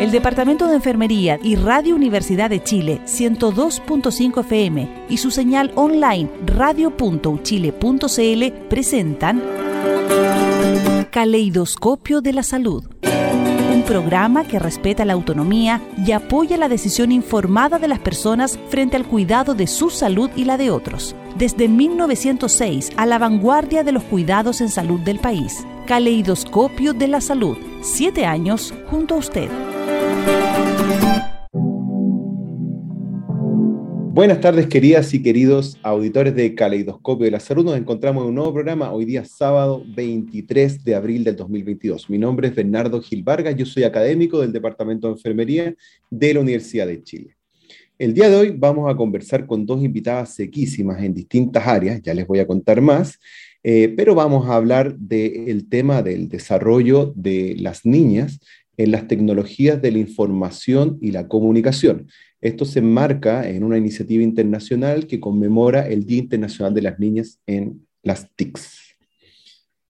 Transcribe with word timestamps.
El 0.00 0.10
Departamento 0.12 0.66
de 0.66 0.76
Enfermería 0.76 1.38
y 1.42 1.56
Radio 1.56 1.94
Universidad 1.94 2.48
de 2.48 2.62
Chile 2.62 3.02
102.5 3.04 4.40
FM 4.40 5.04
y 5.10 5.18
su 5.18 5.30
señal 5.30 5.72
online 5.74 6.30
radio.uchile.cl 6.46 8.52
presentan 8.70 9.42
Caleidoscopio 11.10 12.22
de 12.22 12.32
la 12.32 12.42
Salud. 12.42 12.84
Un 13.74 13.82
programa 13.82 14.44
que 14.44 14.58
respeta 14.58 15.04
la 15.04 15.12
autonomía 15.12 15.82
y 15.98 16.12
apoya 16.12 16.56
la 16.56 16.70
decisión 16.70 17.12
informada 17.12 17.78
de 17.78 17.88
las 17.88 17.98
personas 17.98 18.58
frente 18.70 18.96
al 18.96 19.06
cuidado 19.06 19.54
de 19.54 19.66
su 19.66 19.90
salud 19.90 20.30
y 20.34 20.46
la 20.46 20.56
de 20.56 20.70
otros. 20.70 21.14
Desde 21.36 21.68
1906 21.68 22.92
a 22.96 23.04
la 23.04 23.18
vanguardia 23.18 23.84
de 23.84 23.92
los 23.92 24.04
cuidados 24.04 24.62
en 24.62 24.70
salud 24.70 25.00
del 25.00 25.18
país. 25.18 25.66
Caleidoscopio 25.84 26.94
de 26.94 27.08
la 27.08 27.20
Salud. 27.20 27.58
Siete 27.82 28.24
años 28.24 28.72
junto 28.88 29.16
a 29.16 29.18
usted. 29.18 29.50
Buenas 34.12 34.40
tardes, 34.40 34.66
queridas 34.66 35.14
y 35.14 35.22
queridos 35.22 35.78
auditores 35.84 36.34
de 36.34 36.56
Caleidoscopio 36.56 37.26
de 37.26 37.30
la 37.30 37.38
Salud. 37.38 37.64
Nos 37.64 37.76
encontramos 37.76 38.24
en 38.24 38.30
un 38.30 38.34
nuevo 38.34 38.52
programa 38.52 38.90
hoy 38.90 39.04
día 39.04 39.24
sábado 39.24 39.84
23 39.86 40.82
de 40.82 40.96
abril 40.96 41.22
del 41.22 41.36
2022. 41.36 42.10
Mi 42.10 42.18
nombre 42.18 42.48
es 42.48 42.54
Bernardo 42.56 43.00
Gil 43.00 43.22
Vargas, 43.22 43.54
yo 43.54 43.64
soy 43.64 43.84
académico 43.84 44.40
del 44.40 44.52
Departamento 44.52 45.06
de 45.06 45.12
Enfermería 45.12 45.76
de 46.10 46.34
la 46.34 46.40
Universidad 46.40 46.88
de 46.88 47.00
Chile. 47.04 47.36
El 48.00 48.12
día 48.12 48.28
de 48.28 48.34
hoy 48.34 48.50
vamos 48.50 48.90
a 48.90 48.96
conversar 48.96 49.46
con 49.46 49.64
dos 49.64 49.80
invitadas 49.80 50.34
sequísimas 50.34 51.00
en 51.04 51.14
distintas 51.14 51.64
áreas, 51.68 52.02
ya 52.02 52.12
les 52.12 52.26
voy 52.26 52.40
a 52.40 52.48
contar 52.48 52.80
más, 52.80 53.16
eh, 53.62 53.94
pero 53.96 54.16
vamos 54.16 54.48
a 54.48 54.56
hablar 54.56 54.96
del 54.96 55.68
tema 55.68 56.02
del 56.02 56.28
desarrollo 56.28 57.12
de 57.14 57.54
las 57.60 57.86
niñas 57.86 58.40
en 58.76 58.90
las 58.90 59.06
tecnologías 59.06 59.80
de 59.80 59.92
la 59.92 59.98
información 59.98 60.98
y 61.00 61.12
la 61.12 61.28
comunicación. 61.28 62.08
Esto 62.40 62.64
se 62.64 62.78
enmarca 62.78 63.48
en 63.48 63.64
una 63.64 63.76
iniciativa 63.76 64.22
internacional 64.22 65.06
que 65.06 65.20
conmemora 65.20 65.86
el 65.86 66.06
Día 66.06 66.18
Internacional 66.18 66.72
de 66.72 66.82
las 66.82 66.98
Niñas 66.98 67.38
en 67.46 67.86
las 68.02 68.34
TICs. 68.34 68.96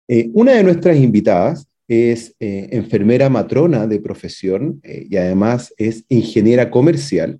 Eh, 0.08 0.30
una 0.32 0.52
de 0.52 0.64
nuestras 0.64 0.96
invitadas 0.96 1.68
es 1.86 2.34
eh, 2.40 2.68
enfermera 2.72 3.28
matrona 3.28 3.86
de 3.86 4.00
profesión 4.00 4.80
eh, 4.82 5.06
y 5.08 5.16
además 5.16 5.72
es 5.76 6.04
ingeniera 6.08 6.70
comercial. 6.70 7.38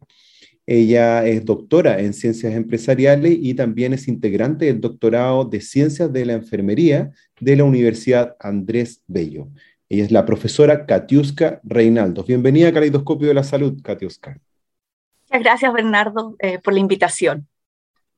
Ella 0.66 1.26
es 1.26 1.44
doctora 1.44 2.00
en 2.00 2.12
ciencias 2.12 2.54
empresariales 2.54 3.36
y 3.40 3.54
también 3.54 3.92
es 3.92 4.06
integrante 4.06 4.66
del 4.66 4.80
doctorado 4.80 5.44
de 5.44 5.60
ciencias 5.60 6.12
de 6.12 6.24
la 6.24 6.34
enfermería 6.34 7.10
de 7.40 7.56
la 7.56 7.64
Universidad 7.64 8.36
Andrés 8.38 9.02
Bello. 9.08 9.48
Ella 9.88 10.04
es 10.04 10.12
la 10.12 10.24
profesora 10.24 10.86
Katiuska 10.86 11.60
Reinaldo. 11.64 12.22
Bienvenida 12.22 12.68
a 12.68 12.72
Caleidoscopio 12.72 13.26
de 13.26 13.34
la 13.34 13.42
Salud, 13.42 13.82
Katiuska. 13.82 14.40
Muchas 15.30 15.44
gracias, 15.44 15.72
Bernardo, 15.72 16.34
eh, 16.40 16.58
por 16.58 16.74
la 16.74 16.80
invitación. 16.80 17.46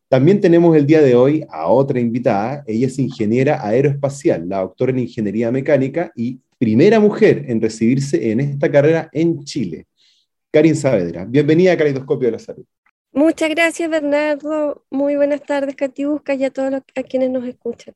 También 0.09 0.41
tenemos 0.41 0.75
el 0.75 0.87
día 0.87 1.03
de 1.03 1.15
hoy 1.15 1.45
a 1.51 1.67
otra 1.67 2.01
invitada. 2.01 2.65
Ella 2.67 2.87
es 2.87 2.99
ingeniera 2.99 3.67
aeroespacial, 3.67 4.49
la 4.49 4.61
doctora 4.61 4.93
en 4.93 5.01
ingeniería 5.01 5.51
mecánica 5.51 6.11
y 6.17 6.41
primera 6.57 7.01
mujer 7.01 7.45
en 7.49 7.61
recibirse 7.61 8.31
en 8.31 8.41
esta 8.41 8.71
carrera 8.71 9.11
en 9.13 9.45
Chile. 9.45 9.87
Karin 10.51 10.75
Saavedra, 10.75 11.27
bienvenida 11.27 11.73
a 11.73 11.77
Caleidoscopio 11.77 12.29
de 12.29 12.33
la 12.33 12.39
Salud. 12.39 12.65
Muchas 13.13 13.51
gracias, 13.51 13.91
Bernardo. 13.91 14.83
Muy 14.89 15.17
buenas 15.17 15.43
tardes, 15.43 15.77
Katiuska, 15.77 16.33
y 16.33 16.45
a 16.45 16.51
todos 16.51 16.71
los, 16.71 16.81
a 16.95 17.03
quienes 17.03 17.29
nos 17.29 17.45
escuchan. 17.45 17.95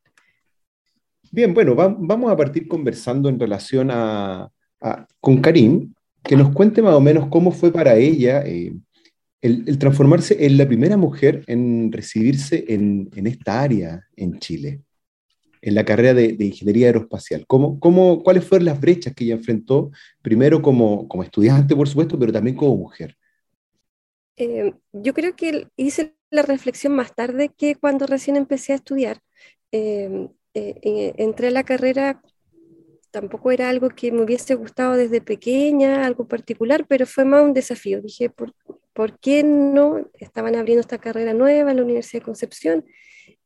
Bien, 1.33 1.55
bueno, 1.55 1.75
vamos 1.75 2.31
a 2.31 2.37
partir 2.37 2.69
conversando 2.69 3.31
en 3.31 3.41
relación 3.41 3.91
a, 3.91 4.51
con 5.21 5.41
Karim, 5.41 5.95
que 6.23 6.37
nos 6.37 6.51
cuente 6.53 6.83
más 6.83 6.95
o 6.95 7.01
menos 7.01 7.29
cómo 7.31 7.51
fue 7.51 7.73
para 7.73 7.95
ella 7.95 8.43
eh, 8.45 8.75
el, 9.47 9.79
transformarse 9.79 10.45
en 10.45 10.59
la 10.59 10.67
primera 10.67 10.97
mujer 10.97 11.43
en 11.47 11.91
recibirse 11.93 12.65
en, 12.69 13.11
esta 13.27 13.63
área 13.63 14.07
en 14.17 14.39
Chile, 14.39 14.83
en 15.63 15.75
la 15.75 15.85
carrera 15.85 16.15
de, 16.15 16.37
ingeniería 16.39 16.89
aeroespacial. 16.89 17.47
¿Cómo, 17.47 17.81
cómo, 17.81 18.23
¿Cuáles 18.23 18.45
fueron 18.45 18.67
las 18.67 18.81
brechas 18.81 19.15
que 19.15 19.25
ella 19.25 19.35
enfrentó, 19.35 19.91
primero 20.23 20.61
como, 20.61 21.09
como 21.09 21.23
estudiante, 21.23 21.75
por 21.75 21.89
supuesto, 21.89 22.19
pero 22.19 22.33
también 22.33 22.57
como 22.57 22.77
mujer? 22.77 23.17
Eh, 24.37 24.75
yo 24.93 25.15
creo 25.15 25.35
que 25.35 25.69
hice 25.77 26.15
la 26.31 26.43
reflexión 26.43 26.95
más 26.95 27.15
tarde 27.15 27.51
que 27.57 27.75
cuando 27.77 28.07
recién 28.07 28.37
empecé 28.37 28.73
a 28.73 28.77
estudiar. 28.77 29.21
Eh, 29.73 30.29
eh, 30.55 31.15
entré 31.19 31.49
a 31.49 31.51
la 31.51 31.65
carrera, 31.65 32.23
tampoco 33.11 33.51
era 33.51 33.69
algo 33.69 33.89
que 33.91 34.13
me 34.13 34.23
hubiese 34.23 34.55
gustado 34.55 34.95
desde 34.95 35.21
pequeña, 35.21 36.05
algo 36.05 36.27
particular, 36.29 36.87
pero 36.87 37.07
fue 37.07 37.25
más 37.25 37.43
un 37.45 37.55
desafío. 37.55 38.03
Dije, 38.03 38.31
¿por, 38.31 38.53
¿por 38.97 39.19
qué 39.21 39.45
no? 39.45 40.11
Estaban 40.15 40.57
abriendo 40.57 40.81
esta 40.81 40.99
carrera 40.99 41.35
nueva 41.35 41.71
en 41.71 41.77
la 41.77 41.83
Universidad 41.83 42.23
de 42.23 42.25
Concepción 42.25 42.87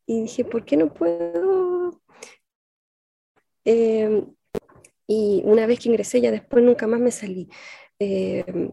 y 0.06 0.22
dije, 0.22 0.44
¿por 0.44 0.64
qué 0.64 0.76
no 0.76 0.94
puedo? 0.94 2.00
Em, 3.64 4.32
y 5.08 5.42
una 5.44 5.66
vez 5.66 5.80
que 5.80 5.88
ingresé, 5.88 6.20
ya 6.20 6.30
después 6.30 6.64
nunca 6.64 6.86
más 6.86 7.00
me 7.00 7.10
salí. 7.10 7.48
Em, 7.98 8.70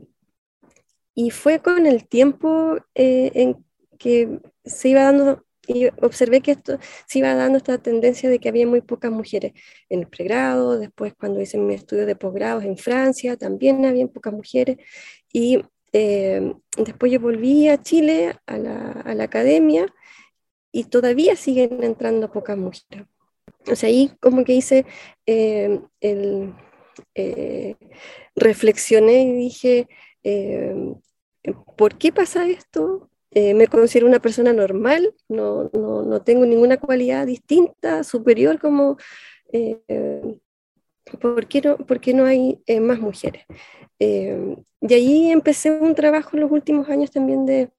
y 1.15 1.31
fue 1.31 1.61
con 1.61 1.87
el 1.87 2.07
tiempo 2.07 2.77
eh, 2.93 3.31
en 3.33 3.65
que 3.97 4.39
se 4.63 4.89
iba 4.89 5.01
dando 5.03 5.43
y 5.67 5.87
observé 6.01 6.41
que 6.41 6.51
esto 6.51 6.79
se 7.07 7.19
iba 7.19 7.33
dando 7.35 7.57
esta 7.57 7.77
tendencia 7.79 8.29
de 8.29 8.39
que 8.39 8.49
había 8.49 8.67
muy 8.67 8.81
pocas 8.81 9.11
mujeres 9.11 9.53
en 9.89 10.01
el 10.01 10.07
pregrado, 10.07 10.77
después 10.79 11.13
cuando 11.15 11.41
hice 11.41 11.57
mi 11.57 11.73
estudio 11.73 12.05
de 12.05 12.15
posgrados 12.15 12.63
en 12.63 12.77
Francia, 12.77 13.35
también 13.35 13.83
había 13.85 14.07
pocas 14.07 14.33
mujeres, 14.33 14.77
y 15.33 15.61
eh, 15.93 16.53
después 16.77 17.11
yo 17.11 17.19
volví 17.19 17.69
a 17.69 17.81
Chile, 17.81 18.35
a 18.45 18.57
la, 18.57 19.23
academia, 19.23 19.87
y 20.71 20.85
todavía 20.85 21.35
siguen 21.35 21.83
entrando 21.83 22.31
pocas 22.31 22.57
mujeres. 22.57 23.07
O 23.69 23.75
sea, 23.75 23.89
ahí 23.89 24.11
como 24.19 24.43
que 24.43 24.53
hice 24.53 24.85
eh, 25.25 25.81
el... 26.01 26.53
Eh, 27.13 27.75
reflexioné 28.35 29.21
y 29.23 29.33
dije, 29.33 29.87
¿por 31.75 31.97
qué 31.97 32.11
pasa 32.11 32.47
esto? 32.47 33.09
Me 33.31 33.67
considero 33.67 34.07
una 34.07 34.19
persona 34.19 34.51
normal, 34.51 35.13
no, 35.27 35.69
no, 35.73 36.01
no, 36.01 36.21
tengo 36.23 36.45
ninguna 36.45 36.77
cualidad 36.77 37.25
distinta, 37.27 38.03
superior 38.03 38.59
como... 38.59 38.97
¿por, 41.19 41.47
qué 41.47 41.61
no, 41.61 41.77
¿Por 41.77 41.99
qué 41.99 42.13
no 42.13 42.25
hay 42.25 42.59
eh, 42.65 42.79
más 42.79 42.99
mujeres? 42.99 43.43
y 43.99 44.93
ahí 44.93 45.31
empecé 45.31 45.71
un 45.71 45.95
trabajo 45.95 46.29
en 46.33 46.41
los 46.41 46.51
últimos 46.51 46.87
años 46.87 47.09
también 47.09 47.47
de, 47.47 47.71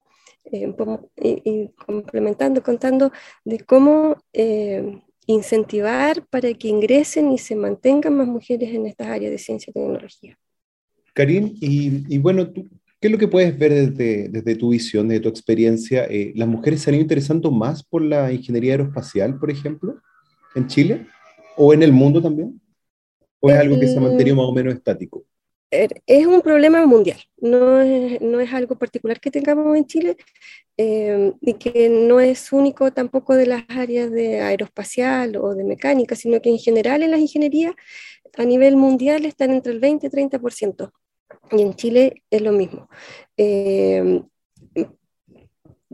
y, 0.50 1.68
complementando, 1.86 2.60
contando 2.60 3.12
de 3.44 3.60
cómo 3.60 4.16
incentivar 5.26 6.26
para 6.26 6.52
que 6.54 6.66
ingresen 6.66 7.30
y 7.30 7.38
se 7.38 7.54
mantengan 7.54 8.16
más 8.16 8.26
mujeres 8.26 8.74
en 8.74 8.86
estas 8.86 9.06
áreas 9.06 9.30
de 9.30 9.38
ciencia 9.38 9.70
y 9.70 9.74
tecnología. 9.74 10.36
Karim, 11.14 11.54
y, 11.60 12.12
y 12.12 12.18
bueno, 12.18 12.50
tú, 12.50 12.68
¿Qué 13.00 13.06
es 13.06 13.12
lo 13.12 13.18
que 13.18 13.28
puedes 13.28 13.56
ver 13.56 13.92
desde, 13.92 14.56
tu 14.56 14.70
visión, 14.70 15.06
desde 15.06 15.22
tu 15.22 15.28
experiencia? 15.28 16.06
Eh, 16.06 16.32
¿Las 16.34 16.48
mujeres 16.48 16.82
se 16.82 16.90
han 16.90 16.94
ido 16.94 17.02
interesando 17.02 17.52
más 17.52 17.84
por 17.84 18.02
la 18.02 18.32
ingeniería 18.32 18.72
aeroespacial, 18.72 19.38
por 19.38 19.52
ejemplo, 19.52 20.00
en 20.56 20.66
Chile? 20.66 21.06
¿O 21.56 21.72
en 21.72 21.84
el 21.84 21.92
mundo 21.92 22.20
también? 22.20 22.60
¿O 23.40 23.50
es 23.50 23.56
algo 23.56 23.78
que 23.78 23.86
se 23.86 23.96
ha 23.96 24.00
mantenido 24.00 24.36
más 24.36 24.46
o 24.46 24.52
menos 24.52 24.74
estático? 24.74 25.24
Es 25.70 26.26
un 26.26 26.40
problema 26.40 26.86
mundial, 26.86 27.18
no 27.36 27.82
es, 27.82 28.22
no 28.22 28.40
es 28.40 28.52
algo 28.54 28.76
particular 28.78 29.20
que 29.20 29.30
tengamos 29.30 29.76
en 29.76 29.86
Chile 29.86 30.16
eh, 30.78 31.34
y 31.42 31.54
que 31.54 31.90
no 31.90 32.20
es 32.20 32.52
único 32.52 32.90
tampoco 32.90 33.34
de 33.34 33.44
las 33.44 33.64
áreas 33.68 34.10
de 34.10 34.40
aeroespacial 34.40 35.36
o 35.36 35.54
de 35.54 35.64
mecánica, 35.64 36.16
sino 36.16 36.40
que 36.40 36.48
en 36.48 36.58
general 36.58 37.02
en 37.02 37.10
las 37.10 37.20
ingenierías 37.20 37.74
a 38.38 38.44
nivel 38.46 38.76
mundial 38.76 39.26
están 39.26 39.50
entre 39.50 39.72
el 39.72 39.80
20 39.80 40.06
y 40.06 40.10
30%. 40.10 40.90
Y 41.50 41.60
en 41.60 41.74
Chile 41.74 42.22
es 42.30 42.40
lo 42.40 42.52
mismo. 42.52 42.88
Eh, 43.36 44.22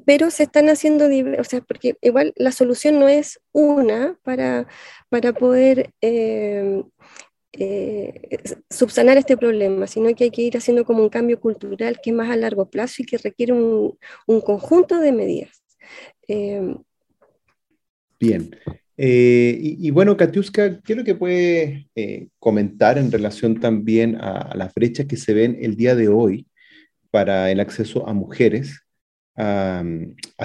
pero 0.04 0.30
se 0.30 0.44
están 0.44 0.68
haciendo, 0.68 1.06
o 1.38 1.44
sea, 1.44 1.60
porque 1.62 1.96
igual 2.00 2.32
la 2.36 2.52
solución 2.52 2.98
no 3.00 3.08
es 3.08 3.40
una 3.52 4.18
para, 4.22 4.68
para 5.08 5.32
poder 5.32 5.92
eh, 6.00 6.82
eh, 7.58 8.38
subsanar 8.70 9.16
este 9.16 9.36
problema, 9.36 9.86
sino 9.86 10.14
que 10.14 10.24
hay 10.24 10.30
que 10.30 10.42
ir 10.42 10.56
haciendo 10.56 10.84
como 10.84 11.02
un 11.02 11.08
cambio 11.08 11.40
cultural 11.40 12.00
que 12.02 12.10
es 12.10 12.16
más 12.16 12.30
a 12.30 12.36
largo 12.36 12.68
plazo 12.70 13.02
y 13.02 13.06
que 13.06 13.18
requiere 13.18 13.52
un, 13.52 13.98
un 14.26 14.40
conjunto 14.40 14.98
de 14.98 15.12
medidas. 15.12 15.62
Bien, 18.18 18.50
eh, 18.96 19.58
y, 19.60 19.90
bueno, 19.90 20.16
Katiuska, 20.16 20.80
¿qué 20.80 20.92
es 20.92 20.96
lo 20.96 21.04
que 21.04 21.16
puedes 21.16 21.86
eh, 21.96 22.28
comentar 22.38 22.96
en 22.96 23.10
relación 23.10 23.58
también 23.58 24.16
a, 24.20 24.54
las 24.54 24.72
brechas 24.72 25.06
que 25.06 25.16
se 25.16 25.34
ven 25.34 25.58
el 25.60 25.76
día 25.76 25.96
de 25.96 26.08
hoy 26.08 26.46
para 27.10 27.50
el 27.50 27.60
acceso 27.60 28.08
a 28.08 28.12
mujeres 28.12 28.82
a, 29.36 29.82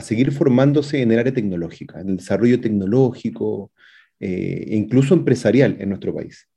seguir 0.01 0.31
formándose 0.31 1.01
en 1.01 1.11
el 1.11 1.19
área 1.19 1.33
tecnológica, 1.33 2.01
en 2.01 2.09
el 2.09 2.17
desarrollo 2.17 2.59
tecnológico 2.59 3.71
e 4.19 4.75
incluso 4.75 5.13
empresarial 5.13 5.77
en 5.79 5.89
nuestro 5.89 6.13
país? 6.13 6.47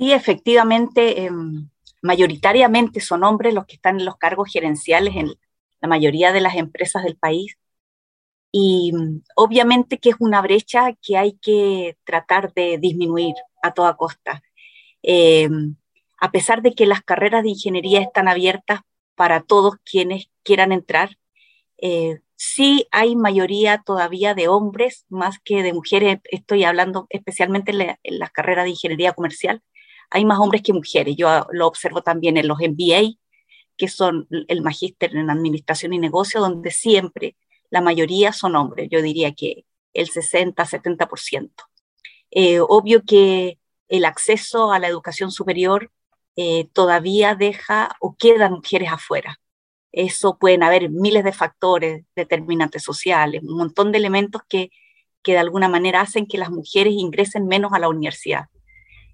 Sí, 0.00 0.12
efectivamente, 0.12 1.24
em, 1.24 1.68
mayoritariamente 2.02 3.00
son 3.00 3.22
hombres 3.22 3.52
los 3.52 3.66
que 3.66 3.74
están 3.74 4.00
en 4.00 4.06
los 4.06 4.16
cargos 4.16 4.50
gerenciales 4.50 5.14
en 5.14 5.34
la 5.82 5.88
mayoría 5.88 6.32
de 6.32 6.40
las 6.40 6.56
empresas 6.56 7.04
del 7.04 7.16
país. 7.18 7.56
Y 8.52 8.92
mm, 8.94 9.22
obviamente 9.36 9.98
que 9.98 10.10
es 10.10 10.16
una 10.20 10.42
brecha 10.42 10.94
que 11.02 11.16
hay 11.18 11.34
que 11.42 11.98
tratar 12.04 12.52
de 12.54 12.78
disminuir 12.78 13.34
a 13.62 13.74
toda 13.74 13.96
costa. 13.96 14.42
Eh, 15.02 15.48
a 16.20 16.30
pesar 16.32 16.62
de 16.62 16.74
que 16.74 16.86
las 16.86 17.02
carreras 17.02 17.42
de 17.42 17.50
ingeniería 17.50 18.00
están 18.00 18.28
abiertas 18.28 18.80
para 19.16 19.42
todos 19.42 19.76
quienes 19.84 20.30
quieran 20.44 20.72
entrar, 20.72 21.18
eh, 21.78 22.20
sí 22.36 22.86
hay 22.92 23.16
mayoría 23.16 23.82
todavía 23.84 24.34
de 24.34 24.48
hombres 24.48 25.06
más 25.10 25.38
que 25.44 25.62
de 25.62 25.74
mujeres. 25.74 26.20
Estoy 26.24 26.64
hablando 26.64 27.06
especialmente 27.10 27.72
en, 27.72 28.18
las 28.18 28.30
carreras 28.32 28.64
de 28.64 28.70
ingeniería 28.70 29.12
comercial. 29.12 29.62
Hay 30.10 30.24
más 30.24 30.38
hombres 30.38 30.62
que 30.62 30.72
mujeres. 30.72 31.16
Yo 31.16 31.46
lo 31.52 31.66
observo 31.66 32.02
también 32.02 32.36
en 32.36 32.48
los 32.48 32.58
MBA, 32.58 33.16
que 33.76 33.88
son 33.88 34.26
el 34.48 34.62
magíster 34.62 35.16
en 35.16 35.30
administración 35.30 35.92
y 35.94 35.98
negocio, 35.98 36.40
donde 36.40 36.70
siempre 36.70 37.36
la 37.70 37.80
mayoría 37.80 38.32
son 38.32 38.56
hombres. 38.56 38.88
Yo 38.90 39.00
diría 39.02 39.32
que 39.32 39.64
el 39.94 40.10
60-70%. 40.10 41.50
Eh, 42.32 42.60
obvio 42.60 43.02
que 43.04 43.58
el 43.88 44.04
acceso 44.04 44.72
a 44.72 44.78
la 44.78 44.88
educación 44.88 45.30
superior 45.30 45.90
eh, 46.36 46.68
todavía 46.72 47.34
deja 47.34 47.96
o 48.00 48.16
quedan 48.16 48.54
mujeres 48.54 48.92
afuera. 48.92 49.40
Eso 49.92 50.38
pueden 50.38 50.62
haber 50.62 50.90
miles 50.90 51.24
de 51.24 51.32
factores, 51.32 52.04
determinantes 52.14 52.82
sociales, 52.82 53.42
un 53.42 53.56
montón 53.56 53.90
de 53.90 53.98
elementos 53.98 54.42
que, 54.48 54.70
que 55.22 55.32
de 55.32 55.38
alguna 55.38 55.68
manera 55.68 56.00
hacen 56.00 56.26
que 56.26 56.38
las 56.38 56.50
mujeres 56.50 56.94
ingresen 56.94 57.46
menos 57.46 57.72
a 57.72 57.80
la 57.80 57.88
universidad. 57.88 58.46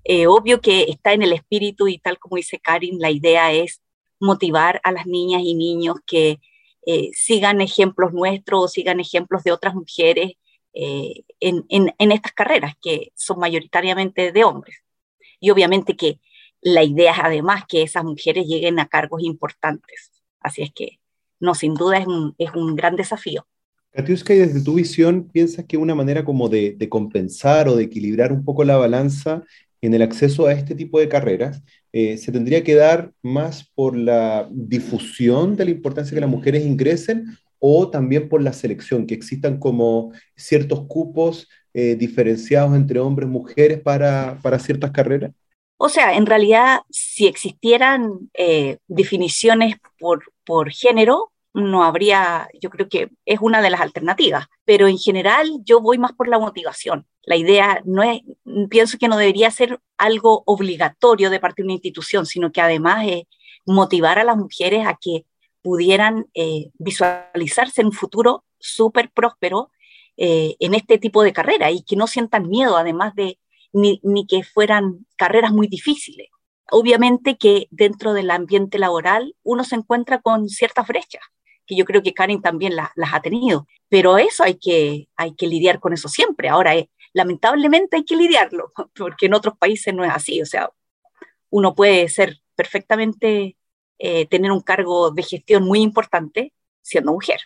Eh, 0.08 0.28
obvio 0.28 0.60
que 0.60 0.84
está 0.84 1.14
en 1.14 1.22
el 1.22 1.32
espíritu 1.32 1.88
y 1.88 1.98
tal 1.98 2.20
como 2.20 2.36
dice 2.36 2.60
Karin, 2.60 3.00
la 3.00 3.10
idea 3.10 3.52
es 3.52 3.82
motivar 4.20 4.80
a 4.84 4.92
las 4.92 5.06
niñas 5.06 5.42
y 5.44 5.56
niños 5.56 5.96
que 6.06 6.38
eh, 6.86 7.10
sigan 7.12 7.60
ejemplos 7.60 8.12
nuestros 8.12 8.62
o 8.62 8.68
sigan 8.68 9.00
ejemplos 9.00 9.42
de 9.42 9.50
otras 9.50 9.74
mujeres 9.74 10.34
eh, 10.74 11.24
en, 11.40 11.92
estas 11.98 12.32
carreras 12.32 12.74
que 12.80 13.10
son 13.16 13.40
mayoritariamente 13.40 14.30
de 14.30 14.44
hombres. 14.44 14.76
Y 15.40 15.50
obviamente 15.50 15.96
que 15.96 16.20
la 16.60 16.84
idea 16.84 17.10
es 17.10 17.18
además 17.20 17.64
que 17.68 17.82
esas 17.82 18.04
mujeres 18.04 18.46
lleguen 18.46 18.78
a 18.78 18.86
cargos 18.86 19.24
importantes. 19.24 20.12
Así 20.38 20.62
es 20.62 20.72
que, 20.72 21.00
no, 21.40 21.56
sin 21.56 21.74
duda 21.74 21.98
es 21.98 22.06
un, 22.06 22.32
es 22.38 22.52
un 22.54 22.76
gran 22.76 22.94
desafío. 22.94 23.44
Katiuska, 23.96 24.34
y 24.34 24.38
desde 24.38 24.62
tu 24.62 24.74
visión, 24.74 25.24
¿piensas 25.32 25.64
que 25.64 25.78
una 25.78 25.94
manera 25.94 26.24
como 26.24 26.48
de, 26.48 26.76
compensar 26.88 27.66
o 27.66 27.74
de 27.74 27.84
equilibrar 27.84 28.30
un 28.30 28.44
poco 28.44 28.62
la 28.62 28.76
balanza 28.76 29.42
en 29.86 29.94
el 29.94 30.02
acceso 30.02 30.46
a 30.46 30.52
este 30.52 30.74
tipo 30.74 30.98
de 30.98 31.08
carreras 31.08 31.62
eh, 31.92 32.16
se 32.18 32.32
tendría 32.32 32.64
que 32.64 32.74
dar 32.74 33.12
más 33.22 33.70
por 33.74 33.96
la 33.96 34.48
difusión 34.50 35.56
de 35.56 35.64
la 35.64 35.70
importancia 35.70 36.14
que 36.14 36.20
las 36.20 36.30
mujeres 36.30 36.64
ingresen 36.64 37.38
o 37.58 37.88
también 37.88 38.28
por 38.28 38.42
la 38.42 38.52
selección, 38.52 39.06
que 39.06 39.14
existan 39.14 39.58
como 39.58 40.12
ciertos 40.36 40.86
cupos 40.88 41.48
eh, 41.72 41.94
diferenciados 41.94 42.74
entre 42.74 43.00
hombres 43.00 43.28
y 43.28 43.32
mujeres 43.32 43.80
para, 43.80 44.38
para 44.42 44.58
ciertas 44.58 44.90
carreras? 44.90 45.32
O 45.78 45.88
sea, 45.88 46.16
en 46.16 46.26
realidad, 46.26 46.80
si 46.90 47.26
existieran 47.26 48.30
eh, 48.34 48.78
definiciones 48.88 49.76
por, 49.98 50.24
por 50.44 50.70
género, 50.70 51.32
no 51.56 51.84
habría, 51.84 52.48
yo 52.60 52.68
creo 52.68 52.86
que 52.86 53.10
es 53.24 53.38
una 53.40 53.62
de 53.62 53.70
las 53.70 53.80
alternativas, 53.80 54.46
pero 54.66 54.88
en 54.88 54.98
general 54.98 55.48
yo 55.64 55.80
voy 55.80 55.96
más 55.96 56.12
por 56.12 56.28
la 56.28 56.38
motivación. 56.38 57.06
La 57.22 57.36
idea 57.36 57.80
no 57.86 58.02
es, 58.02 58.20
pienso 58.68 58.98
que 58.98 59.08
no 59.08 59.16
debería 59.16 59.50
ser 59.50 59.80
algo 59.96 60.42
obligatorio 60.44 61.30
de 61.30 61.40
parte 61.40 61.62
de 61.62 61.66
una 61.66 61.72
institución, 61.72 62.26
sino 62.26 62.52
que 62.52 62.60
además 62.60 63.06
es 63.08 63.22
motivar 63.64 64.18
a 64.18 64.24
las 64.24 64.36
mujeres 64.36 64.86
a 64.86 64.98
que 65.00 65.24
pudieran 65.62 66.26
eh, 66.34 66.66
visualizarse 66.74 67.80
en 67.80 67.86
un 67.86 67.92
futuro 67.92 68.44
súper 68.58 69.10
próspero 69.10 69.70
eh, 70.18 70.56
en 70.60 70.74
este 70.74 70.98
tipo 70.98 71.22
de 71.22 71.32
carrera 71.32 71.70
y 71.70 71.82
que 71.82 71.96
no 71.96 72.06
sientan 72.06 72.50
miedo, 72.50 72.76
además 72.76 73.14
de 73.14 73.38
ni, 73.72 73.98
ni 74.02 74.26
que 74.26 74.42
fueran 74.42 75.06
carreras 75.16 75.52
muy 75.52 75.68
difíciles. 75.68 76.28
Obviamente 76.70 77.38
que 77.38 77.66
dentro 77.70 78.12
del 78.12 78.30
ambiente 78.30 78.78
laboral 78.78 79.34
uno 79.42 79.64
se 79.64 79.76
encuentra 79.76 80.20
con 80.20 80.48
ciertas 80.50 80.86
brechas, 80.86 81.22
que 81.66 81.76
yo 81.76 81.84
creo 81.84 82.02
que 82.02 82.14
Karen 82.14 82.40
también 82.40 82.74
las 82.76 83.12
ha 83.12 83.20
tenido, 83.20 83.66
pero 83.88 84.18
eso 84.18 84.44
hay 84.44 84.54
que, 84.54 85.08
hay 85.16 85.34
que 85.34 85.46
lidiar 85.46 85.80
con 85.80 85.92
eso 85.92 86.08
siempre. 86.08 86.48
Ahora, 86.48 86.76
eh, 86.76 86.90
lamentablemente 87.12 87.96
hay 87.96 88.04
que 88.04 88.16
lidiarlo, 88.16 88.72
porque 88.94 89.26
en 89.26 89.34
otros 89.34 89.56
países 89.58 89.94
no 89.94 90.04
es 90.04 90.12
así, 90.12 90.40
o 90.40 90.46
sea, 90.46 90.70
uno 91.50 91.74
puede 91.74 92.08
ser 92.08 92.38
perfectamente, 92.54 93.56
eh, 93.98 94.26
tener 94.26 94.52
un 94.52 94.60
cargo 94.60 95.10
de 95.10 95.22
gestión 95.22 95.64
muy 95.64 95.80
importante 95.80 96.52
siendo 96.82 97.12
mujer. 97.12 97.40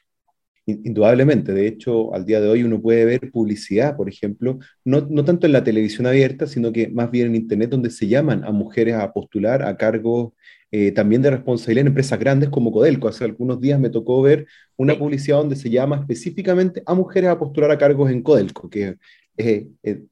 Indudablemente, 0.67 1.53
de 1.53 1.67
hecho, 1.67 2.15
al 2.15 2.25
día 2.25 2.41
de 2.41 2.49
hoy 2.49 2.63
uno 2.63 2.81
puede 2.81 3.05
ver 3.05 3.31
publicidad, 3.33 3.97
por 3.97 4.09
ejemplo, 4.09 4.59
no, 4.85 5.01
no, 5.09 5.25
tanto 5.25 5.47
en 5.47 5.53
la 5.53 5.65
televisión 5.65 6.07
abierta, 6.07 6.47
sino 6.47 6.73
que 6.73 6.89
más 6.89 7.11
bien 7.11 7.29
en 7.29 7.37
Internet, 7.37 7.71
donde 7.71 7.91
se 7.91 8.07
llaman 8.07 8.45
a 8.45 8.53
mujeres 8.53 8.95
a 8.95 9.13
postular 9.13 9.63
a 9.63 9.77
cargos 9.77 10.33
eh, 10.73 10.93
también 10.93 11.23
de 11.23 11.31
responsabilidad 11.31 11.83
en 11.83 11.87
empresas 11.89 12.19
grandes 12.19 12.49
como 12.49 12.71
Codelco. 12.71 13.09
Hace 13.09 13.25
algunos 13.25 13.61
días 13.61 13.81
me 13.81 13.91
tocó 13.91 14.23
ver 14.23 14.47
una 14.77 14.99
publicidad 14.99 15.39
donde 15.39 15.57
se 15.57 15.71
llama 15.71 15.97
específicamente 15.97 16.83
a 16.87 16.95
mujeres 16.95 17.31
a 17.31 17.39
postular 17.39 17.71
a 17.71 17.79
cargos 17.79 18.11
en 18.11 18.23
Codelco, 18.23 18.71
que 18.71 18.97
es, 19.37 19.67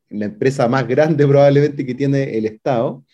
la 0.08 0.25
empresa 0.25 0.69
más 0.69 0.87
grande 0.88 1.26
probablemente 1.26 1.84
que 1.87 1.94
tiene 1.94 2.37
el 2.37 2.46
Estado. 2.46 3.05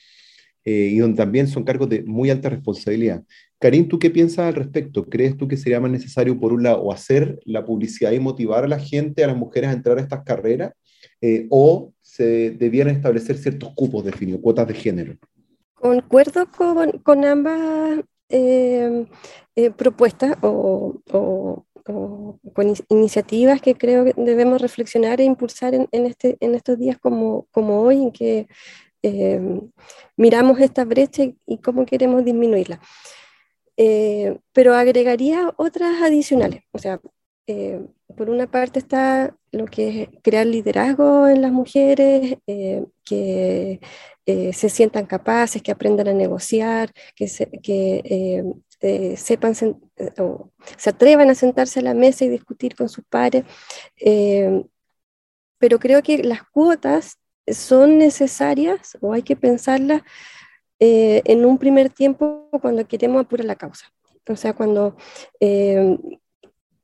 Eh, 0.66 0.92
y 0.92 0.98
donde 0.98 1.18
también 1.18 1.46
son 1.46 1.62
cargos 1.62 1.90
de 1.90 2.02
muy 2.04 2.30
alta 2.30 2.48
responsabilidad. 2.48 3.22
Karim, 3.58 3.86
¿tú 3.86 3.98
qué 3.98 4.08
piensas 4.08 4.46
al 4.46 4.54
respecto? 4.54 5.04
¿Crees 5.04 5.36
tú 5.36 5.46
que 5.46 5.58
sería 5.58 5.78
más 5.78 5.90
necesario, 5.90 6.40
por 6.40 6.54
un 6.54 6.62
lado, 6.62 6.90
hacer 6.90 7.38
la 7.44 7.66
publicidad 7.66 8.12
y 8.12 8.18
motivar 8.18 8.64
a 8.64 8.68
la 8.68 8.78
gente, 8.78 9.22
a 9.22 9.26
las 9.26 9.36
mujeres 9.36 9.68
a 9.68 9.72
entrar 9.74 9.98
a 9.98 10.00
estas 10.00 10.22
carreras, 10.24 10.72
eh, 11.20 11.46
o 11.50 11.92
se 12.00 12.50
debieran 12.52 12.96
establecer 12.96 13.36
ciertos 13.36 13.74
cupos 13.74 14.04
definidos, 14.06 14.40
cuotas 14.40 14.66
de 14.68 14.74
género? 14.74 15.16
Concuerdo 15.84 16.46
con, 17.02 17.24
ambas 17.26 18.00
eh, 18.30 19.06
eh, 19.54 19.70
propuestas 19.70 20.34
o, 20.40 20.94
con 22.54 22.74
iniciativas 22.88 23.60
que 23.60 23.74
creo 23.74 24.06
que 24.06 24.14
debemos 24.16 24.62
reflexionar 24.62 25.20
e 25.20 25.24
impulsar 25.24 25.74
en, 25.74 26.06
este, 26.06 26.38
estos 26.40 26.78
días 26.78 26.96
como, 26.98 27.46
hoy, 27.54 28.02
en 28.02 28.12
que 28.12 28.48
miramos 30.16 30.58
esta 30.60 30.86
brecha 30.86 31.24
y 31.44 31.58
cómo 31.58 31.84
queremos 31.84 32.24
disminuirla. 32.24 32.80
Eh, 33.76 34.38
pero 34.54 34.72
agregaría 34.74 35.52
otras 35.58 36.00
adicionales. 36.00 36.62
O 36.72 36.78
sea, 36.78 36.98
eh, 37.46 37.86
por 38.16 38.30
una 38.30 38.46
parte 38.46 38.78
está 38.78 39.36
lo 39.52 39.66
que 39.66 40.02
es 40.02 40.08
crear 40.22 40.46
liderazgo 40.46 41.28
en 41.28 41.42
las 41.42 41.52
mujeres, 41.52 42.36
eh, 42.46 42.84
que 43.04 43.80
se 44.26 44.68
sientan 44.70 45.06
capaces, 45.06 45.62
que 45.62 45.70
aprendan 45.70 46.08
a 46.08 46.14
negociar, 46.14 46.92
que, 47.14 47.26
que 47.62 49.16
sepan 49.16 49.54
o 50.18 50.50
se 50.78 50.90
atrevan 50.90 51.28
a 51.30 51.34
sentarse 51.34 51.80
a 51.80 51.82
la 51.82 51.94
mesa 51.94 52.24
y 52.24 52.30
discutir 52.30 52.74
con 52.74 52.88
sus 52.88 53.04
pares. 53.04 53.44
pero 55.58 55.78
creo 55.78 56.02
que 56.02 56.22
las 56.22 56.42
cuotas 56.44 57.18
son 57.46 57.98
necesarias 57.98 58.96
o 59.00 59.12
hay 59.12 59.22
que 59.22 59.36
pensarlas 59.36 60.02
eh, 60.80 61.22
en 61.24 61.44
un 61.44 61.58
primer 61.58 61.90
tiempo 61.90 62.48
cuando 62.60 62.86
queremos 62.86 63.20
apurar 63.24 63.46
la 63.46 63.56
causa. 63.56 63.86
O 64.28 64.36
sea, 64.36 64.54
cuando 64.54 64.96
eh, 65.40 65.98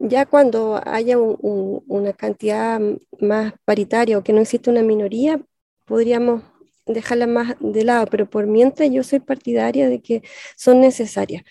ya 0.00 0.26
cuando 0.26 0.80
haya 0.85 1.19
una 1.19 2.12
cantidad 2.14 2.80
más 3.21 3.52
paritaria 3.64 4.19
o 4.19 4.23
que 4.25 4.33
no 4.33 4.40
existe 4.40 4.71
una 4.71 4.83
minoría, 4.83 5.40
podríamos 5.87 6.42
dejarla 6.87 7.26
más 7.26 7.57
de 7.61 7.85
lado, 7.85 8.07
pero 8.11 8.28
por 8.28 8.47
mientras 8.47 8.90
yo 8.90 9.02
soy 9.04 9.21
partidaria 9.21 9.88
de 9.88 10.00
que 10.00 10.23
son 10.57 10.80
necesarias. 10.80 11.45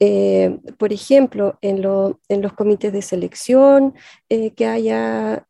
Eh, 0.00 0.58
por 0.78 0.92
ejemplo, 0.92 1.58
en, 1.62 1.82
en, 2.28 2.42
los 2.42 2.52
comités 2.52 2.92
de 2.92 3.02
selección, 3.02 3.94
que 4.28 4.66
haya 4.66 5.46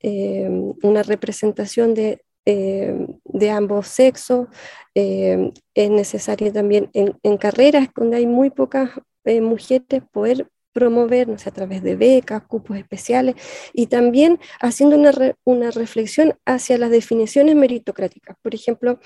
una 0.82 1.02
representación 1.02 1.94
de, 1.94 2.24
eh, 2.46 3.06
ambos 3.50 3.88
sexos. 3.88 4.48
Eh, 4.94 5.52
es 5.74 5.90
necesario 5.90 6.52
también 6.52 6.90
en, 6.92 7.36
carreras 7.38 7.88
donde 7.96 8.18
hay 8.18 8.26
muy 8.26 8.50
pocas 8.50 8.90
eh, 9.24 9.40
mujeres 9.40 10.02
poder 10.12 10.48
promovernos 10.74 11.46
a 11.46 11.52
través 11.52 11.82
de 11.82 11.96
becas, 11.96 12.42
cupos 12.42 12.76
especiales 12.76 13.36
y 13.72 13.86
también 13.86 14.38
haciendo 14.60 14.96
una, 14.96 15.12
una 15.44 15.70
reflexión 15.70 16.34
hacia 16.44 16.76
las 16.76 16.90
definiciones 16.90 17.54
meritocráticas. 17.54 18.36
Por 18.42 18.54
ejemplo, 18.54 19.00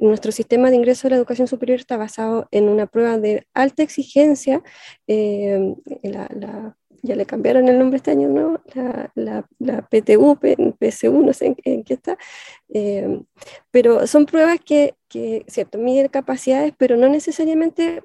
nuestro 0.00 0.32
sistema 0.32 0.70
de 0.70 0.76
ingreso 0.76 1.06
a 1.06 1.10
la 1.10 1.16
educación 1.16 1.46
superior 1.46 1.78
está 1.78 1.96
basado 1.96 2.48
en 2.50 2.68
una 2.68 2.86
prueba 2.86 3.18
de 3.18 3.46
alta 3.54 3.84
exigencia, 3.84 4.62
la, 5.06 6.74
ya 7.06 7.16
le 7.16 7.26
cambiaron 7.26 7.68
el 7.68 7.78
nombre 7.78 7.96
este 7.96 8.10
año 8.10 8.28
nuevo, 8.28 8.60
la, 9.14 9.88
PTU, 9.88 10.38
PSU, 10.78 11.22
no 11.22 11.32
sé 11.32 11.56
en, 11.64 11.84
qué 11.84 11.94
está, 11.94 12.18
eh, 12.68 13.20
pero 13.70 14.06
son 14.06 14.26
pruebas 14.26 14.58
que, 14.64 14.94
que, 15.08 15.44
cierto, 15.48 15.78
miden 15.78 16.08
capacidades, 16.08 16.74
pero 16.76 16.96
no 16.96 17.08
necesariamente 17.08 18.02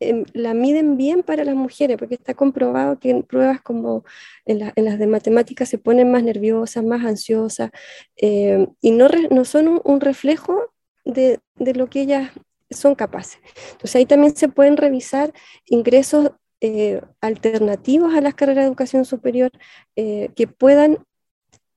em, 0.00 0.24
la 0.32 0.54
miden 0.54 0.96
bien 0.96 1.22
para 1.22 1.44
las 1.44 1.54
mujeres, 1.54 1.96
porque 1.96 2.14
está 2.14 2.34
comprobado 2.34 2.98
que 2.98 3.10
en 3.10 3.22
pruebas 3.22 3.60
como 3.62 4.04
en, 4.46 4.58
las 4.76 4.98
de 4.98 5.06
matemáticas 5.06 5.68
se 5.68 5.78
ponen 5.78 6.10
más 6.10 6.22
nerviosas, 6.22 6.84
más 6.84 7.04
ansiosas, 7.04 7.70
eh, 8.16 8.66
y 8.80 8.90
no, 8.92 9.08
no 9.30 9.44
son 9.44 9.80
un, 9.84 10.00
reflejo 10.00 10.72
de, 11.04 11.40
de, 11.56 11.74
lo 11.74 11.88
que 11.88 12.02
ellas 12.02 12.30
son 12.70 12.94
capaces. 12.94 13.40
Entonces 13.72 13.96
ahí 13.96 14.06
también 14.06 14.36
se 14.36 14.48
pueden 14.48 14.76
revisar 14.76 15.32
ingresos 15.66 16.30
eh, 16.60 17.00
alternativos 17.20 18.14
a 18.14 18.20
las 18.20 18.34
carreras 18.34 18.64
de 18.64 18.68
educación 18.68 19.04
superior 19.04 19.52
eh, 19.94 20.30
que 20.34 20.48
puedan 20.48 20.98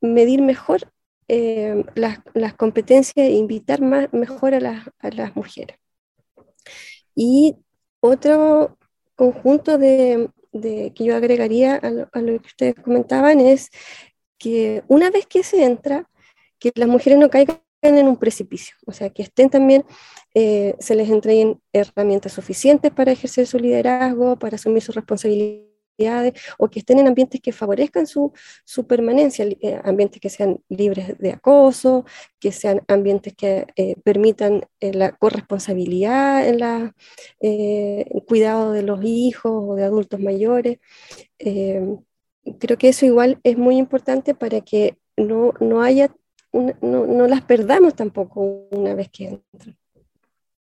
medir 0.01 0.41
mejor 0.41 0.91
eh, 1.27 1.85
las, 1.93 2.19
las, 2.33 2.55
competencias 2.55 3.15
e 3.27 3.33
invitar 3.33 3.81
más, 3.81 4.11
mejor 4.11 4.55
a, 4.55 4.85
a 4.99 5.09
las 5.11 5.35
mujeres. 5.35 5.77
Y 7.13 7.57
otro 8.01 8.77
conjunto 9.15 9.77
de, 9.77 10.29
que 10.51 11.03
yo 11.03 11.15
agregaría 11.15 11.75
a 11.75 11.89
lo, 11.89 12.09
a 12.11 12.19
lo, 12.19 12.41
que 12.41 12.47
ustedes 12.47 12.75
comentaban 12.75 13.39
es 13.39 13.69
que 14.37 14.83
una 14.87 15.09
vez 15.09 15.27
que 15.27 15.43
se 15.43 15.63
entra, 15.63 16.09
que 16.59 16.71
las 16.75 16.89
mujeres 16.89 17.19
no 17.19 17.29
caigan 17.29 17.61
en 17.81 18.07
un 18.07 18.17
precipicio, 18.17 18.75
o 18.85 18.91
sea, 18.91 19.09
que 19.09 19.23
estén 19.23 19.49
también, 19.49 19.85
eh, 20.33 20.75
se 20.79 20.95
les 20.95 21.09
entreguen 21.09 21.59
herramientas 21.73 22.33
suficientes 22.33 22.91
para 22.91 23.11
ejercer 23.11 23.47
su 23.47 23.57
liderazgo, 23.57 24.37
para 24.37 24.55
asumir 24.55 24.81
sus 24.81 24.95
responsabilidades, 24.95 25.70
o 26.57 26.69
que 26.69 26.79
estén 26.79 26.99
en 26.99 27.07
ambientes 27.07 27.41
que 27.41 27.51
favorezcan 27.51 28.07
su, 28.07 28.31
su 28.65 28.85
permanencia, 28.87 29.45
eh, 29.45 29.79
ambientes 29.83 30.21
que 30.21 30.29
sean 30.29 30.59
libres 30.69 31.17
de 31.17 31.31
acoso, 31.31 32.05
que 32.39 32.51
sean 32.51 32.81
ambientes 32.87 33.33
que 33.35 33.67
eh, 33.75 33.95
permitan 34.03 34.63
la 34.79 35.11
corresponsabilidad 35.11 36.47
en 36.47 36.59
la, 36.59 36.95
el 37.39 38.23
cuidado 38.27 38.71
de 38.71 38.83
los 38.83 39.03
hijos 39.03 39.51
o 39.53 39.75
de 39.75 39.83
adultos 39.83 40.19
mayores. 40.19 40.79
creo 41.37 42.77
que 42.77 42.89
eso 42.89 43.05
igual 43.05 43.39
es 43.43 43.57
muy 43.57 43.77
importante 43.77 44.33
para 44.33 44.61
que 44.61 44.97
no, 45.17 45.53
no 45.61 47.27
las 47.27 47.41
perdamos 47.41 47.95
tampoco 47.95 48.67
una 48.71 48.95
vez 48.95 49.09
que 49.09 49.27
entran. 49.27 49.77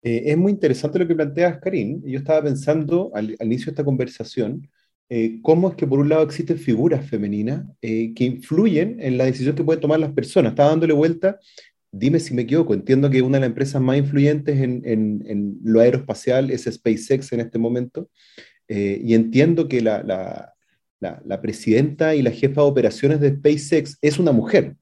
Eh, 0.01 0.23
es 0.27 0.37
muy 0.37 0.51
interesante 0.51 0.99
lo 0.99 1.07
que 1.07 1.15
planteas, 1.15 1.59
Karim. 1.59 2.01
Yo 2.05 2.19
estaba 2.19 2.43
pensando 2.43 3.11
al, 3.13 3.35
inicio 3.41 3.65
de 3.65 3.71
esta 3.71 3.83
conversación, 3.83 4.69
eh, 5.09 5.39
cómo 5.41 5.69
es 5.69 5.75
que 5.75 5.87
por 5.87 5.99
un 5.99 6.09
lado 6.09 6.23
existen 6.23 6.57
figuras 6.57 7.05
femeninas 7.07 7.65
eh, 7.81 8.13
que 8.13 8.25
influyen 8.25 8.97
en 8.99 9.17
la 9.17 9.25
decisión 9.25 9.55
que 9.55 9.63
pueden 9.63 9.81
tomar 9.81 9.99
las 9.99 10.13
personas. 10.13 10.51
Estaba 10.51 10.69
dándole 10.69 10.93
vuelta, 10.93 11.39
dime 11.91 12.19
si 12.19 12.33
me 12.33 12.43
equivoco, 12.43 12.73
entiendo 12.73 13.09
que 13.09 13.21
una 13.21 13.37
de 13.37 13.41
las 13.41 13.49
empresas 13.49 13.81
más 13.81 13.97
influyentes 13.97 14.59
en, 14.59 14.81
en, 14.85 15.57
lo 15.63 15.79
aeroespacial 15.79 16.51
es 16.51 16.65
SpaceX 16.65 17.31
en 17.33 17.39
este 17.39 17.57
momento, 17.57 18.09
y 18.67 19.15
entiendo 19.15 19.67
que 19.67 19.81
la, 19.81 20.03
la, 20.03 20.53
la 21.25 21.41
presidenta 21.41 22.13
y 22.13 22.21
la 22.21 22.29
jefa 22.29 22.61
de 22.61 22.67
operaciones 22.67 23.19
de 23.19 23.35
SpaceX 23.35 23.97
es 23.99 24.19
una 24.19 24.31
mujer 24.31 24.75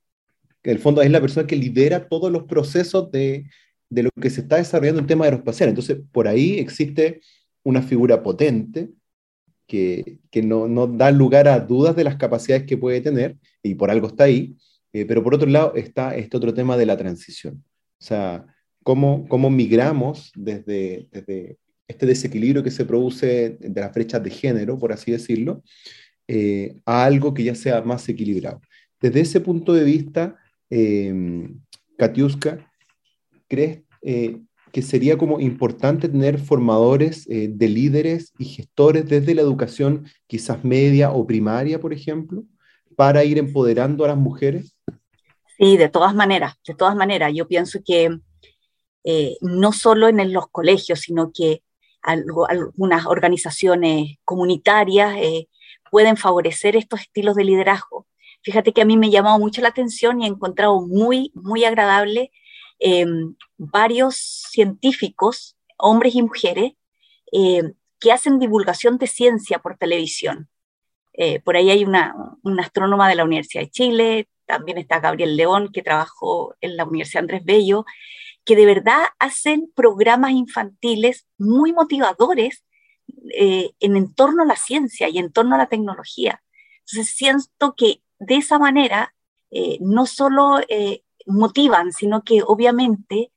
en 0.67 0.71
el 0.71 0.79
fondo 0.79 1.01
es 1.01 1.09
la 1.09 1.21
persona 1.21 1.47
que 1.47 1.55
lidera 1.55 2.09
todos 2.09 2.29
los 2.29 2.43
procesos 2.43 3.09
de, 3.09 3.45
de 3.89 4.03
lo 4.03 4.09
que 4.21 4.29
se 4.29 4.41
está 4.41 4.57
desarrollando 4.57 4.99
en 4.99 5.07
tema 5.07 5.23
aeroespacial. 5.23 5.69
Entonces, 5.69 5.99
por 6.11 6.27
ahí 6.27 6.59
existe 6.59 7.21
una 7.63 7.81
figura 7.81 8.21
potente 8.21 8.89
que, 9.67 10.19
que 10.31 10.41
no, 10.41 10.67
no, 10.67 10.87
da 10.87 11.11
lugar 11.11 11.47
a 11.47 11.59
dudas 11.59 11.95
de 11.95 12.03
las 12.03 12.15
capacidades 12.15 12.65
que 12.65 12.77
puede 12.77 13.01
tener, 13.01 13.37
y 13.61 13.75
por 13.75 13.91
algo 13.91 14.07
está 14.07 14.23
ahí, 14.23 14.55
eh, 14.93 15.05
pero 15.05 15.23
por 15.23 15.35
otro 15.35 15.49
lado 15.49 15.73
está 15.75 16.15
este 16.15 16.37
otro 16.37 16.53
tema 16.53 16.77
de 16.77 16.85
la 16.85 16.97
transición. 16.97 17.63
O 17.99 18.03
sea, 18.03 18.45
cómo, 18.83 19.27
cómo 19.27 19.49
migramos 19.49 20.31
desde, 20.35 21.07
desde 21.11 21.57
este 21.87 22.05
desequilibrio 22.05 22.63
que 22.63 22.71
se 22.71 22.85
produce 22.85 23.57
de 23.59 23.81
las 23.81 23.93
brechas 23.93 24.23
de 24.23 24.29
género, 24.29 24.77
por 24.77 24.91
así 24.91 25.11
decirlo, 25.11 25.63
eh, 26.27 26.81
a 26.85 27.05
algo 27.05 27.33
que 27.33 27.43
ya 27.43 27.55
sea 27.55 27.81
más 27.81 28.07
equilibrado. 28.09 28.61
Desde 28.99 29.21
ese 29.21 29.39
punto 29.39 29.73
de 29.73 29.83
vista, 29.83 30.37
eh, 30.69 31.47
Katiuska, 31.97 32.69
¿crees 33.47 33.81
eh, 34.01 34.39
que 34.77 34.83
sería 34.83 35.17
como 35.17 35.39
importante 35.39 36.07
tener 36.07 36.37
formadores 36.37 37.27
eh, 37.31 37.47
de 37.49 37.67
líderes 37.67 38.31
y 38.37 38.45
gestores 38.45 39.07
desde 39.07 39.33
la 39.33 39.41
educación 39.41 40.05
quizás 40.27 40.63
media 40.63 41.09
o 41.09 41.25
primaria, 41.25 41.79
por 41.79 41.93
ejemplo, 41.93 42.43
para 42.95 43.23
ir 43.23 43.39
empoderando 43.39 44.05
a 44.05 44.09
las 44.09 44.17
mujeres? 44.17 44.77
Sí, 45.57 45.77
de 45.77 45.89
todas 45.89 46.13
maneras, 46.13 46.53
de 46.67 46.75
todas 46.75 46.95
maneras. 46.95 47.31
Yo 47.33 47.47
pienso 47.47 47.79
que 47.83 48.19
eh, 49.03 49.37
no 49.41 49.71
solo 49.71 50.09
en 50.09 50.31
los 50.31 50.45
colegios, 50.51 50.99
sino 50.99 51.31
que 51.33 51.63
algunas 52.03 53.07
organizaciones 53.07 54.17
comunitarias 54.25 55.15
pueden 55.89 56.17
favorecer 56.17 56.75
estos 56.75 57.01
estilos 57.01 57.33
de 57.33 57.45
liderazgo. 57.45 58.05
Fíjate 58.43 58.73
que 58.73 58.83
a 58.83 58.85
mí 58.85 58.95
me 58.95 59.07
ha 59.07 59.09
llamado 59.09 59.39
mucho 59.39 59.59
la 59.61 59.69
atención 59.69 60.21
y 60.21 60.25
he 60.25 60.27
encontrado 60.27 60.81
muy, 60.81 61.31
muy 61.33 61.65
agradable 61.65 62.31
em, 62.79 63.35
varios 63.57 64.15
científicos, 64.17 65.57
hombres 65.77 66.15
y 66.15 66.21
mujeres, 66.21 66.73
em, 67.31 67.73
que 67.99 68.11
hacen 68.11 68.39
divulgación 68.39 68.97
de 68.97 69.07
ciencia 69.07 69.59
por 69.59 69.77
televisión. 69.77 70.49
Eh, 71.13 71.39
por 71.39 71.57
ahí 71.57 71.69
hay 71.71 71.83
una, 71.83 72.15
astrónoma 72.59 73.09
de 73.09 73.15
la 73.15 73.25
Universidad 73.25 73.63
de 73.63 73.71
Chile, 73.71 74.29
también 74.45 74.77
está 74.77 74.99
Gabriel 74.99 75.35
León, 75.35 75.71
que 75.73 75.81
trabajó 75.81 76.55
en 76.61 76.77
la 76.77 76.85
Universidad 76.85 77.23
Andrés 77.23 77.43
Bello, 77.43 77.85
que 78.45 78.55
de 78.55 78.65
verdad 78.65 79.03
hacen 79.19 79.71
programas 79.75 80.31
infantiles 80.31 81.27
muy 81.37 81.73
motivadores 81.73 82.63
eh, 83.33 83.71
en 83.79 84.13
torno 84.13 84.43
a 84.43 84.45
la 84.45 84.55
ciencia 84.55 85.09
y 85.09 85.17
en 85.17 85.31
torno 85.31 85.55
a 85.55 85.57
la 85.57 85.67
tecnología. 85.67 86.41
Entonces 86.85 87.15
siento 87.15 87.75
que 87.75 88.01
de 88.19 88.35
esa 88.35 88.59
manera 88.59 89.13
eh, 89.51 89.79
no 89.81 90.05
solo 90.05 90.59
motivan, 91.27 91.93
sino 91.93 92.23
que 92.23 92.41
obviamente 92.43 93.31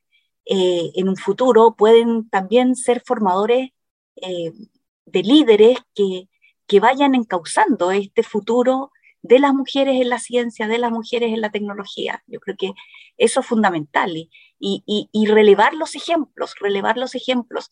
eh, 0.47 0.91
en 0.95 1.09
un 1.09 1.17
futuro 1.17 1.75
pueden 1.77 2.31
también 2.31 2.75
ser 2.77 3.03
formadores 3.05 3.71
de 4.17 5.23
líderes 5.23 5.79
que, 5.95 6.29
que 6.67 6.81
vayan 6.81 7.15
encauzando 7.15 7.91
este 7.91 8.23
futuro 8.23 8.91
de 9.23 9.39
las 9.39 9.55
mujeres 9.55 10.01
en 10.01 10.09
la 10.11 10.19
ciencia, 10.19 10.69
de 10.69 10.79
las 10.79 10.91
mujeres 10.91 11.33
en 11.33 11.41
la 11.41 11.51
tecnología. 11.51 12.23
Yo 12.27 12.39
creo 12.39 12.57
que 12.59 12.73
eso 13.17 13.41
es 13.41 13.47
fundamental 13.47 14.15
y, 14.17 14.31
y, 14.59 15.09
y 15.11 15.27
relevar 15.27 15.73
los 15.75 15.95
ejemplos, 15.95 16.55
relevar 16.61 16.99
los 16.99 17.15
ejemplos 17.15 17.71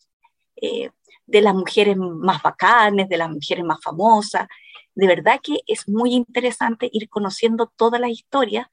de 1.29 1.41
las 1.41 1.53
mujeres 1.53 1.95
más 1.97 2.41
bacanes, 2.41 3.07
de 3.07 3.17
las 3.17 3.29
mujeres 3.29 3.63
más 3.63 3.79
famosas, 3.83 4.47
de 4.95 5.07
verdad 5.07 5.39
que 5.41 5.59
es 5.67 5.87
muy 5.87 6.13
interesante 6.13 6.89
ir 6.91 7.07
conociendo 7.07 7.71
todas 7.75 8.01
las 8.01 8.09
historias, 8.09 8.67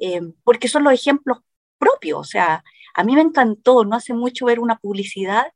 eh, 0.00 0.20
porque 0.44 0.68
son 0.68 0.84
los 0.84 0.92
ejemplos 0.92 1.38
propios. 1.78 2.18
O 2.20 2.24
sea, 2.24 2.64
a 2.94 3.04
mí 3.04 3.14
me 3.14 3.22
encantó 3.22 3.84
no 3.84 3.96
hace 3.96 4.14
mucho 4.14 4.46
ver 4.46 4.60
una 4.60 4.78
publicidad 4.78 5.46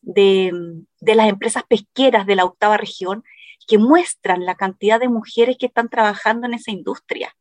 de, 0.00 0.52
las 1.00 1.28
empresas 1.28 1.64
pesqueras 1.68 2.26
de 2.26 2.36
la 2.36 2.44
octava 2.44 2.76
región 2.76 3.24
que 3.66 3.78
muestran 3.78 4.46
la 4.46 4.54
cantidad 4.54 4.98
de 5.00 5.08
mujeres 5.08 5.56
que 5.58 5.66
están 5.66 5.88
trabajando 5.88 6.46
en 6.46 6.54
esa 6.54 6.70
industria. 6.70 7.34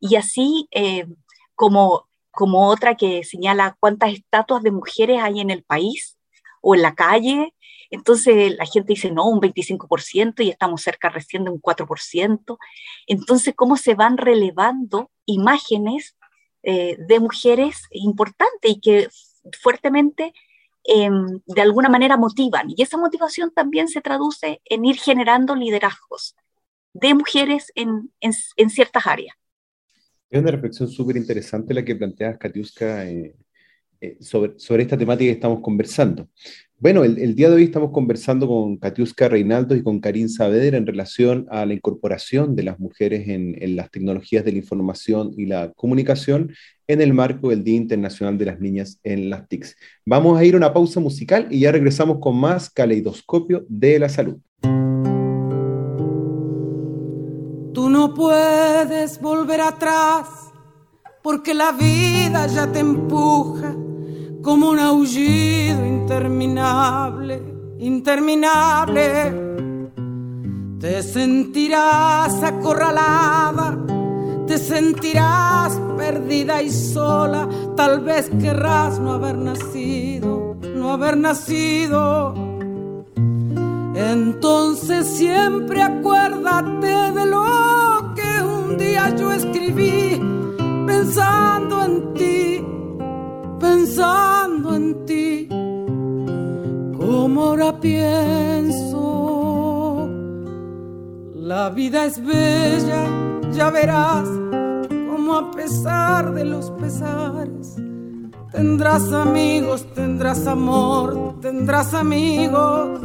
Y 0.00 0.16
así 0.16 0.68
eh, 0.70 1.06
como, 1.54 2.08
como 2.30 2.68
otra 2.68 2.96
que 2.96 3.24
señala 3.24 3.76
cuántas 3.80 4.12
estatuas 4.12 4.62
de 4.62 4.70
mujeres 4.70 5.20
hay 5.22 5.40
en 5.40 5.50
el 5.50 5.64
país 5.64 6.18
o 6.62 6.74
en 6.74 6.82
la 6.82 6.94
calle, 6.94 7.54
entonces 7.90 8.54
la 8.56 8.66
gente 8.66 8.92
dice, 8.92 9.10
no, 9.10 9.28
un 9.28 9.40
25% 9.40 10.44
y 10.44 10.50
estamos 10.50 10.82
cerca 10.82 11.08
recién 11.08 11.44
de 11.44 11.50
un 11.50 11.60
4%. 11.60 12.58
Entonces, 13.06 13.54
¿cómo 13.56 13.76
se 13.76 13.94
van 13.94 14.18
relevando 14.18 15.10
imágenes 15.24 16.16
eh, 16.62 16.96
de 16.98 17.20
mujeres 17.20 17.82
importantes 17.90 18.70
y 18.70 18.80
que 18.80 19.08
fuertemente 19.62 20.34
em, 20.84 21.40
de 21.46 21.62
alguna 21.62 21.88
manera 21.88 22.16
motivan? 22.16 22.68
Y 22.76 22.82
esa 22.82 22.98
motivación 22.98 23.52
también 23.54 23.88
se 23.88 24.02
traduce 24.02 24.60
en 24.66 24.84
ir 24.84 24.98
generando 24.98 25.54
liderazgos 25.54 26.36
de 26.92 27.14
mujeres 27.14 27.72
en, 27.74 28.10
en, 28.20 28.70
ciertas 28.70 29.06
áreas. 29.06 29.36
Es 30.28 30.40
una 30.40 30.50
reflexión 30.50 30.88
súper 30.88 31.16
interesante 31.16 31.72
la 31.72 31.84
que 31.84 31.96
planteas, 31.96 32.36
Katiuska, 32.36 33.06
eh, 33.08 33.34
eh, 34.00 34.18
sobre, 34.20 34.58
sobre 34.58 34.82
esta 34.82 34.98
temática 34.98 35.28
que 35.28 35.34
estamos 35.34 35.60
conversando. 35.60 36.28
Bueno, 36.80 37.02
el, 37.02 37.34
día 37.34 37.48
de 37.48 37.56
hoy 37.56 37.64
estamos 37.64 37.90
conversando 37.90 38.46
con 38.46 38.76
Katiuska 38.76 39.28
Reinaldo 39.28 39.74
y 39.74 39.82
con 39.82 39.98
Karin 39.98 40.28
Saavedra 40.28 40.76
en 40.76 40.86
relación 40.86 41.48
a 41.50 41.66
la 41.66 41.74
incorporación 41.74 42.54
de 42.54 42.62
las 42.62 42.78
mujeres 42.78 43.26
en, 43.26 43.74
las 43.74 43.90
tecnologías 43.90 44.44
de 44.44 44.52
la 44.52 44.58
información 44.58 45.34
y 45.36 45.46
la 45.46 45.72
comunicación 45.72 46.52
en 46.86 47.00
el 47.00 47.12
marco 47.12 47.50
del 47.50 47.64
Día 47.64 47.74
Internacional 47.74 48.38
de 48.38 48.44
las 48.44 48.60
Niñas 48.60 49.00
en 49.02 49.28
las 49.28 49.48
TICs. 49.48 49.74
Vamos 50.06 50.38
a 50.38 50.44
ir 50.44 50.54
a 50.54 50.58
una 50.58 50.72
pausa 50.72 51.00
musical 51.00 51.48
y 51.50 51.58
ya 51.58 51.72
regresamos 51.72 52.18
con 52.20 52.36
más 52.36 52.70
caleidoscopio 52.70 53.66
de 53.68 53.98
la 53.98 54.08
salud. 54.08 54.36
no 57.88 58.14
puedes 58.14 59.20
volver 59.20 59.60
atrás 59.62 60.28
porque 61.22 61.54
la 61.54 61.72
vida 61.72 62.46
ya 62.46 62.70
te 62.70 62.80
empuja 62.80 63.74
como 64.48 64.70
un 64.70 64.78
aullido 64.78 65.84
interminable, 65.84 67.42
interminable. 67.80 69.04
Te 70.80 71.02
sentirás 71.02 72.42
acorralada, 72.42 73.76
te 74.46 74.56
sentirás 74.56 75.78
perdida 75.98 76.62
y 76.62 76.70
sola, 76.70 77.46
tal 77.76 78.00
vez 78.00 78.30
querrás 78.40 78.98
no 78.98 79.12
haber 79.12 79.36
nacido, 79.36 80.56
no 80.74 80.92
haber 80.92 81.18
nacido. 81.18 82.32
Entonces 83.94 85.08
siempre 85.08 85.82
acuérdate 85.82 87.12
de 87.12 87.26
lo 87.26 88.14
que 88.16 88.42
un 88.42 88.78
día 88.78 89.14
yo 89.14 89.30
escribí, 89.30 90.18
pensando 90.86 91.84
en 91.84 92.14
ti, 92.14 92.64
pensando 93.58 94.74
en 94.74 95.06
ti, 95.06 95.48
como 96.96 97.42
ahora 97.42 97.78
pienso. 97.80 98.98
La 101.34 101.70
vida 101.70 102.04
es 102.06 102.22
bella, 102.24 103.06
ya 103.52 103.70
verás, 103.70 104.28
como 105.10 105.34
a 105.34 105.50
pesar 105.50 106.34
de 106.34 106.44
los 106.44 106.70
pesares, 106.72 107.76
tendrás 108.52 109.12
amigos, 109.12 109.86
tendrás 109.94 110.46
amor, 110.46 111.36
tendrás 111.40 111.94
amigos 111.94 113.00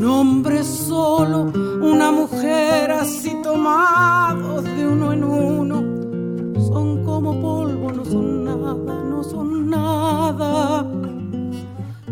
un 0.00 0.08
hombre 0.08 0.64
solo, 0.64 1.52
una 1.82 2.10
mujer 2.10 2.90
así 2.90 3.36
tomados 3.42 4.64
de 4.64 4.88
uno 4.88 5.12
en 5.12 5.24
uno, 5.24 5.76
son 6.68 7.04
como 7.04 7.38
polvo, 7.38 7.69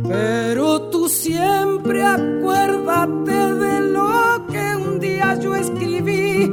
Pero 0.08 0.82
tú 0.90 1.08
siempre 1.08 2.02
acuérdate 2.02 3.54
de 3.54 3.80
lo 3.92 4.46
que 4.50 4.76
un 4.76 4.98
día 4.98 5.34
yo 5.38 5.54
escribí, 5.54 6.50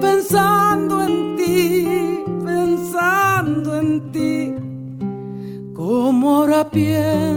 pensando 0.00 1.02
en 1.02 1.36
ti, 1.36 2.24
pensando 2.44 3.76
en 3.76 4.12
ti, 4.12 4.54
como 5.74 6.36
ahora 6.36 6.68
pienso 6.70 7.34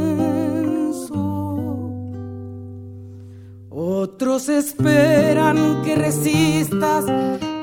Otros 3.79 4.49
esperan 4.49 5.83
que 5.83 5.95
resistas, 5.95 7.05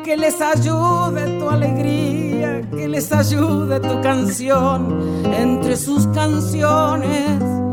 que 0.04 0.16
les 0.16 0.40
ayude 0.40 1.38
tu 1.38 1.50
alegría, 1.50 2.62
que 2.70 2.88
les 2.88 3.12
ayude 3.12 3.80
tu 3.80 4.00
canción 4.00 5.02
entre 5.24 5.76
sus 5.76 6.06
canciones. 6.08 7.63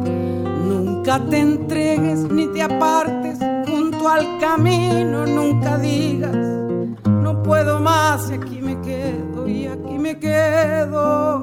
Nunca 1.04 1.20
te 1.32 1.40
entregues 1.40 2.20
ni 2.32 2.46
te 2.54 2.62
apartes 2.62 3.40
junto 3.68 4.08
al 4.08 4.38
camino, 4.38 5.26
nunca 5.26 5.80
digas, 5.80 6.36
no 7.08 7.42
puedo 7.42 7.80
más 7.80 8.30
y 8.30 8.36
aquí 8.36 8.62
me 8.62 8.80
quedo 8.82 9.48
y 9.48 9.66
aquí 9.66 9.98
me 9.98 10.20
quedo. 10.20 11.42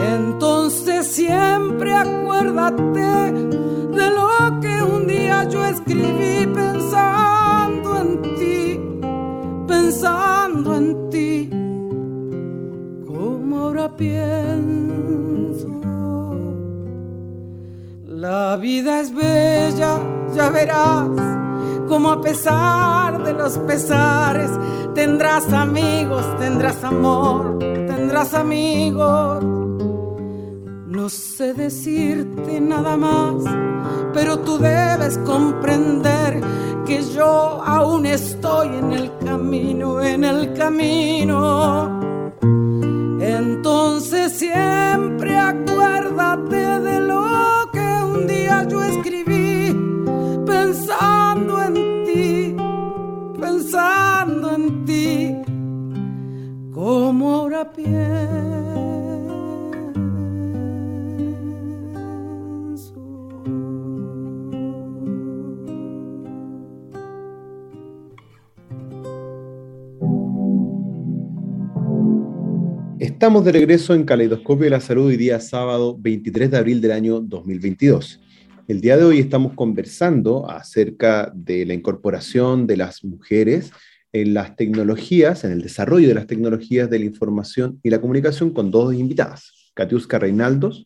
Entonces 0.00 1.06
siempre 1.06 1.94
acuérdate 1.94 3.32
de 3.94 4.10
lo 4.10 4.60
que 4.60 4.82
un 4.82 5.06
día 5.06 5.48
yo 5.48 5.64
escribí 5.64 6.52
pensando 6.52 7.96
en 8.00 8.22
ti, 8.34 8.80
pensando 9.68 10.74
en 10.74 11.10
ti, 11.10 11.48
como 13.06 13.56
ahora 13.56 13.94
pienso. 13.94 15.45
La 18.28 18.56
vida 18.56 19.00
es 19.02 19.14
bella, 19.14 20.00
ya 20.34 20.50
verás, 20.50 21.08
como 21.86 22.10
a 22.10 22.20
pesar 22.20 23.22
de 23.22 23.32
los 23.32 23.56
pesares, 23.58 24.50
tendrás 24.96 25.52
amigos, 25.52 26.24
tendrás 26.36 26.82
amor, 26.82 27.60
tendrás 27.60 28.34
amigos 28.34 29.44
no 31.06 31.10
sé 31.10 31.54
decirte 31.54 32.60
nada 32.60 32.96
más, 32.96 33.44
pero 34.12 34.40
tú 34.40 34.58
debes 34.58 35.18
comprender 35.18 36.40
que 36.84 37.00
yo 37.14 37.62
aún 37.64 38.06
estoy 38.06 38.68
en 38.76 38.90
el 38.90 39.16
camino, 39.18 40.02
en 40.02 40.24
el 40.24 40.52
camino. 40.54 42.00
Entonces 43.20 44.32
siempre 44.32 45.38
acuérdate 45.38 46.80
de 46.80 47.00
lo 47.02 47.35
un 48.16 48.26
día 48.26 48.66
yo 48.68 48.82
escribí, 48.82 49.74
pensando 50.46 51.62
en 51.62 51.74
ti, 52.06 52.56
pensando 53.40 54.54
en 54.54 54.84
ti, 54.84 55.36
como 56.72 57.34
ahora 57.34 57.70
pienso. 57.72 58.75
Estamos 73.16 73.46
de 73.46 73.52
regreso 73.52 73.94
en 73.94 74.04
Caleidoscopio 74.04 74.64
de 74.64 74.70
la 74.70 74.80
Salud 74.80 75.06
hoy 75.06 75.16
día 75.16 75.40
sábado 75.40 75.96
23 75.98 76.50
de 76.50 76.58
abril 76.58 76.82
del 76.82 76.92
año 76.92 77.18
2022. 77.18 78.20
El 78.68 78.82
día 78.82 78.98
de 78.98 79.04
hoy 79.04 79.20
estamos 79.20 79.54
conversando 79.54 80.50
acerca 80.50 81.32
de 81.34 81.64
la 81.64 81.72
incorporación 81.72 82.66
de 82.66 82.76
las 82.76 83.02
mujeres 83.04 83.72
en 84.12 84.34
las 84.34 84.54
tecnologías, 84.54 85.44
en 85.44 85.52
el 85.52 85.62
desarrollo 85.62 86.08
de 86.08 86.14
las 86.14 86.26
tecnologías 86.26 86.90
de 86.90 86.98
la 86.98 87.06
información 87.06 87.80
y 87.82 87.88
la 87.88 88.02
comunicación 88.02 88.50
con 88.50 88.70
dos 88.70 88.92
invitadas. 88.92 89.72
Katiuska 89.72 90.18
Reinaldos, 90.18 90.84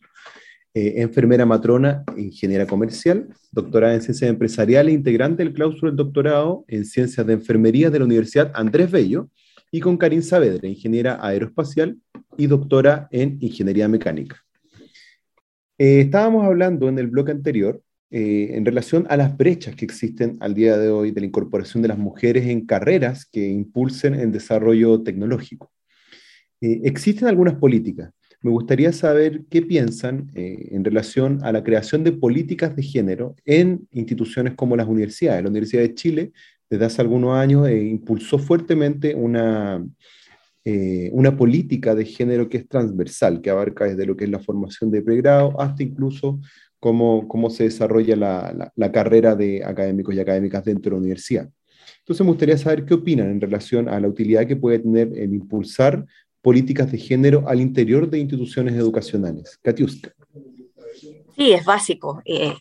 eh, 0.73 1.01
enfermera 1.01 1.45
matrona, 1.45 2.05
ingeniera 2.15 2.65
comercial, 2.65 3.27
doctorada 3.51 3.93
en 3.93 4.03
ciencias 4.03 4.29
empresariales, 4.29 4.95
integrante 4.95 5.43
del 5.43 5.51
claustro 5.51 5.89
del 5.89 5.97
doctorado 5.97 6.63
en 6.69 6.85
ciencias 6.85 7.27
de 7.27 7.33
enfermería 7.33 7.89
de 7.89 7.99
la 7.99 8.05
Universidad 8.05 8.53
Andrés 8.55 8.89
Bello, 8.89 9.27
y 9.71 9.79
con 9.79 9.97
Karin 9.97 10.21
Saavedra, 10.21 10.67
ingeniera 10.67 11.17
aeroespacial 11.25 11.97
y 12.37 12.47
doctora 12.47 13.07
en 13.09 13.37
ingeniería 13.39 13.87
mecánica. 13.87 14.43
Eh, 15.77 16.01
estábamos 16.01 16.45
hablando 16.45 16.89
en 16.89 16.99
el 16.99 17.07
bloque 17.07 17.31
anterior 17.31 17.81
eh, 18.11 18.49
en 18.51 18.65
relación 18.65 19.07
a 19.09 19.15
las 19.15 19.35
brechas 19.35 19.75
que 19.75 19.85
existen 19.85 20.37
al 20.41 20.53
día 20.53 20.77
de 20.77 20.89
hoy 20.89 21.11
de 21.11 21.21
la 21.21 21.27
incorporación 21.27 21.81
de 21.81 21.87
las 21.87 21.97
mujeres 21.97 22.45
en 22.45 22.65
carreras 22.65 23.25
que 23.25 23.47
impulsen 23.47 24.15
el 24.15 24.31
desarrollo 24.31 25.01
tecnológico. 25.01 25.71
Eh, 26.59 26.81
existen 26.83 27.29
algunas 27.29 27.55
políticas. 27.55 28.11
Me 28.41 28.51
gustaría 28.51 28.91
saber 28.91 29.43
qué 29.51 29.61
piensan 29.61 30.31
en 30.33 30.83
relación 30.83 31.39
a 31.43 31.51
la 31.51 31.63
creación 31.63 32.03
de 32.03 32.11
políticas 32.11 32.75
de 32.75 32.81
género 32.81 33.35
en 33.45 33.87
instituciones 33.91 34.55
como 34.55 34.75
las 34.75 34.87
universidades. 34.87 35.43
La 35.43 35.49
Universidad 35.49 35.83
de 35.83 35.93
Chile 35.93 36.31
desde 36.71 36.85
hace 36.85 37.01
algunos 37.01 37.35
años 37.35 37.67
eh, 37.67 37.83
impulsó 37.83 38.39
fuertemente 38.39 39.13
una, 39.13 39.85
eh, 40.63 41.09
una 41.11 41.35
política 41.35 41.93
de 41.93 42.05
género 42.05 42.47
que 42.47 42.59
es 42.59 42.69
transversal, 42.69 43.41
que 43.41 43.49
abarca 43.49 43.83
desde 43.83 44.05
lo 44.05 44.15
que 44.15 44.23
es 44.23 44.29
la 44.29 44.39
formación 44.39 44.89
de 44.89 45.01
pregrado 45.01 45.59
hasta 45.59 45.83
incluso 45.83 46.39
cómo, 46.79 47.27
cómo 47.27 47.49
se 47.49 47.65
desarrolla 47.65 48.15
la, 48.15 48.71
la, 48.73 48.91
carrera 48.93 49.35
de 49.35 49.65
académicos 49.65 50.15
y 50.15 50.21
académicas 50.21 50.63
dentro 50.63 50.91
de 50.91 50.95
la 50.95 50.99
universidad. 50.99 51.49
Entonces 51.99 52.25
me 52.25 52.31
gustaría 52.31 52.57
saber 52.57 52.85
qué 52.85 52.93
opinan 52.93 53.29
en 53.29 53.41
relación 53.41 53.89
a 53.89 53.99
la 53.99 54.07
utilidad 54.07 54.47
que 54.47 54.55
puede 54.55 54.79
tener 54.79 55.11
el 55.13 55.33
impulsar 55.33 56.05
políticas 56.41 56.89
de 56.89 56.97
género 56.97 57.43
al 57.49 57.59
interior 57.59 58.09
de 58.09 58.19
instituciones 58.19 58.75
educacionales. 58.75 59.59
Katiuska. 59.61 60.13
Sí, 61.35 61.51
es 61.51 61.65
básico. 61.65 62.21
Eh, 62.23 62.53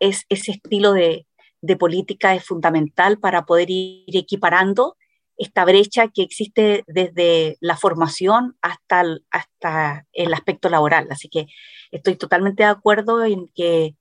es, 0.00 0.24
ese 0.28 0.50
estilo 0.50 0.94
de, 0.94 1.26
de 1.62 1.76
política 1.76 2.34
es 2.34 2.44
fundamental 2.44 3.18
para 3.18 3.46
poder 3.46 3.70
ir 3.70 4.16
equiparando 4.16 4.96
esta 5.36 5.64
brecha 5.64 6.08
que 6.08 6.22
existe 6.22 6.84
desde 6.86 7.56
la 7.60 7.76
formación 7.76 8.56
hasta 8.60 9.00
el, 9.00 9.24
hasta 9.30 10.06
el 10.12 10.34
aspecto 10.34 10.68
laboral. 10.68 11.08
Así 11.10 11.28
que 11.28 11.46
estoy 11.90 12.16
totalmente 12.16 12.62
de 12.64 12.68
acuerdo 12.68 13.24
en 13.24 13.48
que, 13.54 13.96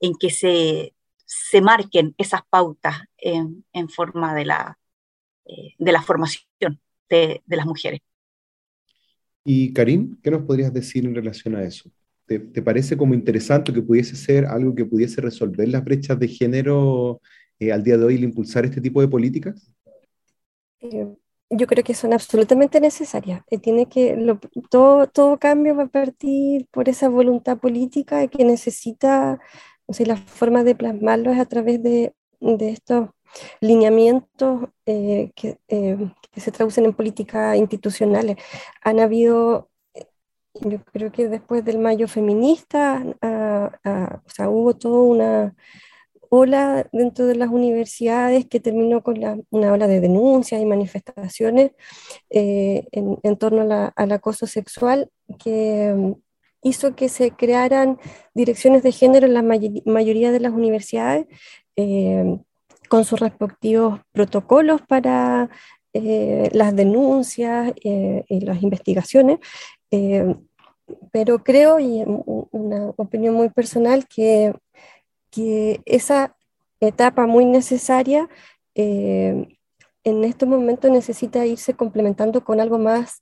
en 0.00 0.14
que 0.14 0.30
se, 0.30 0.94
se 1.24 1.60
marquen 1.60 2.14
esas 2.18 2.42
pautas 2.48 2.98
en, 3.18 3.64
forma 3.88 4.34
de 4.34 4.44
la, 4.44 4.78
eh, 5.44 5.74
de 5.78 5.92
la 5.92 6.02
formación 6.02 6.80
de, 7.08 7.42
de 7.44 7.56
las 7.56 7.66
mujeres. 7.66 8.00
Y 9.44 9.72
Karim, 9.72 10.18
¿qué 10.22 10.30
nos 10.30 10.42
podrías 10.42 10.72
decir 10.72 11.04
en 11.06 11.14
relación 11.14 11.56
a 11.56 11.62
eso? 11.62 11.90
¿Te, 12.26 12.62
parece 12.62 12.96
como 12.96 13.14
interesante 13.14 13.72
que 13.72 13.82
pudiese 13.82 14.16
ser 14.16 14.46
algo 14.46 14.74
que 14.74 14.84
pudiese 14.84 15.20
resolver 15.20 15.68
las 15.68 15.84
brechas 15.84 16.18
de 16.18 16.26
género 16.26 17.20
eh, 17.60 17.72
al 17.72 17.84
día 17.84 17.96
de 17.96 18.04
hoy, 18.04 18.16
el 18.16 18.24
impulsar 18.24 18.64
este 18.64 18.80
tipo 18.80 19.00
de 19.00 19.08
políticas? 19.08 19.72
yo 21.50 21.66
creo 21.66 21.84
que 21.84 21.94
son 21.94 22.12
absolutamente 22.12 22.80
necesarias. 22.80 23.42
tiene 23.62 23.86
que, 23.86 24.16
todo, 24.70 25.38
cambio 25.38 25.76
va 25.76 25.84
a 25.84 25.88
partir 25.88 26.66
por 26.70 26.88
esa 26.88 27.08
voluntad 27.08 27.58
política 27.58 28.26
que 28.28 28.44
necesita, 28.44 29.40
o 29.86 29.92
sea, 29.92 30.06
la 30.06 30.16
forma 30.16 30.64
de 30.64 30.74
plasmarlo 30.74 31.30
es 31.32 31.38
a 31.38 31.46
través 31.46 31.82
de, 31.82 32.14
estos 32.40 33.10
lineamientos 33.60 34.68
eh, 34.86 35.30
que, 35.34 35.58
eh, 35.68 35.96
que, 36.32 36.40
se 36.40 36.52
traducen 36.52 36.84
en 36.86 36.94
políticas 36.94 37.56
institucionales. 37.56 38.36
Han 38.82 39.00
habido, 39.00 39.70
yo 40.60 40.78
creo 40.92 41.12
que 41.12 41.28
después 41.28 41.64
del 41.64 41.78
mayo 41.78 42.08
feminista, 42.08 43.04
o 43.04 44.30
sea, 44.30 44.48
hubo 44.48 44.74
toda 44.76 45.02
una 45.02 45.54
ola 46.30 46.88
dentro 46.92 47.26
de 47.26 47.36
las 47.36 47.50
universidades 47.50 48.46
que 48.46 48.60
terminó 48.60 49.02
con 49.02 49.44
una 49.50 49.72
ola 49.72 49.86
de 49.86 50.00
denuncias 50.00 50.60
y 50.60 50.66
manifestaciones 50.66 51.72
eh, 52.30 52.86
en, 52.92 53.36
torno 53.36 53.92
al 53.94 54.12
acoso 54.12 54.46
sexual 54.46 55.10
que 55.38 55.94
mm, 55.96 56.12
hizo 56.62 56.96
que 56.96 57.08
se 57.08 57.30
crearan 57.30 57.98
direcciones 58.34 58.82
de 58.82 58.92
género 58.92 59.26
en 59.26 59.34
la 59.34 59.42
mayoría 59.42 60.32
de 60.32 60.40
las 60.40 60.52
universidades 60.52 61.26
eh, 61.76 62.38
con 62.88 63.04
sus 63.04 63.20
respectivos 63.20 64.00
protocolos 64.12 64.80
para 64.82 65.50
eh, 65.92 66.50
las 66.52 66.74
denuncias 66.76 67.72
y 67.82 68.40
las 68.40 68.62
investigaciones 68.62 69.38
pero 69.90 71.42
creo, 71.42 71.80
y 71.80 72.04
una 72.04 72.90
opinión 72.96 73.34
muy 73.34 73.48
personal, 73.48 74.06
que 74.06 74.52
que 75.36 75.82
esa 75.84 76.34
etapa 76.80 77.26
muy 77.26 77.44
necesaria 77.44 78.28
eh, 78.74 79.58
en 80.02 80.24
estos 80.24 80.48
momentos 80.48 80.90
necesita 80.90 81.44
irse 81.44 81.74
complementando 81.74 82.42
con 82.42 82.58
algo 82.58 82.78
más 82.78 83.20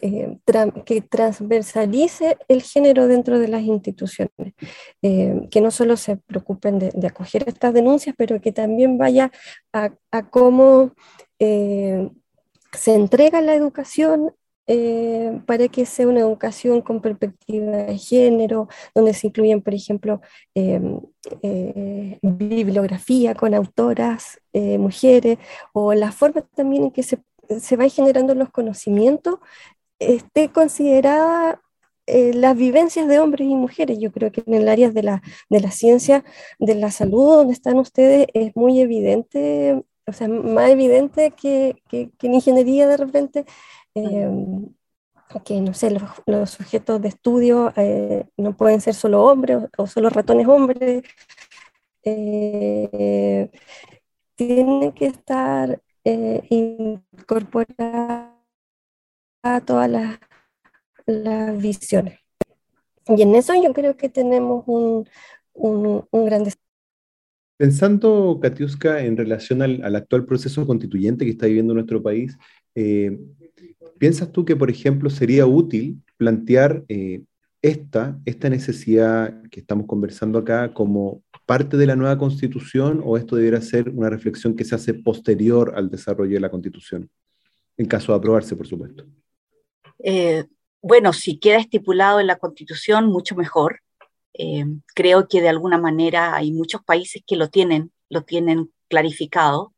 eh, 0.00 0.38
que 0.86 1.02
transversalice 1.02 2.38
el 2.48 2.62
género 2.62 3.06
dentro 3.06 3.38
de 3.38 3.48
las 3.48 3.62
instituciones, 3.62 4.54
eh, 5.02 5.46
que 5.50 5.60
no 5.60 5.70
solo 5.70 5.98
se 5.98 6.16
preocupen 6.16 6.78
de, 6.78 7.06
acoger 7.06 7.46
estas 7.46 7.74
denuncias, 7.74 8.14
pero 8.16 8.40
que 8.40 8.52
también 8.52 8.96
vaya 8.96 9.30
a 9.72 10.30
cómo 10.30 10.92
se 11.38 12.94
entrega 12.94 13.42
la 13.42 13.54
educación 13.54 14.32
eh, 14.66 15.40
para 15.46 15.66
que 15.68 15.84
sea 15.86 16.06
una 16.06 16.20
educación 16.20 16.82
con 16.82 17.00
perspectiva 17.00 17.78
de 17.78 17.98
género, 17.98 18.68
donde 18.94 19.12
se 19.14 19.26
incluyen, 19.26 19.60
por 19.60 19.74
ejemplo, 19.74 20.20
em, 20.54 21.00
eh, 21.42 22.18
bibliografía 22.22 23.34
con 23.34 23.54
autoras, 23.54 24.40
eh, 24.52 24.78
mujeres, 24.78 25.38
o 25.72 25.94
la 25.94 26.12
forma 26.12 26.42
también 26.54 26.84
en 26.84 26.90
que 26.92 27.02
se, 27.02 27.18
se 27.60 27.76
van 27.76 27.90
generando 27.90 28.34
los 28.34 28.50
conocimientos, 28.50 29.36
esté 29.98 30.50
considerada 30.50 31.60
las 32.06 32.56
vivencias 32.56 33.08
de 33.08 33.20
hombres 33.20 33.48
y 33.48 33.54
mujeres. 33.54 33.98
Yo 33.98 34.12
creo 34.12 34.32
que 34.32 34.42
en 34.46 34.54
el 34.54 34.68
área 34.68 34.90
de 34.90 35.02
la, 35.02 35.22
de 35.48 35.60
la 35.60 35.70
ciencia, 35.70 36.24
de 36.58 36.74
la 36.74 36.90
salud, 36.90 37.36
donde 37.36 37.52
están 37.54 37.78
ustedes, 37.78 38.26
es 38.34 38.54
muy 38.56 38.80
evidente, 38.80 39.82
o 40.06 40.12
sea, 40.12 40.28
más 40.28 40.70
evidente 40.70 41.30
que, 41.32 41.82
que, 41.88 42.10
que 42.18 42.26
en 42.26 42.34
ingeniería 42.34 42.86
de 42.88 42.96
repente, 42.96 43.46
Em, 43.94 44.74
que 45.44 45.60
no 45.60 45.74
sé, 45.74 45.90
los, 46.26 46.50
sujetos 46.50 47.00
de 47.02 47.08
estudio 47.08 47.72
eh, 47.76 48.26
no 48.36 48.56
pueden 48.56 48.80
ser 48.80 48.94
solo 48.94 49.24
hombres 49.24 49.58
o, 49.78 49.86
solo 49.86 50.10
ratones 50.10 50.46
hombres. 50.48 51.04
Eh, 52.04 53.50
tiene 54.34 54.92
que 54.94 55.06
estar 55.06 55.80
eh, 56.04 56.42
incorporada 56.50 58.36
a 59.42 59.60
todas 59.60 59.90
las, 59.90 60.18
las, 61.06 61.58
visiones. 61.58 62.18
Y 63.06 63.22
en 63.22 63.34
eso 63.34 63.54
yo 63.54 63.72
creo 63.72 63.96
que 63.96 64.08
tenemos 64.08 64.64
un, 64.66 65.08
un, 65.54 66.06
un 66.10 66.24
gran 66.26 66.44
Pensando, 67.62 68.40
Katiuska, 68.42 69.04
en 69.04 69.16
relación 69.16 69.62
al, 69.62 69.84
al, 69.84 69.94
actual 69.94 70.24
proceso 70.24 70.66
constituyente 70.66 71.24
que 71.24 71.30
está 71.30 71.46
viviendo 71.46 71.74
nuestro 71.74 72.02
país, 72.02 72.36
eh, 72.74 73.16
¿Piensas 74.02 74.32
tú 74.32 74.44
que, 74.44 74.56
por 74.56 74.68
ejemplo, 74.68 75.08
sería 75.10 75.46
útil 75.46 76.02
plantear 76.16 76.82
eh, 76.88 77.22
esta, 77.62 78.18
esta 78.24 78.50
necesidad 78.50 79.40
que 79.48 79.60
estamos 79.60 79.86
conversando 79.86 80.40
acá 80.40 80.74
como 80.74 81.22
parte 81.46 81.76
de 81.76 81.86
la 81.86 81.94
nueva 81.94 82.18
constitución 82.18 83.00
o 83.04 83.16
esto 83.16 83.36
debiera 83.36 83.60
ser 83.60 83.90
una 83.90 84.10
reflexión 84.10 84.56
que 84.56 84.64
se 84.64 84.74
hace 84.74 84.94
posterior 84.94 85.74
al 85.76 85.88
desarrollo 85.88 86.34
de 86.34 86.40
la 86.40 86.50
constitución, 86.50 87.08
en 87.76 87.86
caso 87.86 88.10
de 88.10 88.18
aprobarse, 88.18 88.56
por 88.56 88.66
supuesto? 88.66 89.06
Eh, 90.02 90.46
bueno, 90.80 91.12
si 91.12 91.38
queda 91.38 91.58
estipulado 91.58 92.18
en 92.18 92.26
la 92.26 92.38
constitución, 92.38 93.06
mucho 93.06 93.36
mejor. 93.36 93.82
Eh, 94.34 94.64
creo 94.94 95.28
que 95.28 95.40
de 95.40 95.48
alguna 95.48 95.78
manera 95.78 96.34
hay 96.34 96.52
muchos 96.52 96.82
países 96.82 97.22
que 97.26 97.36
lo 97.36 97.48
tienen, 97.48 97.92
lo 98.08 98.22
tienen 98.22 98.72
clarificado, 98.88 99.74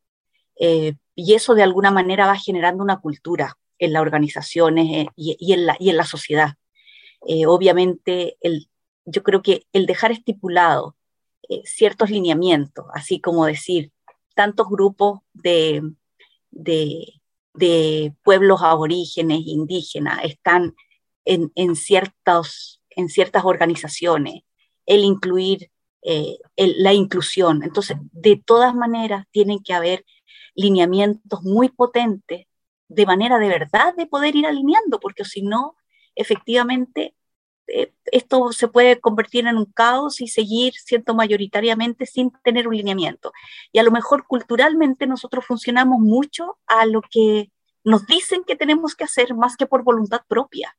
y 1.17 1.35
eso 1.35 1.55
de 1.55 1.63
alguna 1.63 1.91
manera 1.91 2.27
va 2.27 2.37
generando 2.37 2.83
una 2.83 3.01
cultura 3.01 3.57
en 3.79 3.93
las 3.93 4.03
organizaciones 4.03 4.87
eh, 4.91 5.07
y, 5.17 5.53
en, 5.53 5.67
la, 5.67 5.77
y 5.79 5.91
en 5.91 5.97
la 5.97 6.05
sociedad. 6.05 6.55
Eh, 7.27 7.47
obviamente, 7.47 8.37
el, 8.41 8.69
yo 9.05 9.23
creo 9.23 9.43
que 9.43 9.67
el 9.73 9.87
dejar 9.87 10.13
estipulado 10.13 10.97
eh, 11.49 11.63
ciertos 11.65 12.11
lineamientos, 12.11 12.87
así 12.93 13.21
como 13.21 13.47
decir, 13.47 13.93
tantos 14.35 14.69
grupos 14.69 15.21
de, 15.33 15.83
de, 16.51 17.21
de 17.55 18.15
pueblos 18.23 18.63
aborígenes, 18.63 19.41
indígenas, 19.45 20.21
están 20.25 20.75
en, 21.25 21.53
en, 21.55 21.77
ciertos, 21.77 22.83
en 22.97 23.09
ciertas 23.09 23.45
organizaciones, 23.45 24.43
el 24.87 25.05
incluir 25.05 25.71
la 26.57 26.93
inclusión. 26.93 27.63
Entonces, 27.63 27.97
de 28.13 28.37
todas 28.37 28.75
maneras, 28.75 29.25
tienen 29.31 29.63
que 29.63 29.73
haber 29.73 30.05
lineamientos 30.55 31.43
muy 31.43 31.71
potentes 31.71 32.47
de 32.89 33.07
manera 33.07 33.39
de 33.39 33.49
verdad 33.49 33.95
de 33.97 34.07
poder 34.07 34.37
ir 34.37 34.47
alineando, 34.47 35.01
porque 35.01 35.25
si 35.25 35.43
no, 35.43 35.77
efectivamente, 36.15 37.15
eh, 37.67 37.93
esto 38.13 38.53
se 38.53 38.69
puede 38.69 39.01
convertir 39.01 39.47
en 39.47 39.57
un 39.57 39.65
caos 39.65 40.21
y 40.21 40.29
seguir 40.29 40.75
siendo 40.75 41.15
mayoritariamente 41.15 42.07
sin 42.07 42.31
tener 42.43 42.69
un 42.69 42.77
lineamiento. 42.77 43.33
Y 43.73 43.79
a 43.79 43.83
lo 43.83 43.91
mejor 43.91 44.27
culturalmente 44.27 45.07
nosotros 45.07 45.45
funcionamos 45.47 45.99
mucho 46.01 46.59
a 46.67 46.87
lo 46.87 47.01
que 47.03 47.51
nos 47.83 48.07
dicen 48.07 48.45
que 48.45 48.57
tenemos 48.57 48.95
que 48.95 49.05
hacer 49.05 49.35
más 49.35 49.57
que 49.57 49.67
por 49.67 49.83
voluntad 49.83 50.21
propia. 50.29 50.77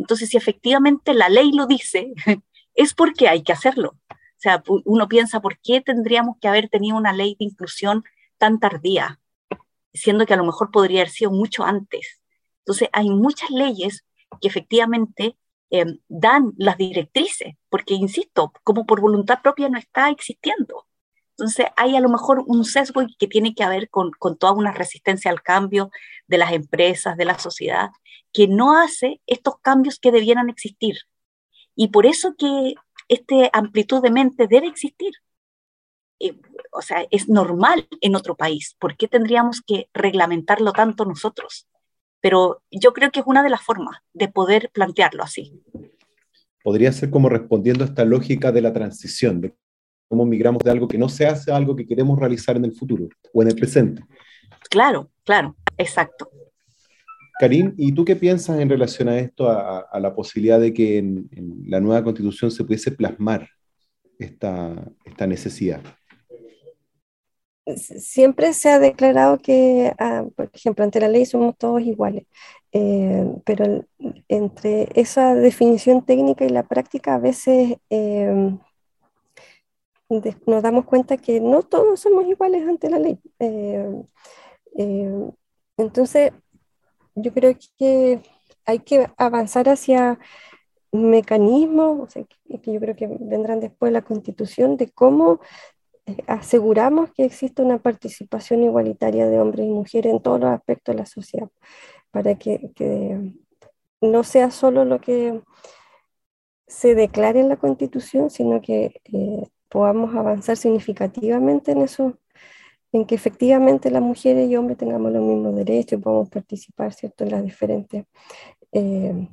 Entonces, 0.00 0.30
si 0.30 0.36
efectivamente 0.36 1.14
la 1.14 1.28
ley 1.28 1.52
lo 1.52 1.66
dice, 1.66 2.12
es 2.74 2.94
porque 2.94 3.28
hay 3.28 3.42
que 3.42 3.52
hacerlo. 3.52 3.96
O 4.10 4.42
sea, 4.42 4.62
uno 4.84 5.08
piensa, 5.08 5.40
¿por 5.40 5.58
qué 5.60 5.80
tendríamos 5.80 6.36
que 6.40 6.48
haber 6.48 6.68
tenido 6.68 6.96
una 6.96 7.12
ley 7.12 7.36
de 7.38 7.44
inclusión 7.44 8.04
tan 8.38 8.58
tardía? 8.58 9.20
siendo 9.92 10.26
que 10.26 10.34
a 10.34 10.36
lo 10.36 10.44
mejor 10.44 10.70
podría 10.70 11.00
haber 11.00 11.10
sido 11.10 11.30
mucho 11.30 11.64
antes. 11.64 12.20
Entonces, 12.60 12.88
hay 12.92 13.10
muchas 13.10 13.50
leyes 13.50 14.04
que 14.40 14.48
efectivamente 14.48 15.36
eh, 15.70 15.98
dan 16.08 16.52
las 16.56 16.76
directrices, 16.76 17.54
porque, 17.68 17.94
insisto, 17.94 18.52
como 18.64 18.86
por 18.86 19.00
voluntad 19.00 19.40
propia 19.42 19.68
no 19.68 19.78
está 19.78 20.10
existiendo. 20.10 20.86
Entonces, 21.40 21.68
hay 21.76 21.96
a 21.96 22.00
lo 22.00 22.10
mejor 22.10 22.44
un 22.46 22.66
sesgo 22.66 23.00
que 23.18 23.26
tiene 23.26 23.54
que 23.54 23.66
ver 23.66 23.88
con, 23.88 24.10
con 24.10 24.36
toda 24.36 24.52
una 24.52 24.72
resistencia 24.72 25.30
al 25.30 25.40
cambio 25.40 25.90
de 26.26 26.36
las 26.36 26.52
empresas, 26.52 27.16
de 27.16 27.24
la 27.24 27.38
sociedad, 27.38 27.88
que 28.30 28.46
no 28.46 28.76
hace 28.76 29.22
estos 29.26 29.54
cambios 29.62 29.98
que 29.98 30.12
debieran 30.12 30.50
existir. 30.50 30.98
Y 31.74 31.88
por 31.88 32.04
eso 32.04 32.34
que 32.36 32.74
esta 33.08 33.48
amplitud 33.54 34.02
de 34.02 34.10
mente 34.10 34.48
debe 34.48 34.66
existir, 34.66 35.12
eh, 36.18 36.38
o 36.72 36.82
sea, 36.82 37.06
es 37.10 37.26
normal 37.30 37.88
en 38.02 38.16
otro 38.16 38.36
país. 38.36 38.76
¿Por 38.78 38.98
qué 38.98 39.08
tendríamos 39.08 39.62
que 39.66 39.88
reglamentarlo 39.94 40.72
tanto 40.72 41.06
nosotros? 41.06 41.66
Pero 42.20 42.62
yo 42.70 42.92
creo 42.92 43.10
que 43.10 43.20
es 43.20 43.26
una 43.26 43.42
de 43.42 43.48
las 43.48 43.62
formas 43.62 43.96
de 44.12 44.28
poder 44.28 44.70
plantearlo 44.74 45.22
así. 45.22 45.58
Podría 46.62 46.92
ser 46.92 47.08
como 47.08 47.30
respondiendo 47.30 47.82
a 47.82 47.86
esta 47.86 48.04
lógica 48.04 48.52
de 48.52 48.60
la 48.60 48.74
transición, 48.74 49.40
de 49.40 49.54
cómo 50.10 50.26
migramos 50.26 50.64
de 50.64 50.72
algo 50.72 50.88
que 50.88 50.98
no 50.98 51.08
se 51.08 51.24
hace 51.24 51.52
a 51.52 51.56
algo 51.56 51.76
que 51.76 51.86
queremos 51.86 52.18
realizar 52.18 52.56
en 52.56 52.64
el 52.64 52.72
futuro 52.72 53.08
o 53.32 53.42
en 53.42 53.48
el 53.48 53.54
presente. 53.54 54.02
Claro, 54.68 55.08
claro, 55.22 55.54
exacto. 55.78 56.28
Karim, 57.38 57.74
¿y 57.78 57.92
tú 57.92 58.04
qué 58.04 58.16
piensas 58.16 58.58
en 58.58 58.68
relación 58.68 59.08
a 59.08 59.18
esto, 59.18 59.48
a, 59.48 60.00
la 60.00 60.12
posibilidad 60.12 60.58
de 60.58 60.74
que 60.74 60.98
en, 60.98 61.30
la 61.64 61.80
nueva 61.80 62.02
constitución 62.02 62.50
se 62.50 62.64
pudiese 62.64 62.90
plasmar 62.90 63.48
esta, 64.18 64.74
esta 65.04 65.26
necesidad? 65.28 65.80
siempre 67.76 68.52
se 68.52 68.68
ha 68.68 68.80
declarado 68.80 69.38
que, 69.38 69.92
ah, 70.00 70.24
por 70.34 70.50
ejemplo, 70.52 70.84
ante 70.84 70.98
la 70.98 71.06
ley 71.06 71.24
somos 71.24 71.56
todos 71.56 71.80
iguales, 71.82 72.24
eh, 72.72 73.24
pero 73.44 73.84
entre 74.26 74.88
esa 74.94 75.36
definición 75.36 76.04
técnica 76.04 76.44
y 76.44 76.48
la 76.48 76.64
práctica 76.64 77.14
a 77.14 77.18
veces 77.18 77.76
em, 77.90 78.58
nos 80.46 80.62
damos 80.62 80.84
cuenta 80.84 81.16
que 81.16 81.40
no 81.40 81.62
todos 81.62 82.00
somos 82.00 82.26
iguales 82.26 82.66
ante 82.68 82.90
la 82.90 82.98
ley. 82.98 83.18
Em, 83.38 84.04
em, 84.74 85.30
entonces, 85.76 86.32
yo 87.14 87.32
creo 87.32 87.56
que 87.78 88.20
hay 88.66 88.80
que 88.80 89.08
avanzar 89.16 89.68
hacia 89.68 90.18
mecanismos, 90.92 92.12
que 92.14 92.72
yo 92.72 92.80
creo 92.80 92.96
que 92.96 93.06
vendrán 93.06 93.60
después 93.60 93.90
de 93.90 93.92
la 93.94 94.02
constitución, 94.02 94.76
de 94.76 94.90
cómo 94.90 95.40
eh, 96.06 96.16
aseguramos 96.26 97.12
que 97.12 97.24
exista 97.24 97.62
una 97.62 97.78
participación 97.78 98.62
igualitaria 98.64 99.28
de 99.28 99.40
hombres 99.40 99.66
y 99.66 99.70
mujeres 99.70 100.12
en 100.12 100.22
todos 100.22 100.40
los 100.40 100.50
aspectos 100.50 100.94
de 100.94 100.98
la 101.00 101.06
sociedad, 101.06 101.48
para 102.10 102.36
que, 102.36 102.72
no 104.00 104.24
sea 104.24 104.50
solo 104.50 104.84
lo 104.84 105.00
que 105.00 105.42
se 106.66 106.94
declare 106.94 107.40
en 107.40 107.48
la 107.50 107.56
constitución, 107.56 108.30
sino 108.30 108.62
que 108.62 109.00
eh, 109.12 109.46
podamos 109.70 110.14
avanzar 110.14 110.56
significativamente 110.56 111.72
en 111.72 111.82
eso, 111.82 112.18
en 112.92 113.06
que 113.06 113.14
efectivamente 113.14 113.90
las 113.90 114.02
mujeres 114.02 114.50
y 114.50 114.56
hombres 114.56 114.78
tengamos 114.78 115.12
los 115.12 115.22
mismos 115.22 115.54
derechos 115.54 115.98
y 115.98 116.02
podamos 116.02 116.28
participar 116.28 116.92
¿cierto? 116.92 117.24
en 117.24 117.30
las 117.30 117.44
diferentes 117.44 118.04
eh, 118.72 119.28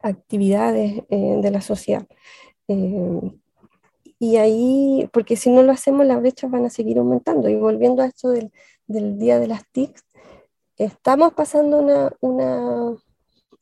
actividades 0.00 1.04
eh, 1.08 1.38
de 1.40 1.50
la 1.50 1.60
sociedad. 1.60 2.06
Eh, 2.68 3.20
y 4.18 4.36
ahí, 4.36 5.08
porque 5.12 5.36
si 5.36 5.50
no 5.50 5.62
lo 5.62 5.72
hacemos, 5.72 6.06
las 6.06 6.20
brechas 6.20 6.50
van 6.50 6.64
a 6.64 6.70
seguir 6.70 6.98
aumentando. 6.98 7.48
Y 7.48 7.54
volviendo 7.56 8.02
a 8.02 8.06
esto 8.06 8.30
del, 8.30 8.50
del 8.86 9.18
Día 9.18 9.38
de 9.38 9.46
las 9.46 9.62
TICs, 9.70 10.04
estamos 10.78 11.34
pasando 11.34 11.78
una, 11.78 12.12
una, 12.20 12.96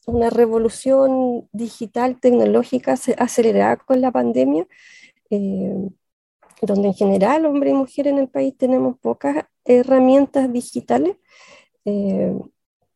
una 0.07 0.31
revolución 0.31 1.49
digital, 1.53 2.21
tecnológica 2.21 2.95
acelerada 3.19 3.77
con 3.77 4.01
la 4.01 4.13
pandemia, 4.13 4.67
donde 5.31 6.89
en 6.89 6.95
general, 6.95 7.47
hombre 7.47 7.71
y 7.71 7.75
mujer 7.75 8.09
en 8.09 8.19
el 8.19 8.29
país 8.29 8.57
tenemos 8.57 8.99
pocas 8.99 9.47
herramientas 9.65 10.53
digitales. 10.53 11.17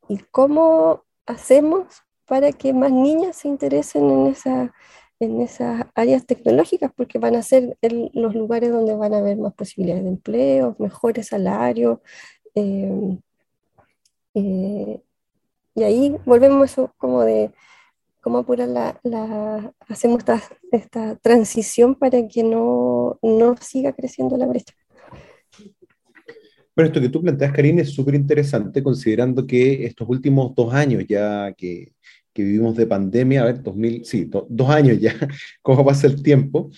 y 0.08 0.18
cómo 0.30 1.04
hacemos 1.26 2.02
para 2.28 2.52
que 2.52 2.72
más 2.72 2.92
niñas 2.92 3.36
se 3.36 3.48
interesen 3.48 4.10
en, 4.10 4.26
esa, 4.28 4.74
en 5.18 5.40
esas 5.40 5.86
áreas 5.94 6.26
tecnológicas, 6.26 6.92
porque 6.94 7.18
van 7.18 7.36
a 7.36 7.42
ser 7.42 7.76
los 8.12 8.34
lugares 8.34 8.70
donde 8.70 8.94
van 8.94 9.14
a 9.14 9.18
haber 9.18 9.38
más 9.38 9.54
posibilidades 9.54 10.04
de 10.04 10.10
empleo, 10.10 10.76
mejores 10.78 11.28
salarios. 11.28 12.00
Eh, 12.54 13.18
eh, 14.34 15.02
y 15.74 15.82
ahí 15.82 16.16
volvemos 16.26 16.70
eso 16.70 16.92
como 16.98 17.22
de 17.22 17.52
cómo 18.28 18.40
apurar 18.40 18.68
la, 18.68 19.72
hacemos 19.88 20.18
esta, 20.18 20.42
esta, 20.70 21.16
transición 21.16 21.94
para 21.94 22.28
que 22.28 22.42
no, 22.42 23.18
no 23.22 23.56
siga 23.58 23.94
creciendo 23.94 24.36
la 24.36 24.46
brecha. 24.46 24.74
Bueno, 26.76 26.88
esto 26.88 27.00
que 27.00 27.08
tú 27.08 27.22
planteas, 27.22 27.52
Karine, 27.52 27.80
es 27.80 27.90
súper 27.94 28.14
interesante, 28.14 28.82
considerando 28.82 29.46
que 29.46 29.86
estos 29.86 30.06
últimos 30.10 30.54
dos 30.54 30.74
años 30.74 31.06
ya 31.08 31.54
que, 31.54 31.92
que 32.34 32.42
vivimos 32.42 32.76
de 32.76 32.86
pandemia, 32.86 33.40
a 33.40 33.46
ver, 33.46 33.62
2000, 33.62 34.04
sí, 34.04 34.30
dos 34.30 34.68
años 34.68 34.98
ya, 35.00 35.14
cómo 35.62 35.82
pasa 35.82 36.06
el 36.06 36.22
tiempo, 36.22 36.70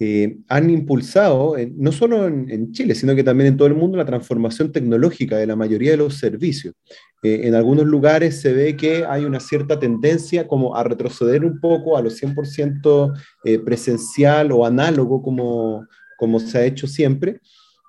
eh, 0.00 0.38
han 0.48 0.70
impulsado, 0.70 1.56
no 1.76 1.92
solo 1.92 2.26
en, 2.26 2.72
Chile, 2.72 2.94
sino 2.94 3.14
que 3.14 3.22
también 3.22 3.48
en 3.48 3.56
todo 3.56 3.68
el 3.68 3.74
mundo, 3.74 3.98
la 3.98 4.06
transformación 4.06 4.72
tecnológica 4.72 5.36
de 5.36 5.46
la 5.46 5.56
mayoría 5.56 5.92
de 5.92 5.98
los 5.98 6.14
servicios. 6.14 6.74
Eh, 7.22 7.42
en 7.44 7.54
algunos 7.54 7.84
lugares 7.86 8.40
se 8.40 8.52
ve 8.52 8.76
que 8.76 9.04
hay 9.04 9.24
una 9.26 9.40
cierta 9.40 9.78
tendencia 9.78 10.48
como 10.48 10.74
a 10.74 10.82
retroceder 10.82 11.44
un 11.44 11.60
poco 11.60 11.96
a 11.96 12.02
lo 12.02 12.10
100% 12.10 13.12
eh, 13.44 13.58
presencial 13.58 14.52
o 14.52 14.64
análogo 14.64 15.22
como, 15.22 15.86
como 16.18 16.40
se 16.40 16.58
ha 16.58 16.64
hecho 16.64 16.86
siempre. 16.86 17.40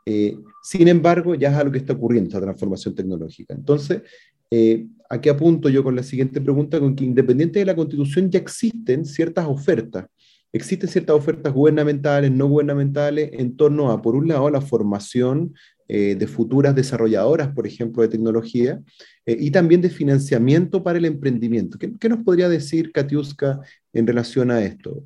Eh, 0.05 0.35
sin 0.63 0.87
embargo, 0.87 1.35
ya 1.35 1.49
es 1.49 1.55
algo 1.55 1.71
que 1.71 1.79
está 1.79 1.93
ocurriendo, 1.93 2.27
esta 2.27 2.41
transformación 2.41 2.95
tecnológica. 2.95 3.53
Entonces, 3.53 4.01
eh, 4.49 4.87
aquí 5.09 5.29
apunto 5.29 5.69
yo 5.69 5.83
con 5.83 5.95
la 5.95 6.03
siguiente 6.03 6.41
pregunta, 6.41 6.79
con 6.79 6.95
que 6.95 7.05
independiente 7.05 7.59
de 7.59 7.65
la 7.65 7.75
constitución 7.75 8.29
ya 8.29 8.39
existen 8.39 9.05
ciertas 9.05 9.45
ofertas, 9.47 10.07
existen 10.53 10.89
ciertas 10.89 11.15
ofertas 11.15 11.53
gubernamentales, 11.53 12.31
no 12.31 12.47
gubernamentales, 12.47 13.31
en 13.33 13.55
torno 13.55 13.91
a, 13.91 14.01
por 14.01 14.15
un 14.15 14.27
lado, 14.27 14.49
la 14.49 14.61
formación 14.61 15.53
eh, 15.87 16.15
de 16.15 16.27
futuras 16.27 16.75
desarrolladoras, 16.75 17.49
por 17.49 17.67
ejemplo, 17.67 18.01
de 18.01 18.09
tecnología, 18.09 18.81
y 19.25 19.51
también 19.51 19.81
de 19.81 19.89
financiamiento 19.89 20.83
para 20.83 20.97
el 20.97 21.05
emprendimiento. 21.05 21.77
¿Qué, 21.77 21.93
¿Qué, 21.99 22.09
nos 22.09 22.23
podría 22.23 22.49
decir, 22.49 22.91
Katiuska, 22.91 23.59
en 23.93 24.07
relación 24.07 24.51
a 24.51 24.63
esto? 24.63 25.03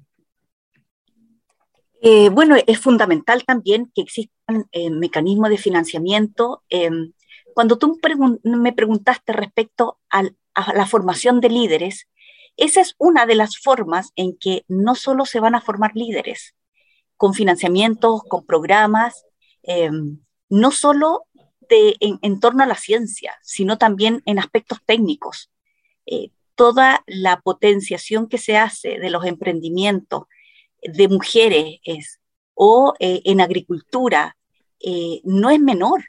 Eh, 2.07 2.29
bueno, 2.29 2.55
es 2.67 2.77
fundamental 2.77 3.43
también 3.45 3.91
que 3.95 4.03
existan 4.03 4.67
eh, 4.71 4.91
mecanismos 4.91 5.49
de 5.49 5.57
financiamiento. 5.57 6.61
Cuando 7.55 7.79
tú 7.79 7.99
me 8.43 8.73
preguntaste 8.73 9.33
respecto 9.33 9.97
a 10.11 10.21
la 10.21 10.85
formación 10.85 11.41
de 11.41 11.49
líderes, 11.49 12.07
esa 12.57 12.81
es 12.81 12.95
una 12.97 13.25
de 13.25 13.35
las 13.35 13.57
formas 13.57 14.11
en 14.15 14.37
que 14.37 14.63
no 14.67 14.95
solo 14.95 15.25
se 15.25 15.39
van 15.39 15.55
a 15.55 15.61
formar 15.61 15.91
líderes, 15.95 16.55
con 17.17 17.33
financiamientos, 17.33 18.23
con 18.27 18.45
programas, 18.45 19.25
em, 19.63 20.19
no 20.49 20.71
solo 20.71 21.25
en, 21.69 22.39
torno 22.39 22.63
a 22.63 22.67
la 22.67 22.75
ciencia, 22.75 23.35
sino 23.41 23.77
también 23.77 24.21
en 24.25 24.39
aspectos 24.39 24.79
técnicos. 24.85 25.51
Eh, 26.05 26.29
toda 26.55 27.03
la 27.07 27.41
potenciación 27.41 28.27
que 28.27 28.37
se 28.37 28.57
hace 28.57 28.99
de 28.99 29.09
los 29.09 29.25
emprendimientos, 29.25 30.23
de 30.81 31.07
mujeres 31.07 31.79
es, 31.83 32.19
o 32.53 32.93
eh, 32.99 33.21
en 33.25 33.41
agricultura, 33.41 34.37
eh, 34.79 35.21
no 35.23 35.49
es 35.49 35.59
menor. 35.59 36.05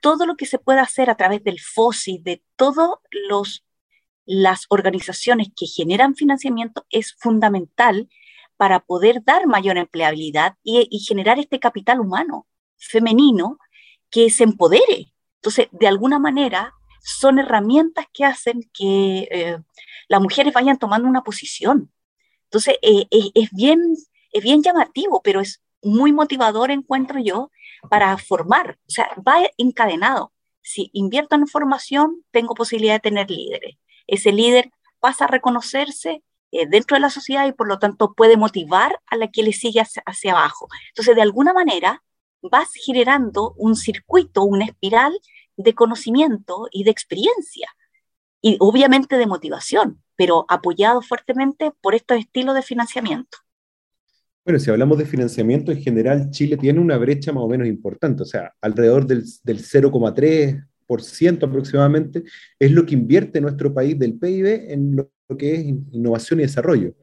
Todo 0.00 0.26
lo 0.26 0.36
que 0.36 0.46
se 0.46 0.58
puede 0.58 0.80
hacer 0.80 1.10
a 1.10 1.16
través 1.16 1.42
del 1.44 1.60
FOSI, 1.60 2.18
de 2.18 2.42
todas 2.56 2.90
las 4.28 4.66
organizaciones 4.68 5.48
que 5.56 5.66
generan 5.66 6.14
financiamiento, 6.14 6.84
es 6.90 7.14
fundamental 7.14 8.10
para 8.58 8.80
poder 8.80 9.24
dar 9.24 9.46
mayor 9.46 9.78
empleabilidad 9.78 10.56
y, 10.62 10.86
generar 10.98 11.38
este 11.38 11.58
capital 11.58 11.98
humano 11.98 12.46
femenino 12.76 13.58
que 14.10 14.28
se 14.28 14.44
empodere. 14.44 15.14
Entonces, 15.36 15.68
de 15.72 15.88
alguna 15.88 16.18
manera, 16.18 16.74
son 17.02 17.38
herramientas 17.38 18.04
que 18.12 18.26
hacen 18.26 18.68
que 18.74 19.28
eh, 19.30 19.58
las 20.08 20.20
mujeres 20.20 20.52
vayan 20.52 20.78
tomando 20.78 21.08
una 21.08 21.22
posición. 21.22 21.90
Entonces, 22.44 22.76
es, 22.82 23.50
bien, 23.52 23.80
es 24.32 24.42
bien 24.42 24.62
llamativo, 24.62 25.22
pero 25.22 25.40
es 25.40 25.62
muy 25.82 26.12
motivador, 26.12 26.70
encuentro 26.70 27.18
yo, 27.18 27.50
para 27.88 28.18
formar. 28.18 28.78
O 28.88 28.90
sea, 28.90 29.08
va 29.26 29.38
encadenado. 29.56 30.34
Si 30.60 30.90
invierto 30.92 31.34
en 31.34 31.46
formación, 31.46 32.26
tengo 32.30 32.54
posibilidad 32.54 32.96
de 32.96 33.00
tener 33.00 33.30
líderes. 33.30 33.78
Ese 34.08 34.32
líder 34.32 34.72
pasa 34.98 35.26
a 35.26 35.28
reconocerse 35.28 36.24
eh, 36.50 36.66
dentro 36.66 36.96
de 36.96 37.00
la 37.00 37.10
sociedad 37.10 37.46
y 37.46 37.52
por 37.52 37.68
lo 37.68 37.78
tanto 37.78 38.14
puede 38.14 38.36
motivar 38.36 38.98
a 39.06 39.16
la 39.16 39.28
que 39.28 39.42
le 39.42 39.52
sigue 39.52 39.80
hacia, 39.80 40.32
abajo. 40.32 40.66
Entonces, 40.88 41.14
de 41.14 41.22
alguna 41.22 41.52
manera, 41.52 42.02
vas 42.42 42.70
generando 42.74 43.54
un 43.56 43.76
circuito, 43.76 44.42
una 44.42 44.64
espiral 44.64 45.12
de 45.56 45.74
conocimiento 45.74 46.68
y 46.72 46.84
de 46.84 46.90
experiencia 46.90 47.68
y 48.40 48.56
obviamente 48.60 49.18
de 49.18 49.26
motivación, 49.26 50.02
pero 50.16 50.46
apoyado 50.48 51.02
fuertemente 51.02 51.72
por 51.80 51.94
estos 51.94 52.18
estilos 52.18 52.54
de 52.54 52.62
financiamiento. 52.62 53.38
Bueno, 54.44 54.58
si 54.58 54.70
hablamos 54.70 54.96
de 54.96 55.04
financiamiento, 55.04 55.70
en 55.70 55.82
general 55.82 56.30
Chile 56.30 56.56
tiene 56.56 56.80
una 56.80 56.96
brecha 56.96 57.32
más 57.32 57.44
o 57.44 57.48
menos 57.48 57.66
importante, 57.66 58.22
o 58.22 58.26
sea, 58.26 58.54
alrededor 58.62 59.06
del, 59.06 59.24
del 59.42 59.58
0,3% 59.58 60.67
aproximadamente 60.88 62.24
es 62.58 62.72
lo 62.72 62.84
que 62.86 62.94
invierte 62.94 63.40
nuestro 63.40 63.72
país 63.72 63.98
del 63.98 64.14
PIB 64.14 64.72
en 64.72 64.96
lo 64.96 65.10
que 65.36 65.54
es 65.54 65.64
innovación 65.92 66.40
y 66.40 66.42
desarrollo. 66.42 66.94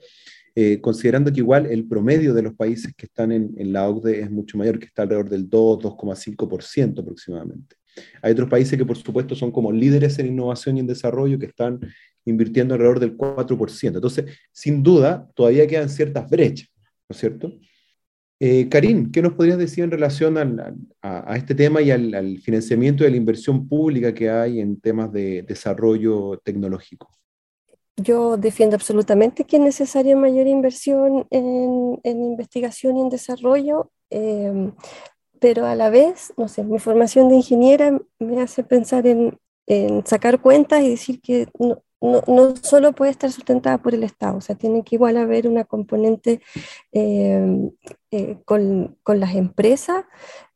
Eh, 0.57 0.79
considerando 0.79 1.31
que 1.33 1.41
igual 1.41 1.65
el 1.65 1.85
promedio 1.85 2.33
de 2.33 2.41
los 2.41 2.53
países 2.53 2.93
que 2.95 3.07
están 3.07 3.31
en, 3.33 3.53
en 3.57 3.73
la 3.73 3.89
OCDE 3.89 4.21
es 4.21 4.31
mucho 4.31 4.57
mayor, 4.57 4.79
que 4.79 4.85
está 4.85 5.01
alrededor 5.01 5.29
del 5.29 5.49
2, 5.49 5.79
2,5% 5.79 7.01
aproximadamente. 7.01 7.75
Hay 8.21 8.31
otros 8.31 8.49
países 8.49 8.77
que 8.77 8.85
por 8.85 8.97
supuesto 8.97 9.35
son 9.35 9.51
como 9.51 9.71
líderes 9.71 10.17
en 10.19 10.27
innovación 10.27 10.77
y 10.77 10.79
en 10.79 10.87
desarrollo 10.87 11.37
que 11.37 11.47
están 11.47 11.79
invirtiendo 12.25 12.73
alrededor 12.73 12.99
del 12.99 13.17
4%. 13.17 13.95
Entonces, 13.95 14.25
sin 14.51 14.81
duda, 14.81 15.29
todavía 15.35 15.67
quedan 15.67 15.89
ciertas 15.89 16.29
brechas. 16.29 16.69
¿no 17.07 17.13
es 17.13 17.17
cierto? 17.17 17.53
Eh, 18.39 18.67
Karim, 18.67 19.11
¿qué 19.11 19.21
nos 19.21 19.33
podrías 19.33 19.57
decir 19.57 19.83
en 19.83 19.91
relación 19.91 20.37
a, 21.01 21.37
este 21.37 21.55
tema 21.55 21.81
y 21.81 21.91
al, 21.91 22.37
financiamiento 22.39 23.03
de 23.03 23.11
la 23.11 23.17
inversión 23.17 23.67
pública 23.67 24.13
que 24.13 24.29
hay 24.29 24.59
en 24.59 24.79
temas 24.79 25.11
de 25.11 25.43
desarrollo 25.43 26.37
tecnológico? 26.43 27.09
Yo 27.95 28.35
defiendo 28.35 28.75
absolutamente 28.75 29.45
que 29.45 29.55
es 29.55 29.61
necesaria 29.61 30.17
mayor 30.17 30.47
inversión 30.47 31.25
en, 31.29 32.01
investigación 32.03 32.97
y 32.97 33.01
en 33.01 33.09
desarrollo, 33.09 33.91
em, 34.09 34.73
pero 35.39 35.65
a 35.65 35.75
la 35.75 35.89
vez, 35.89 36.33
no 36.35 36.49
sé, 36.49 36.65
mi 36.65 36.79
formación 36.79 37.29
de 37.29 37.35
ingeniera 37.35 37.97
me 38.19 38.41
hace 38.41 38.65
pensar 38.65 39.07
en, 39.07 39.39
en 39.65 40.05
sacar 40.05 40.41
cuentas 40.41 40.83
y 40.83 40.89
decir 40.89 41.21
que 41.21 41.47
no, 41.57 41.84
no, 42.01 42.55
solo 42.61 42.93
puede 42.93 43.11
estar 43.11 43.31
sustentada 43.31 43.77
por 43.77 43.93
el 43.93 44.03
Estado, 44.03 44.37
o 44.37 44.41
sea, 44.41 44.55
tiene 44.55 44.83
que 44.83 44.95
igual 44.95 45.17
haber 45.17 45.47
una 45.47 45.63
componente 45.63 46.41
eh, 46.91 47.71
eh, 48.11 48.37
con, 48.45 48.97
las 49.05 49.35
empresas 49.35 50.05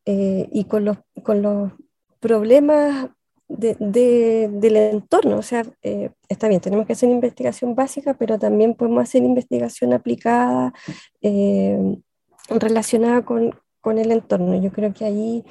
eh, 0.05 0.47
y 0.51 0.65
con 0.65 0.85
los, 0.85 0.97
con 1.23 1.41
los 1.41 1.71
problemas 2.19 3.09
del 3.47 4.75
entorno. 4.75 5.37
O 5.37 5.41
sea, 5.41 5.63
está 6.27 6.47
bien, 6.47 6.61
tenemos 6.61 6.85
que 6.85 6.93
hacer 6.93 7.09
investigación 7.09 7.73
básica, 7.73 8.13
pero 8.13 8.37
también 8.37 8.75
podemos 8.75 9.01
hacer 9.01 9.23
investigación 9.23 9.93
aplicada 9.93 10.73
relacionada 12.49 13.25
con, 13.25 13.55
el 13.97 14.11
entorno. 14.11 14.61
Yo 14.61 14.71
creo 14.71 14.93
que 14.93 15.05
ahí, 15.05 15.43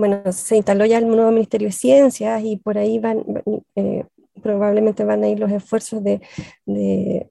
bueno, 0.00 0.32
se 0.32 0.56
instaló 0.56 0.84
ya 0.86 0.98
el 0.98 1.06
nuevo 1.06 1.30
Ministerio 1.30 1.68
de 1.68 1.72
Ciencias 1.72 2.42
y 2.42 2.56
por 2.56 2.76
ahí 2.78 2.98
van, 2.98 3.24
probablemente 4.40 5.04
van 5.04 5.24
a 5.24 5.28
ir 5.28 5.38
los 5.38 5.50
esfuerzos 5.50 6.02
de, 6.02 6.20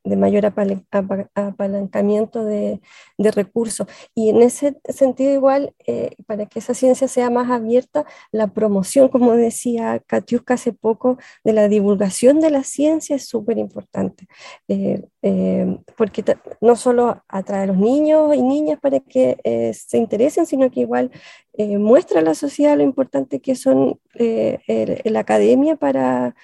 mayor 0.05 0.45
apalancamiento 0.45 2.45
de, 2.45 2.79
recursos. 3.17 3.87
Y 4.15 4.29
en 4.29 4.41
ese 4.41 4.79
sentido 4.85 5.33
igual, 5.33 5.73
eh, 5.85 6.11
para 6.25 6.45
que 6.45 6.59
esa 6.59 6.73
ciencia 6.73 7.07
sea 7.07 7.29
más 7.29 7.49
abierta, 7.49 8.05
la 8.31 8.47
promoción, 8.47 9.09
como 9.09 9.33
decía 9.33 10.01
Katiuska 10.05 10.55
hace 10.55 10.73
poco, 10.73 11.17
de 11.43 11.53
la 11.53 11.67
divulgación 11.67 12.39
de 12.39 12.49
la 12.49 12.63
ciencia 12.63 13.15
es 13.15 13.27
súper 13.27 13.57
importante, 13.57 14.27
eh, 14.67 15.03
eh, 15.21 15.77
porque 15.97 16.23
no 16.61 16.75
solo 16.75 17.23
atrae 17.27 17.63
a 17.63 17.67
los 17.67 17.77
niños 17.77 18.35
y 18.35 18.41
niñas 18.41 18.79
para 18.79 18.99
que 18.99 19.37
se 19.73 19.97
interesen, 19.97 20.45
sino 20.45 20.71
que 20.71 20.81
igual 20.81 21.11
muestra 21.57 22.19
a 22.19 22.23
la 22.23 22.35
sociedad 22.35 22.77
lo 22.77 22.83
importante 22.83 23.41
que 23.41 23.55
son 23.55 23.99
la 24.15 25.19
academia 25.19 25.75
para 25.75 26.35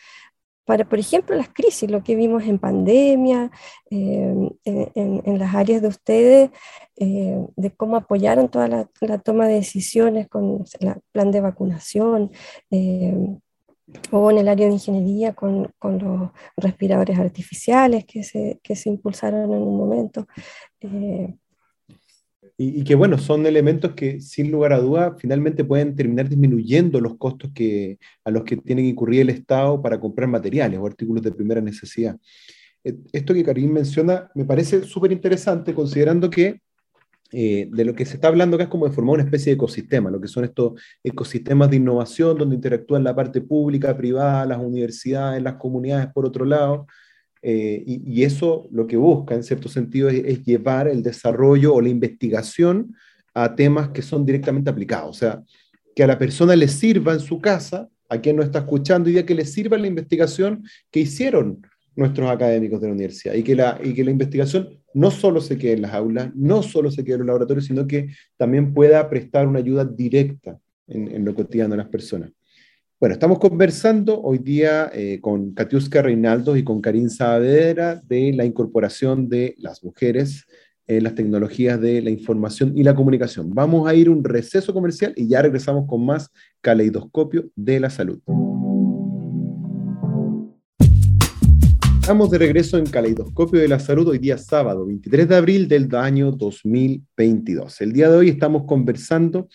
para, 0.65 0.85
por 0.85 0.99
ejemplo, 0.99 1.35
las 1.35 1.49
crisis, 1.49 1.89
lo 1.89 2.03
que 2.03 2.15
vimos 2.15 2.43
en 2.43 2.59
pandemia, 2.59 3.51
em, 3.89 4.49
en, 4.65 5.39
las 5.39 5.55
áreas 5.55 5.81
de 5.81 5.87
ustedes, 5.87 6.49
eh, 6.97 7.45
de 7.55 7.71
cómo 7.71 7.97
apoyaron 7.97 8.49
toda 8.49 8.67
la, 8.67 9.17
toma 9.19 9.47
de 9.47 9.55
decisiones 9.55 10.27
con 10.27 10.65
el 10.79 10.95
plan 11.11 11.31
de 11.31 11.41
vacunación, 11.41 12.31
em, 12.71 13.39
o 14.11 14.31
en 14.31 14.37
el 14.39 14.47
área 14.47 14.67
de 14.67 14.73
ingeniería 14.73 15.33
con, 15.33 15.71
los 15.81 16.31
respiradores 16.57 17.19
artificiales 17.19 18.05
que 18.05 18.23
se, 18.23 18.59
que 18.63 18.75
se, 18.75 18.89
impulsaron 18.89 19.43
en 19.53 19.61
un 19.61 19.77
momento. 19.77 20.27
Eh, 20.81 21.35
y, 22.57 22.85
que 22.85 22.95
bueno, 22.95 23.17
son 23.17 23.45
elementos 23.45 23.93
que 23.95 24.21
sin 24.21 24.49
lugar 24.49 24.71
a 24.71 24.79
duda 24.79 25.15
finalmente 25.19 25.65
pueden 25.65 25.93
terminar 25.93 26.29
disminuyendo 26.29 27.01
los 27.01 27.17
costos 27.17 27.51
que, 27.53 27.97
a 28.23 28.31
los 28.31 28.43
que 28.45 28.55
tiene 28.55 28.81
que 28.81 28.87
incurrir 28.89 29.21
el 29.21 29.29
Estado 29.29 29.81
para 29.81 29.99
comprar 29.99 30.29
materiales 30.29 30.79
o 30.79 30.85
artículos 30.85 31.21
de 31.21 31.33
primera 31.33 31.59
necesidad. 31.59 32.17
Eh, 32.83 32.95
esto 33.11 33.33
que 33.33 33.43
Karim 33.43 33.73
menciona 33.73 34.29
me 34.35 34.45
parece 34.45 34.83
súper 34.83 35.11
interesante 35.11 35.73
considerando 35.73 36.29
que 36.29 36.61
eh, 37.33 37.67
de 37.69 37.83
lo 37.83 37.93
que 37.93 38.05
se 38.05 38.15
está 38.15 38.29
hablando 38.29 38.57
es 38.57 38.67
como 38.69 38.87
de 38.87 38.93
formar 38.93 39.15
una 39.15 39.23
especie 39.23 39.51
de 39.51 39.55
ecosistema, 39.55 40.09
lo 40.09 40.21
que 40.21 40.29
son 40.29 40.45
estos 40.45 40.79
ecosistemas 41.03 41.69
de 41.69 41.77
innovación 41.77 42.37
donde 42.37 42.55
interactúan 42.55 43.03
la 43.03 43.15
parte 43.15 43.41
pública, 43.41 43.97
privada, 43.97 44.45
las 44.45 44.59
universidades, 44.59 45.43
las 45.43 45.55
comunidades 45.55 46.07
por 46.13 46.25
otro 46.25 46.45
lado, 46.45 46.87
eh, 47.47 47.83
y, 47.85 48.23
eso 48.23 48.67
lo 48.71 48.87
que 48.87 48.97
busca, 48.97 49.35
en 49.35 49.43
cierto 49.43 49.69
sentido, 49.69 50.09
es, 50.09 50.43
llevar 50.43 50.87
el 50.87 51.03
desarrollo 51.03 51.75
o 51.75 51.81
la 51.81 51.89
investigación 51.89 52.95
a 53.35 53.53
temas 53.53 53.89
que 53.89 54.01
son 54.01 54.25
directamente 54.25 54.71
aplicados. 54.71 55.15
O 55.15 55.19
sea, 55.19 55.43
que 55.95 56.03
a 56.03 56.07
la 56.07 56.17
persona 56.17 56.55
le 56.55 56.67
sirva 56.67 57.13
en 57.13 57.19
su 57.19 57.39
casa, 57.39 57.87
a 58.09 58.17
quien 58.19 58.35
no 58.35 58.41
está 58.41 58.59
escuchando, 58.59 59.11
y 59.11 59.23
que 59.23 59.35
le 59.35 59.45
sirva 59.45 59.77
la 59.77 59.85
investigación 59.85 60.63
que 60.89 61.01
hicieron 61.01 61.61
nuestros 61.95 62.31
académicos 62.31 62.81
de 62.81 62.87
la 62.87 62.93
universidad. 62.93 63.35
Y 63.35 63.43
que 63.43 63.53
la, 63.53 63.79
y 63.83 63.93
que 63.93 64.03
la 64.03 64.09
investigación 64.09 64.79
no 64.95 65.11
solo 65.11 65.39
se 65.39 65.55
quede 65.55 65.73
en 65.73 65.83
las 65.83 65.93
aulas, 65.93 66.31
no 66.33 66.63
solo 66.63 66.89
se 66.89 67.03
quede 67.03 67.13
en 67.13 67.19
los 67.19 67.27
laboratorios, 67.27 67.65
sino 67.65 67.85
que 67.85 68.07
también 68.37 68.73
pueda 68.73 69.07
prestar 69.07 69.47
una 69.47 69.59
ayuda 69.59 69.85
directa 69.85 70.57
en, 70.87 71.23
lo 71.23 71.35
cotidiano 71.35 71.73
de 71.73 71.77
las 71.77 71.89
personas. 71.89 72.31
Bueno, 72.97 73.15
estamos 73.15 73.39
conversando 73.39 74.21
hoy 74.21 74.37
día 74.37 74.89
eh, 74.93 75.19
con 75.19 75.53
Katiuska 75.53 76.01
Reinaldo 76.01 76.55
y 76.55 76.63
con 76.63 76.79
Karin 76.79 77.09
Saavedra 77.09 78.01
de 78.07 78.31
la 78.31 78.45
incorporación 78.45 79.27
de 79.27 79.53
las 79.57 79.83
mujeres 79.83 80.45
en 80.87 81.03
las 81.03 81.13
tecnologías 81.13 81.81
de 81.81 82.01
la 82.01 82.09
información 82.09 82.71
y 82.73 82.83
la 82.83 82.95
comunicación. 82.95 83.53
Vamos 83.53 83.85
a 83.89 83.93
ir 83.93 84.09
un 84.09 84.23
receso 84.23 84.73
comercial 84.73 85.11
y 85.17 85.27
ya 85.27 85.41
regresamos 85.41 85.89
con 85.89 86.05
más 86.05 86.31
caleidoscopio 86.61 87.49
de 87.53 87.81
la 87.81 87.89
salud. 87.89 88.21
Estamos 91.99 92.31
de 92.31 92.37
regreso 92.37 92.77
en 92.77 92.85
Caleidoscopio 92.85 93.59
de 93.59 93.67
la 93.67 93.79
Salud 93.79 94.07
hoy 94.07 94.19
día 94.19 94.37
sábado, 94.37 94.85
23 94.85 95.27
de 95.27 95.35
abril 95.35 95.67
del 95.67 95.93
año 95.95 96.31
2022. 96.31 97.81
El 97.81 97.91
día 97.91 98.09
de 98.09 98.15
hoy 98.15 98.29
estamos 98.29 98.63
conversando 98.65 99.49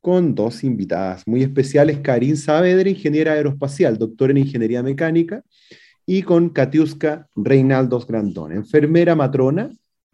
con 0.00 0.34
dos 0.34 0.64
invitadas 0.64 1.22
muy 1.26 1.42
especiales, 1.42 1.98
Karin 2.00 2.36
Saavedra, 2.36 2.88
ingeniera 2.88 3.32
aeroespacial, 3.32 3.98
doctora 3.98 4.30
en 4.30 4.38
ingeniería 4.38 4.82
mecánica, 4.82 5.42
y 6.06 6.22
con 6.22 6.48
Katiuska 6.48 7.28
Reinaldos 7.36 8.06
Grandón, 8.06 8.52
enfermera 8.52 9.14
matrona, 9.14 9.70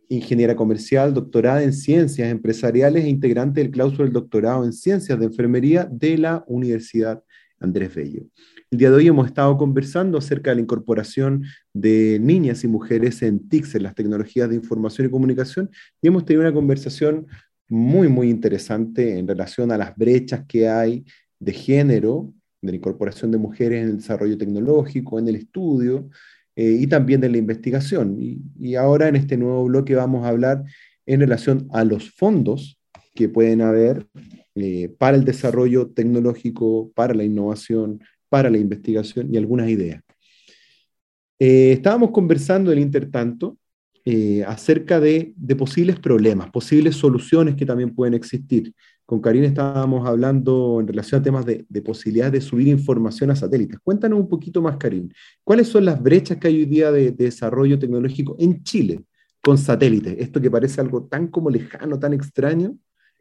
ingeniera 0.09 0.57
comercial, 0.57 1.14
doctorada 1.14 1.62
en 1.62 1.73
ciencias 1.73 2.31
empresariales 2.31 3.05
e 3.05 3.09
integrante 3.09 3.61
del 3.61 3.70
claustro 3.70 4.05
del 4.05 4.12
doctorado 4.12 4.64
en 4.64 4.73
ciencias 4.73 5.18
de 5.18 5.27
enfermería 5.27 5.88
de 5.90 6.18
la 6.18 6.44
Universidad 6.47 7.23
Andrés 7.61 7.94
Bello. 7.94 8.23
El 8.70 8.79
día 8.79 8.90
de 8.90 8.97
hoy 8.97 9.07
hemos 9.07 9.27
estado 9.29 9.57
conversando 9.57 10.18
acerca 10.18 10.51
de 10.51 10.57
la 10.57 10.62
incorporación 10.62 11.44
de 11.73 12.18
niñas 12.20 12.64
y 12.64 12.68
mujeres 12.68 13.23
en 13.23 13.49
TICS, 13.49 13.77
en 13.77 13.85
las 13.85 13.94
tecnologías 13.94 14.49
de 14.49 14.57
información 14.57 15.07
y 15.07 15.11
comunicación, 15.11 15.70
y 16.03 16.09
hemos 16.09 16.25
tenido 16.25 16.42
una 16.42 16.53
conversación 16.53 17.27
muy, 17.68 18.09
muy 18.09 18.31
interesante 18.31 19.18
en 19.18 19.27
relación 19.27 19.72
a 19.72 19.79
las 19.79 19.96
brechas 19.96 20.44
que 20.46 20.68
hay 20.68 21.05
de 21.38 21.53
género, 21.53 22.33
de 22.61 22.72
la 22.72 22.77
incorporación 22.77 23.31
de 23.31 23.38
mujeres 23.38 23.83
en 23.83 23.90
el 23.90 23.96
desarrollo 23.98 24.38
tecnológico, 24.38 25.18
en 25.18 25.29
el 25.29 25.37
estudio 25.37 26.09
eh, 26.57 26.77
y 26.81 26.87
también 26.87 27.20
de 27.20 27.29
la 27.29 27.38
investigación. 27.38 28.16
Y, 28.18 28.74
ahora 28.77 29.09
en 29.09 29.16
este 29.16 29.37
nuevo 29.37 29.64
bloque 29.64 29.94
vamos 29.94 30.24
a 30.24 30.29
hablar 30.29 30.64
en 31.07 31.20
relación 31.20 31.68
a 31.72 31.85
los 31.85 32.11
fondos 32.11 32.79
que 33.14 33.29
pueden 33.29 33.61
haber 33.61 34.07
eh, 34.55 34.88
para 34.98 35.16
el 35.16 35.24
desarrollo 35.24 35.88
tecnológico, 35.88 36.90
para 36.94 37.14
la 37.14 37.24
innovación, 37.24 38.00
para 38.29 38.50
la 38.50 38.59
investigación 38.59 39.33
y 39.33 39.37
algunas 39.37 39.68
ideas. 39.68 40.03
Eh, 41.38 41.72
estábamos 41.72 42.11
conversando 42.11 42.72
en 42.72 42.79
intertanto 42.79 43.59
eh, 44.07 44.45
acerca 44.47 45.01
de, 45.01 45.35
posibles 45.57 45.99
problemas, 45.99 46.51
posibles 46.51 46.95
soluciones 46.95 47.55
que 47.55 47.64
también 47.64 47.95
pueden 47.95 48.12
existir. 48.12 48.75
Con 49.07 49.23
Karin 49.23 49.45
estábamos 49.45 50.07
hablando 50.07 50.79
en 50.79 50.87
relación 50.87 51.23
a 51.23 51.25
temas 51.25 51.47
de, 51.47 51.64
posibilidades 51.83 52.33
de 52.33 52.40
subir 52.43 52.69
información 52.69 53.31
a 53.31 53.37
satélites. 53.37 53.79
Cuéntanos 53.83 54.21
un 54.21 54.29
poquito 54.29 54.61
más, 54.61 54.77
Karin. 54.77 55.11
¿Cuáles 55.43 55.69
son 55.69 55.87
las 55.87 56.03
brechas 56.03 56.37
que 56.37 56.49
hay 56.49 56.57
hoy 56.57 56.67
día 56.67 56.93
de, 56.93 57.12
desarrollo 57.12 57.79
tecnológico 57.79 58.37
en 58.38 58.62
Chile 58.62 59.01
con 59.40 59.57
satélites? 59.57 60.17
Esto 60.19 60.38
que 60.38 60.51
parece 60.51 60.83
algo 60.83 61.05
tan 61.05 61.29
como 61.29 61.49
lejano, 61.49 61.99
tan 61.99 62.12
extraño, 62.12 62.77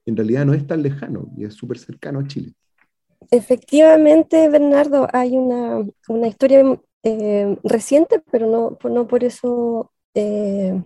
en 0.05 0.17
realidad 0.17 0.45
no 0.45 0.53
es 0.53 0.67
tan 0.67 0.83
lejano 0.83 1.31
y 1.37 1.45
es 1.45 1.53
súper 1.53 1.77
cercano 1.77 2.19
a 2.19 2.27
Chile. 2.27 2.55
Efectivamente, 3.31 4.49
Bernardo, 4.49 5.07
hay 5.13 5.37
una, 5.37 5.87
historia 6.27 6.77
eh, 7.03 7.57
reciente, 7.63 8.21
pero 8.29 8.77
no 8.83 9.07
por 9.07 9.23
eso 9.23 9.92
eh, 10.15 10.81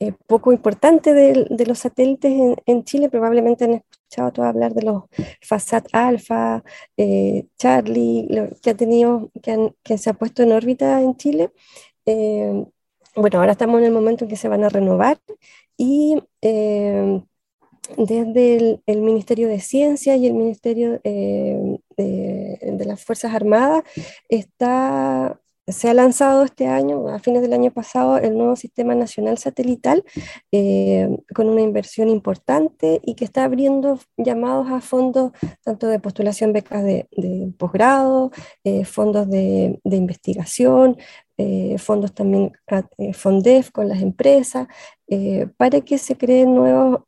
eh, 0.00 0.12
poco 0.26 0.52
importante 0.52 1.14
de, 1.14 1.66
los 1.66 1.78
satélites 1.78 2.56
en, 2.66 2.84
Chile. 2.84 3.08
Probablemente 3.08 3.64
han 3.64 3.74
escuchado 3.74 4.32
todo 4.32 4.46
hablar 4.46 4.74
de 4.74 4.82
los 4.82 5.04
FASAT 5.40 5.86
Alpha, 5.92 6.64
eh, 6.96 7.46
Charlie, 7.56 8.28
que 8.62 8.70
ha 8.70 8.74
tenido, 8.76 9.30
que, 9.42 9.72
que, 9.84 9.98
se 9.98 10.10
ha 10.10 10.14
puesto 10.14 10.42
en 10.42 10.52
órbita 10.52 11.00
en 11.00 11.16
Chile. 11.16 11.50
bueno, 13.14 13.38
ahora 13.38 13.52
estamos 13.52 13.78
en 13.78 13.86
el 13.86 13.92
momento 13.92 14.24
en 14.24 14.30
que 14.30 14.36
se 14.36 14.48
van 14.48 14.64
a 14.64 14.68
renovar 14.68 15.18
y 15.76 16.16
desde 17.96 18.80
el, 18.86 19.02
Ministerio 19.02 19.48
de 19.48 19.60
Ciencia 19.60 20.16
y 20.16 20.26
el 20.26 20.34
Ministerio 20.34 21.00
de, 21.04 21.80
las 22.86 23.04
Fuerzas 23.04 23.34
Armadas 23.34 23.84
está 24.28 25.41
se 25.66 25.88
ha 25.88 25.94
lanzado 25.94 26.42
este 26.44 26.66
año, 26.66 27.08
a 27.08 27.18
fines 27.18 27.42
del 27.42 27.52
año 27.52 27.70
pasado, 27.70 28.18
el 28.18 28.36
nuevo 28.36 28.56
Sistema 28.56 28.94
Nacional 28.94 29.38
Satelital 29.38 30.04
eh, 30.50 31.08
con 31.34 31.48
una 31.48 31.60
inversión 31.60 32.08
importante 32.08 33.00
y 33.04 33.14
que 33.14 33.24
está 33.24 33.44
abriendo 33.44 33.98
llamados 34.16 34.68
a 34.70 34.80
fondos 34.80 35.32
tanto 35.62 35.86
de 35.86 36.00
postulación 36.00 36.52
becas 36.52 36.82
de, 36.82 37.06
posgrado, 37.58 38.32
eh, 38.64 38.84
fondos 38.84 39.28
de, 39.28 39.80
de 39.84 39.96
investigación, 39.96 40.96
eh, 41.38 41.76
fondos 41.78 42.12
también 42.12 42.52
eh, 42.98 43.12
con 43.72 43.88
las 43.88 44.02
empresas, 44.02 44.68
eh, 45.08 45.46
para 45.56 45.80
que 45.80 45.98
se 45.98 46.16
creen 46.16 46.54
nuevas, 46.54 47.00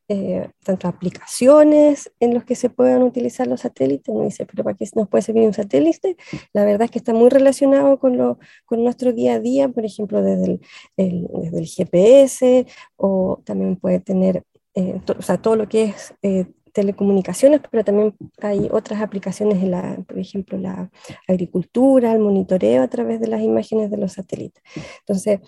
tanto 0.64 0.88
aplicaciones 0.88 2.10
en 2.20 2.34
los 2.34 2.44
que 2.44 2.54
se 2.54 2.70
puedan 2.70 3.02
utilizar 3.02 3.46
los 3.46 3.60
satélites. 3.60 4.14
Me 4.14 4.24
dice, 4.24 4.46
pero 4.46 4.64
¿para 4.64 4.76
qué 4.76 4.86
nos 4.94 5.08
puede 5.08 5.22
servir 5.22 5.46
un 5.46 5.52
satélite? 5.52 6.16
La 6.52 6.64
verdad 6.64 6.86
es 6.86 6.90
que 6.90 6.98
está 6.98 7.12
muy 7.12 7.28
relacionado 7.28 7.98
con, 7.98 8.16
lo, 8.16 8.38
con 8.64 8.82
nuestro 8.82 9.12
día 9.12 9.34
a 9.34 9.40
día, 9.40 9.68
por 9.68 9.84
ejemplo, 9.84 10.22
desde 10.22 10.44
el, 10.44 10.60
desde 10.96 11.58
el 11.58 11.66
GPS 11.66 12.66
o 12.96 13.40
también 13.44 13.76
puede 13.76 14.00
tener, 14.00 14.42
o 14.74 15.22
sea, 15.22 15.38
todo 15.40 15.56
lo 15.56 15.68
que 15.68 15.94
es 16.22 16.46
telecomunicaciones, 16.74 17.60
pero 17.70 17.84
también 17.84 18.14
hay 18.42 18.68
otras 18.70 19.00
aplicaciones, 19.00 19.62
en 19.62 19.70
la, 19.70 19.96
por 20.06 20.18
ejemplo, 20.18 20.58
la 20.58 20.90
agricultura, 21.26 22.12
el 22.12 22.18
monitoreo 22.18 22.82
a 22.82 22.88
través 22.88 23.20
de 23.20 23.28
las 23.28 23.40
imágenes 23.40 23.90
de 23.90 23.96
los 23.96 24.12
satélites. 24.12 24.62
Entonces, 24.98 25.40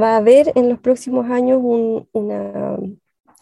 va 0.00 0.14
a 0.14 0.16
haber 0.16 0.52
en 0.56 0.68
los 0.68 0.80
próximos 0.80 1.30
años 1.30 1.60
una, 1.62 2.78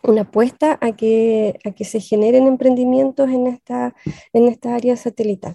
una 0.02 0.22
apuesta 0.22 0.76
a 0.80 0.92
que, 0.92 1.58
a 1.64 1.70
que 1.70 1.84
se 1.84 2.00
generen 2.00 2.46
emprendimientos 2.46 3.30
en 3.30 3.46
esta, 3.46 3.94
en 4.32 4.58
área 4.64 4.96
satelital. 4.96 5.54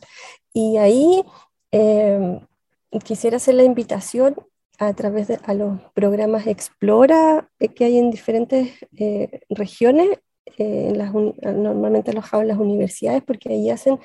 Y 0.54 0.78
ahí 0.78 1.24
eh, 1.72 2.40
quisiera 3.04 3.38
hacer 3.38 3.56
la 3.56 3.64
invitación 3.64 4.36
a 4.80 4.94
través 4.94 5.28
de 5.28 5.40
a 5.44 5.54
los 5.54 5.82
programas 5.94 6.48
Explora 6.48 7.50
que 7.76 7.84
hay 7.84 7.98
en 7.98 8.12
diferentes 8.12 8.72
eh, 8.98 9.42
regiones, 9.50 10.20
en 10.58 10.98
las, 10.98 11.14
normalmente 11.14 12.12
alojados 12.12 12.44
en 12.44 12.50
las 12.50 12.60
universidades, 12.60 13.24
porque 13.24 13.50
ahí 13.50 13.70
hacen 13.70 14.00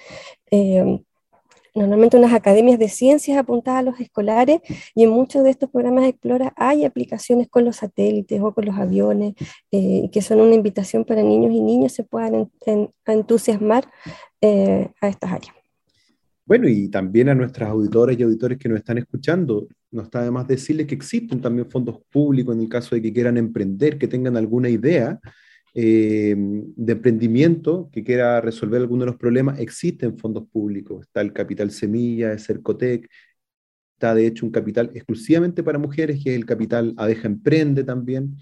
normalmente 1.75 2.17
unas 2.17 2.33
academias 2.33 2.79
de 2.79 2.89
ciencias 2.89 3.37
apuntadas 3.37 3.81
a 3.81 3.83
los 3.83 4.01
escolares 4.01 4.61
y 4.95 5.03
en 5.03 5.11
muchos 5.11 5.43
de 5.43 5.51
estos 5.51 5.71
programas 5.71 6.05
de 6.05 6.11
Explora 6.11 6.53
hay 6.57 6.85
aplicaciones 6.85 7.49
con 7.49 7.65
los 7.65 7.77
satélites 7.77 8.41
o 8.41 8.55
con 8.55 8.65
los 8.65 8.77
aviones 8.77 9.35
eh, 9.73 10.09
que 10.13 10.23
son 10.23 10.41
una 10.41 10.55
invitación 10.55 11.05
para 11.05 11.23
niños 11.23 11.53
y 11.53 11.61
niñas 11.61 11.93
se 11.93 12.05
puedan 12.05 12.51
entusiasmar 13.07 13.87
eh, 14.41 14.89
a 15.01 15.09
estas 15.09 15.33
áreas. 15.33 15.55
Bueno, 16.47 16.69
y 16.69 16.89
también 16.89 17.31
a 17.31 17.35
nuestras 17.35 17.71
auditoras 17.71 18.19
y 18.19 18.23
auditores 18.23 18.59
que 18.59 18.69
nos 18.69 18.79
están 18.79 18.99
escuchando, 18.99 19.67
nos 19.91 20.05
está 20.05 20.21
además 20.21 20.47
decirles 20.47 20.87
que 20.87 20.95
existen 20.95 21.41
también 21.41 21.71
fondos 21.71 22.01
públicos 22.13 22.55
en 22.55 22.61
el 22.61 22.69
caso 22.69 22.95
de 22.95 23.01
que 23.01 23.13
quieran 23.13 23.39
emprender, 23.39 23.99
que 23.99 24.07
tengan 24.07 24.37
alguna 24.37 24.69
idea 24.69 25.19
eh, 25.75 26.35
de 26.37 26.93
emprendimiento 26.93 27.91
que 27.93 28.05
quiera 28.05 28.41
resolver 28.41 28.81
alguno 28.81 29.05
de 29.05 29.11
los 29.11 29.16
problemas, 29.16 29.59
existen 29.59 30.16
fondos 30.16 30.47
públicos. 30.49 31.03
Está 31.03 31.20
el 31.20 31.33
Capital 31.33 31.70
Semilla, 31.72 32.33
el 32.33 32.39
Cercotec, 32.39 33.11
está 33.95 34.14
de 34.14 34.27
hecho 34.27 34.47
un 34.47 34.53
capital 34.53 34.91
exclusivamente 34.95 35.62
para 35.62 35.79
mujeres, 35.79 36.22
que 36.22 36.31
es 36.31 36.37
el 36.37 36.47
capital 36.47 36.95
Adeja 36.97 37.27
Emprende 37.27 37.85
también. 37.85 38.37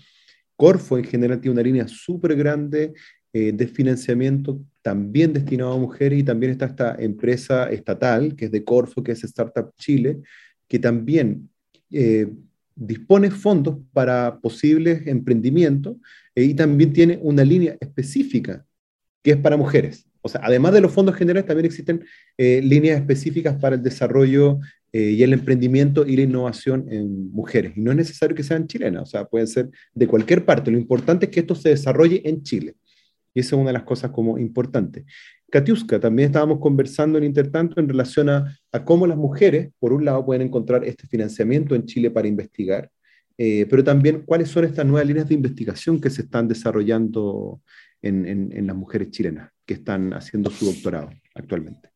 Corfo 0.57 0.99
en 0.99 1.05
general 1.05 1.41
tiene 1.41 1.55
una 1.55 1.62
línea 1.62 1.89
súper 1.89 2.37
grande 2.37 2.93
eh, 3.33 3.53
de 3.53 3.66
financiamiento 3.66 4.61
también 4.83 5.33
destinado 5.33 5.72
a 5.72 5.78
mujeres 5.78 6.18
y 6.18 6.22
también 6.22 6.53
está 6.53 6.66
esta 6.66 6.97
empresa 6.99 7.70
estatal 7.70 8.37
que 8.37 8.47
es 8.47 8.51
de 8.51 8.62
Corfo, 8.62 9.03
que 9.03 9.12
es 9.12 9.24
Startup 9.24 9.72
Chile, 9.76 10.20
que 10.68 10.78
también 10.78 11.49
eh, 11.91 12.30
dispone 12.87 13.30
fondos 13.30 13.78
para 13.93 14.39
posibles 14.41 15.07
emprendimientos 15.07 15.97
eh, 16.35 16.45
y 16.45 16.55
también 16.55 16.93
tiene 16.93 17.18
una 17.22 17.45
línea 17.45 17.76
específica 17.80 18.64
que 19.22 19.33
es 19.33 19.37
para 19.37 19.57
mujeres. 19.57 20.07
O 20.20 20.28
sea, 20.28 20.41
además 20.45 20.72
de 20.72 20.80
los 20.80 20.93
fondos 20.93 21.16
generales, 21.16 21.47
también 21.47 21.66
existen 21.66 22.05
eh, 22.39 22.61
líneas 22.62 23.01
específicas 23.01 23.57
para 23.57 23.76
el 23.76 23.83
desarrollo 23.83 24.61
eh, 24.93 25.11
y 25.11 25.22
el 25.22 25.33
emprendimiento 25.33 26.07
y 26.07 26.16
la 26.16 26.22
innovación 26.22 26.87
en 26.91 27.33
mujeres. 27.33 27.72
Y 27.76 27.80
no 27.80 27.91
es 27.91 27.97
necesario 27.97 28.37
que 28.37 28.45
sean 28.45 28.66
chilenas, 28.66 29.03
o 29.03 29.07
sea, 29.07 29.24
pueden 29.24 29.49
ser 29.49 29.70
de 29.95 30.07
cualquier 30.07 30.45
parte. 30.45 30.70
Lo 30.70 30.78
importante 30.78 31.26
es 31.26 31.33
que 31.33 31.41
esto 31.41 31.55
se 31.55 31.70
desarrolle 31.70 32.22
en 32.24 32.43
Chile. 32.43 32.76
Y 33.35 33.41
esa 33.41 33.57
es 33.57 33.61
una 33.61 33.70
de 33.70 33.74
las 33.74 33.85
cosas 33.85 34.11
como 34.11 34.39
importantes. 34.39 35.05
Katiuska, 35.51 36.01
también 36.01 36.28
estábamos 36.28 36.61
conversando 36.61 37.18
en 37.18 37.24
intertanto 37.24 37.78
en 37.78 37.89
relación 37.89 38.30
a, 38.30 38.59
cómo 38.85 39.07
las 39.07 39.18
mujeres, 39.18 39.70
por 39.78 39.93
un 39.93 40.05
lado, 40.05 40.24
pueden 40.24 40.43
encontrar 40.43 40.83
este 40.85 41.07
financiamiento 41.07 41.74
en 41.74 41.85
Chile 41.85 42.11
para 42.11 42.26
investigar, 42.26 42.91
eh, 43.37 43.66
pero 43.68 43.85
también 43.85 44.22
cuáles 44.24 44.49
son 44.49 44.64
estas 44.64 44.87
nuevas 44.87 45.07
líneas 45.07 45.28
de 45.28 45.35
investigación 45.35 46.01
que 46.01 46.09
se 46.09 46.22
están 46.22 46.49
desarrollando 46.49 47.61
en, 48.01 48.66
las 48.66 48.76
mujeres 48.76 49.11
chilenas 49.11 49.51
que 49.66 49.74
están 49.74 50.14
haciendo 50.14 50.51
su 50.51 50.66
doctorado 50.66 51.11
actualmente. 51.35 51.91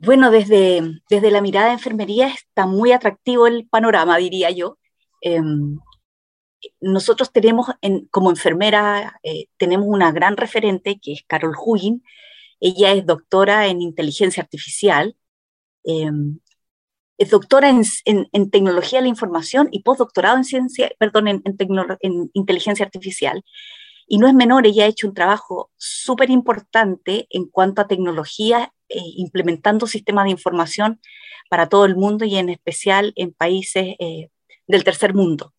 Bueno, 0.00 0.30
desde, 0.30 1.00
desde 1.08 1.30
la 1.30 1.40
mirada 1.40 1.68
de 1.68 1.72
enfermería 1.72 2.28
está 2.28 2.66
muy 2.66 2.92
atractivo 2.92 3.46
el 3.46 3.66
panorama, 3.66 4.16
diría 4.18 4.50
yo. 4.50 4.78
Em, 5.22 5.78
nosotros 6.80 7.32
tenemos, 7.32 7.68
como 8.10 8.30
enfermera, 8.30 9.20
eh, 9.22 9.46
tenemos 9.56 9.86
una 9.88 10.12
gran 10.12 10.36
referente 10.36 10.98
que 11.00 11.12
es 11.12 11.22
Carol 11.26 11.54
Huggin, 11.56 12.02
ella 12.60 12.92
es 12.92 13.06
doctora 13.06 13.68
en 13.68 13.82
inteligencia 13.82 14.42
artificial, 14.42 15.16
em, 15.84 16.40
es 17.18 17.30
doctora 17.30 17.70
en, 17.70 18.50
tecnología 18.50 19.00
de 19.00 19.04
la 19.04 19.08
información 19.08 19.68
y 19.72 19.82
postdoctorado 19.82 20.36
en 20.36 20.44
ciencia, 20.44 20.90
perdón, 20.98 21.28
en, 21.28 21.42
en 21.44 22.30
inteligencia 22.32 22.84
artificial. 22.84 23.44
Y 24.06 24.18
no 24.18 24.26
es 24.28 24.34
menor, 24.34 24.66
ella 24.66 24.84
ha 24.84 24.88
hecho 24.88 25.08
un 25.08 25.14
trabajo 25.14 25.70
súper 25.76 26.30
importante 26.30 27.26
en 27.30 27.46
cuanto 27.46 27.82
a 27.82 27.88
tecnología, 27.88 28.72
eh, 28.88 28.98
implementando 29.16 29.86
sistemas 29.86 30.24
de 30.24 30.30
información 30.30 31.00
para 31.50 31.68
todo 31.68 31.84
el 31.84 31.96
mundo 31.96 32.24
y 32.24 32.36
en 32.36 32.48
especial 32.48 33.12
en 33.16 33.32
países 33.34 33.96
eh, 33.98 34.30
del 34.66 34.84
tercer 34.84 35.14
mundo. 35.14 35.52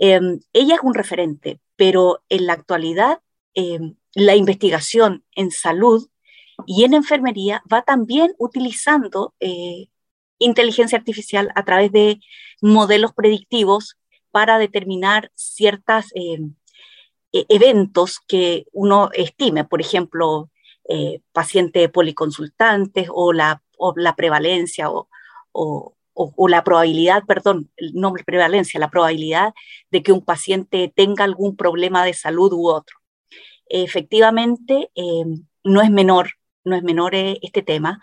Em, 0.00 0.40
ella 0.54 0.76
es 0.76 0.80
un 0.82 0.94
referente, 0.94 1.60
pero 1.76 2.22
en 2.30 2.46
la 2.46 2.54
actualidad 2.54 3.20
em, 3.54 3.96
la 4.14 4.34
investigación 4.34 5.24
en 5.36 5.50
salud 5.50 6.08
y 6.66 6.84
en 6.84 6.94
enfermería 6.94 7.62
va 7.72 7.82
también 7.82 8.34
utilizando 8.38 9.34
eh, 9.40 9.88
inteligencia 10.38 10.98
artificial 10.98 11.52
a 11.54 11.64
través 11.64 11.92
de 11.92 12.20
modelos 12.62 13.12
predictivos 13.12 13.98
para 14.30 14.58
determinar 14.58 15.30
ciertos 15.34 16.06
eh, 16.14 16.40
e-, 17.32 17.46
eventos 17.48 18.20
que 18.26 18.66
uno 18.72 19.10
estime, 19.12 19.64
por 19.64 19.80
ejemplo, 19.80 20.50
eh, 20.88 21.20
paciente 21.32 21.88
policonsultantes 21.88 23.08
o 23.12 23.32
la, 23.32 23.62
prevalencia 24.16 24.88
o, 24.90 25.96
la 26.48 26.64
probabilidad, 26.64 27.24
perdón, 27.26 27.70
no 27.94 28.12
prevalencia, 28.12 28.80
la 28.80 28.90
probabilidad 28.90 29.54
de 29.90 30.02
que 30.02 30.12
un 30.12 30.24
paciente 30.24 30.92
tenga 30.94 31.24
algún 31.24 31.56
problema 31.56 32.04
de 32.04 32.14
salud 32.14 32.52
u 32.52 32.68
otro. 32.68 32.96
Efectivamente, 33.66 34.90
no 35.64 35.82
es 35.82 35.90
menor 35.90 36.30
no 36.64 36.76
es 36.76 36.82
menor 36.82 37.14
eh, 37.14 37.38
este 37.42 37.62
tema. 37.62 38.00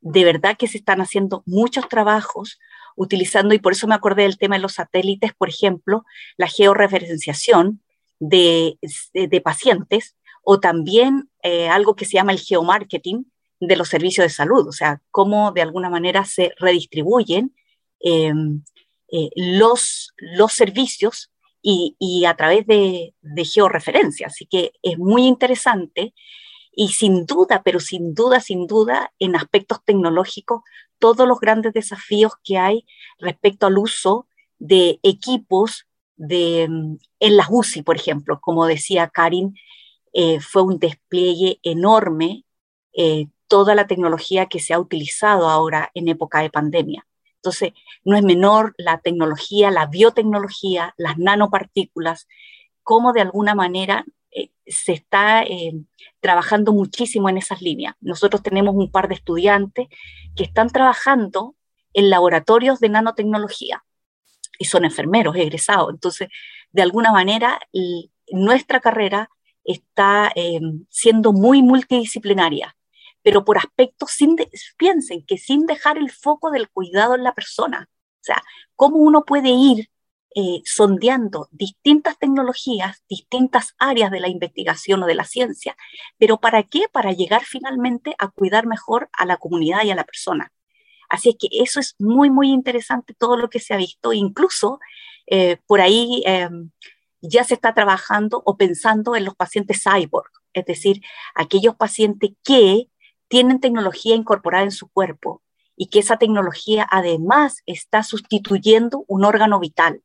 De 0.00 0.24
verdad 0.24 0.56
que 0.56 0.68
se 0.68 0.78
están 0.78 1.00
haciendo 1.00 1.42
muchos 1.46 1.88
trabajos 1.88 2.58
utilizando, 2.96 3.54
y 3.54 3.58
por 3.58 3.72
eso 3.72 3.86
me 3.86 3.94
acordé 3.94 4.22
del 4.22 4.38
tema 4.38 4.56
de 4.56 4.62
los 4.62 4.74
satélites, 4.74 5.34
por 5.34 5.48
ejemplo, 5.48 6.04
la 6.36 6.48
georreferenciación 6.48 7.82
de, 8.18 8.78
de, 9.12 9.40
pacientes 9.42 10.16
o 10.42 10.60
también 10.60 11.28
eh, 11.42 11.68
algo 11.68 11.94
que 11.94 12.06
se 12.06 12.14
llama 12.14 12.32
el 12.32 12.38
geomarketing 12.38 13.30
de 13.60 13.76
los 13.76 13.88
servicios 13.88 14.24
de 14.24 14.30
salud, 14.30 14.68
o 14.68 14.72
sea, 14.72 15.00
cómo 15.10 15.52
de 15.52 15.62
alguna 15.62 15.90
manera 15.90 16.24
se 16.24 16.52
redistribuyen 16.58 17.54
em, 18.00 18.62
eh, 19.10 19.30
los, 19.34 20.12
los 20.18 20.52
servicios 20.52 21.30
y, 21.62 21.96
y 21.98 22.26
a 22.26 22.34
través 22.34 22.66
de, 22.66 23.14
de 23.22 23.44
georreferencia. 23.44 24.28
Así 24.28 24.46
que 24.46 24.72
es 24.82 24.98
muy 24.98 25.26
interesante 25.26 26.14
y 26.72 26.88
sin 26.88 27.24
duda, 27.24 27.62
pero 27.64 27.80
sin 27.80 28.14
duda, 28.14 28.40
sin 28.40 28.66
duda, 28.66 29.12
en 29.18 29.34
aspectos 29.34 29.82
tecnológicos, 29.84 30.62
todos 30.98 31.26
los 31.26 31.40
grandes 31.40 31.72
desafíos 31.72 32.32
que 32.44 32.58
hay 32.58 32.86
respecto 33.18 33.66
al 33.66 33.78
uso 33.78 34.28
de 34.58 35.00
equipos 35.02 35.86
de, 36.16 36.66
mm, 36.68 36.98
en 37.20 37.36
las 37.36 37.48
UCI, 37.50 37.82
por 37.82 37.96
ejemplo, 37.96 38.40
como 38.40 38.66
decía 38.66 39.08
Karin, 39.08 39.54
eh, 40.12 40.40
fue 40.40 40.62
un 40.62 40.78
despliegue 40.78 41.58
enorme 41.62 42.44
eh, 42.94 43.26
toda 43.48 43.74
la 43.74 43.86
tecnología 43.86 44.46
que 44.46 44.60
se 44.60 44.74
ha 44.74 44.80
utilizado 44.80 45.48
ahora 45.48 45.90
en 45.94 46.08
época 46.08 46.40
de 46.40 46.50
pandemia. 46.50 47.06
Entonces, 47.36 47.72
no 48.04 48.16
es 48.16 48.24
menor 48.24 48.74
la 48.76 48.98
tecnología, 48.98 49.70
la 49.70 49.86
biotecnología, 49.86 50.94
las 50.96 51.16
nanopartículas, 51.18 52.26
cómo 52.82 53.12
de 53.12 53.20
alguna 53.20 53.54
manera 53.54 54.04
eh, 54.32 54.50
se 54.66 54.92
está 54.92 55.42
eh, 55.42 55.72
trabajando 56.20 56.72
muchísimo 56.72 57.28
en 57.28 57.38
esas 57.38 57.62
líneas. 57.62 57.94
Nosotros 58.00 58.42
tenemos 58.42 58.74
un 58.74 58.90
par 58.90 59.08
de 59.08 59.14
estudiantes 59.14 59.88
que 60.34 60.44
están 60.44 60.68
trabajando 60.70 61.54
en 61.92 62.10
laboratorios 62.10 62.80
de 62.80 62.88
nanotecnología 62.88 63.84
y 64.58 64.64
son 64.64 64.84
enfermeros 64.84 65.36
egresados. 65.36 65.90
Entonces, 65.90 66.28
de 66.72 66.82
alguna 66.82 67.12
manera, 67.12 67.60
nuestra 68.30 68.80
carrera 68.80 69.30
está 69.64 70.30
eh, 70.34 70.60
siendo 70.90 71.32
muy 71.32 71.62
multidisciplinaria, 71.62 72.76
pero 73.26 73.44
por 73.44 73.58
aspectos, 73.58 74.12
sin 74.12 74.36
piensen 74.76 75.26
que 75.26 75.36
sin 75.36 75.66
dejar 75.66 75.98
el 75.98 76.12
foco 76.12 76.52
del 76.52 76.70
cuidado 76.70 77.16
en 77.16 77.24
la 77.24 77.34
persona. 77.34 77.88
O 77.90 78.22
sea, 78.22 78.40
cómo 78.76 78.98
uno 78.98 79.24
puede 79.24 79.48
ir 79.48 79.90
eh, 80.36 80.62
sondeando 80.64 81.48
distintas 81.50 82.20
tecnologías, 82.20 83.02
distintas 83.08 83.74
áreas 83.78 84.12
de 84.12 84.20
la 84.20 84.28
investigación 84.28 85.02
o 85.02 85.06
de 85.06 85.16
la 85.16 85.24
ciencia. 85.24 85.76
¿Pero 86.18 86.38
para 86.38 86.62
qué? 86.62 86.84
Para 86.92 87.10
llegar 87.10 87.42
finalmente 87.42 88.14
a 88.20 88.28
cuidar 88.28 88.64
mejor 88.64 89.08
a 89.12 89.26
la 89.26 89.38
comunidad 89.38 89.82
y 89.82 89.90
a 89.90 89.96
la 89.96 90.04
persona. 90.04 90.52
Así 91.08 91.30
es 91.30 91.36
que 91.36 91.48
eso 91.50 91.80
es 91.80 91.96
muy, 91.98 92.30
muy 92.30 92.50
interesante 92.50 93.12
todo 93.12 93.36
lo 93.36 93.50
que 93.50 93.58
se 93.58 93.74
ha 93.74 93.76
visto. 93.76 94.12
Incluso 94.12 94.78
eh, 95.26 95.56
por 95.66 95.80
ahí 95.80 96.22
em, 96.26 96.70
ya 97.20 97.42
se 97.42 97.54
está 97.54 97.74
trabajando 97.74 98.40
o 98.46 98.56
pensando 98.56 99.16
en 99.16 99.24
los 99.24 99.34
pacientes 99.34 99.82
cyborg. 99.82 100.30
es 100.52 100.64
decir, 100.64 101.00
aquellos 101.34 101.74
pacientes 101.74 102.30
que 102.44 102.88
tienen 103.28 103.60
tecnología 103.60 104.14
incorporada 104.14 104.64
en 104.64 104.70
su 104.70 104.88
cuerpo 104.88 105.42
y 105.76 105.86
que 105.88 105.98
esa 105.98 106.16
tecnología 106.16 106.86
además 106.90 107.62
está 107.66 108.02
sustituyendo 108.02 109.04
un 109.08 109.24
órgano 109.24 109.60
vital. 109.60 110.02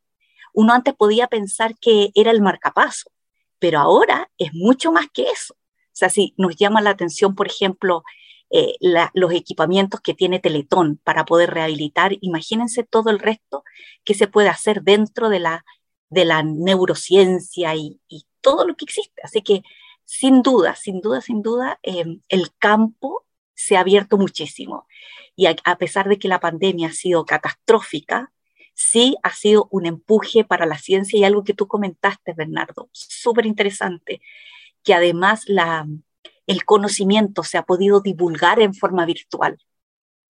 Uno 0.53 0.73
antes 0.73 0.93
podía 0.93 1.27
pensar 1.27 1.75
que 1.79 2.11
era 2.13 2.31
el 2.31 2.41
marcapaso, 2.41 3.09
pero 3.59 3.79
ahora 3.79 4.29
es 4.37 4.53
mucho 4.53 4.91
más 4.91 5.07
que 5.13 5.23
eso. 5.23 5.53
O 5.53 5.93
sea, 5.93 6.09
si 6.09 6.33
nos 6.37 6.55
llama 6.55 6.81
la 6.81 6.89
atención, 6.89 7.35
por 7.35 7.47
ejemplo, 7.47 8.03
eh, 8.49 8.75
los 9.13 9.33
equipamientos 9.33 10.01
que 10.01 10.13
tiene 10.13 10.39
Teletón 10.39 10.99
para 11.03 11.23
poder 11.23 11.51
rehabilitar, 11.51 12.17
imagínense 12.19 12.83
todo 12.83 13.09
el 13.09 13.19
resto 13.19 13.63
que 14.03 14.13
se 14.13 14.27
puede 14.27 14.49
hacer 14.49 14.81
dentro 14.83 15.29
de 15.29 15.39
la, 15.39 15.65
de 16.09 16.25
la 16.25 16.43
neurociencia 16.43 17.75
y, 17.75 17.99
todo 18.41 18.67
lo 18.67 18.75
que 18.75 18.85
existe. 18.85 19.21
Así 19.23 19.43
que, 19.43 19.61
sin 20.11 20.41
duda, 20.41 20.75
sin 20.75 20.99
duda, 20.99 21.21
sin 21.21 21.41
duda, 21.41 21.79
em, 21.83 22.19
el 22.27 22.53
campo 22.57 23.25
se 23.53 23.77
ha 23.77 23.79
abierto 23.79 24.17
muchísimo. 24.17 24.85
Y 25.37 25.45
a, 25.45 25.77
pesar 25.77 26.09
de 26.09 26.19
que 26.19 26.27
la 26.27 26.41
pandemia 26.41 26.89
ha 26.89 26.91
sido 26.91 27.25
catastrófica, 27.25 28.33
sí 28.73 29.15
ha 29.23 29.33
sido 29.33 29.69
un 29.71 29.85
empuje 29.85 30.43
para 30.43 30.65
la 30.65 30.77
ciencia 30.77 31.17
y 31.17 31.23
algo 31.23 31.45
que 31.45 31.53
tú 31.53 31.65
comentaste, 31.65 32.33
Bernardo, 32.33 32.89
súper 32.91 33.45
interesante, 33.45 34.21
que 34.83 34.93
además 34.93 35.43
la, 35.47 35.87
el 36.45 36.65
conocimiento 36.65 37.43
se 37.43 37.57
ha 37.57 37.63
podido 37.63 38.01
divulgar 38.01 38.59
en 38.59 38.73
forma 38.73 39.05
virtual, 39.05 39.59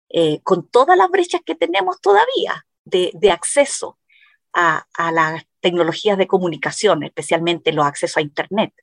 eh, 0.10 0.42
con 0.44 0.68
todas 0.68 0.98
las 0.98 1.10
brechas 1.10 1.40
que 1.46 1.56
tenemos 1.56 2.02
todavía 2.02 2.66
de, 2.84 3.32
acceso 3.32 3.98
a, 4.52 4.86
las 5.14 5.46
tecnologías 5.62 6.18
de 6.18 6.28
comunicación, 6.28 7.04
especialmente 7.04 7.72
los 7.72 7.86
accesos 7.86 8.18
a 8.18 8.22
Internet. 8.22 8.74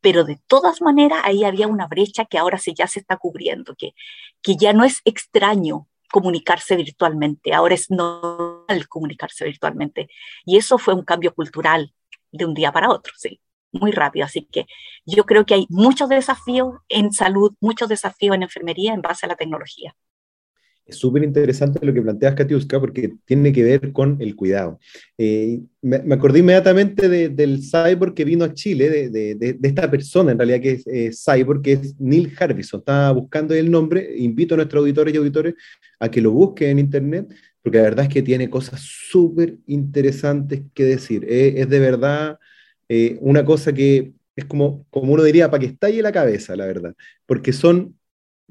Pero 0.00 0.24
de 0.24 0.40
todas 0.46 0.80
maneras, 0.82 1.20
ahí 1.24 1.44
había 1.44 1.66
una 1.66 1.86
brecha 1.86 2.24
que 2.24 2.38
ahora 2.38 2.58
sí 2.58 2.74
ya 2.76 2.86
se 2.86 3.00
está 3.00 3.16
cubriendo, 3.16 3.74
que, 3.76 3.92
que 4.42 4.56
ya 4.56 4.72
no 4.72 4.84
es 4.84 5.00
extraño 5.04 5.88
comunicarse 6.12 6.76
virtualmente, 6.76 7.52
ahora 7.52 7.74
es 7.74 7.90
normal 7.90 8.88
comunicarse 8.88 9.44
virtualmente. 9.44 10.08
Y 10.44 10.56
eso 10.56 10.78
fue 10.78 10.94
un 10.94 11.04
cambio 11.04 11.34
cultural 11.34 11.92
de 12.32 12.44
un 12.44 12.54
día 12.54 12.72
para 12.72 12.90
otro, 12.90 13.12
sí 13.16 13.40
muy 13.76 13.92
rápido. 13.92 14.24
Así 14.24 14.42
que 14.42 14.66
yo 15.04 15.24
creo 15.24 15.46
que 15.46 15.54
hay 15.54 15.66
muchos 15.68 16.08
desafíos 16.08 16.74
en 16.88 17.12
salud, 17.12 17.54
muchos 17.60 17.88
desafíos 17.88 18.34
en 18.34 18.42
enfermería 18.42 18.94
en 18.94 19.02
base 19.02 19.26
a 19.26 19.28
la 19.28 19.36
tecnología. 19.36 19.94
Es 20.86 20.96
súper 20.96 21.24
interesante 21.24 21.84
lo 21.84 21.92
que 21.92 22.00
planteas, 22.00 22.36
Katiuska, 22.36 22.78
porque 22.78 23.14
tiene 23.24 23.52
que 23.52 23.64
ver 23.64 23.92
con 23.92 24.18
el 24.20 24.36
cuidado. 24.36 24.78
Eh, 25.18 25.60
me, 25.82 26.14
acordé 26.14 26.38
inmediatamente 26.38 27.08
del 27.28 27.60
cyborg 27.60 28.14
que 28.14 28.24
vino 28.24 28.44
a 28.44 28.54
Chile, 28.54 29.10
de, 29.10 29.58
esta 29.62 29.90
persona 29.90 30.30
en 30.30 30.38
realidad 30.38 30.60
que 30.60 30.70
es 30.70 30.86
eh, 30.86 31.10
cyborg, 31.10 31.62
que 31.62 31.72
es 31.72 32.00
Neil 32.00 32.32
Harbison. 32.38 32.80
Estaba 32.80 33.10
buscando 33.10 33.52
el 33.54 33.68
nombre. 33.68 34.14
Invito 34.16 34.54
a 34.54 34.58
nuestros 34.58 34.80
auditores 34.80 35.12
y 35.12 35.16
auditores 35.16 35.54
a 35.98 36.08
que 36.08 36.20
lo 36.20 36.30
busquen 36.30 36.70
en 36.70 36.78
internet, 36.78 37.34
porque 37.62 37.78
la 37.78 37.84
verdad 37.84 38.04
es 38.04 38.12
que 38.12 38.22
tiene 38.22 38.48
cosas 38.48 38.80
súper 38.80 39.58
interesantes 39.66 40.62
que 40.72 40.84
decir. 40.84 41.26
Eh, 41.28 41.54
es 41.56 41.68
de 41.68 41.80
verdad 41.80 42.38
eh, 42.88 43.18
una 43.20 43.44
cosa 43.44 43.72
que 43.72 44.12
es 44.36 44.44
como, 44.44 44.86
como 44.90 45.14
uno 45.14 45.24
diría, 45.24 45.50
para 45.50 45.60
que 45.60 45.66
estalle 45.66 46.02
la 46.02 46.12
cabeza, 46.12 46.54
la 46.54 46.66
verdad, 46.66 46.94
porque 47.26 47.52
son 47.52 47.96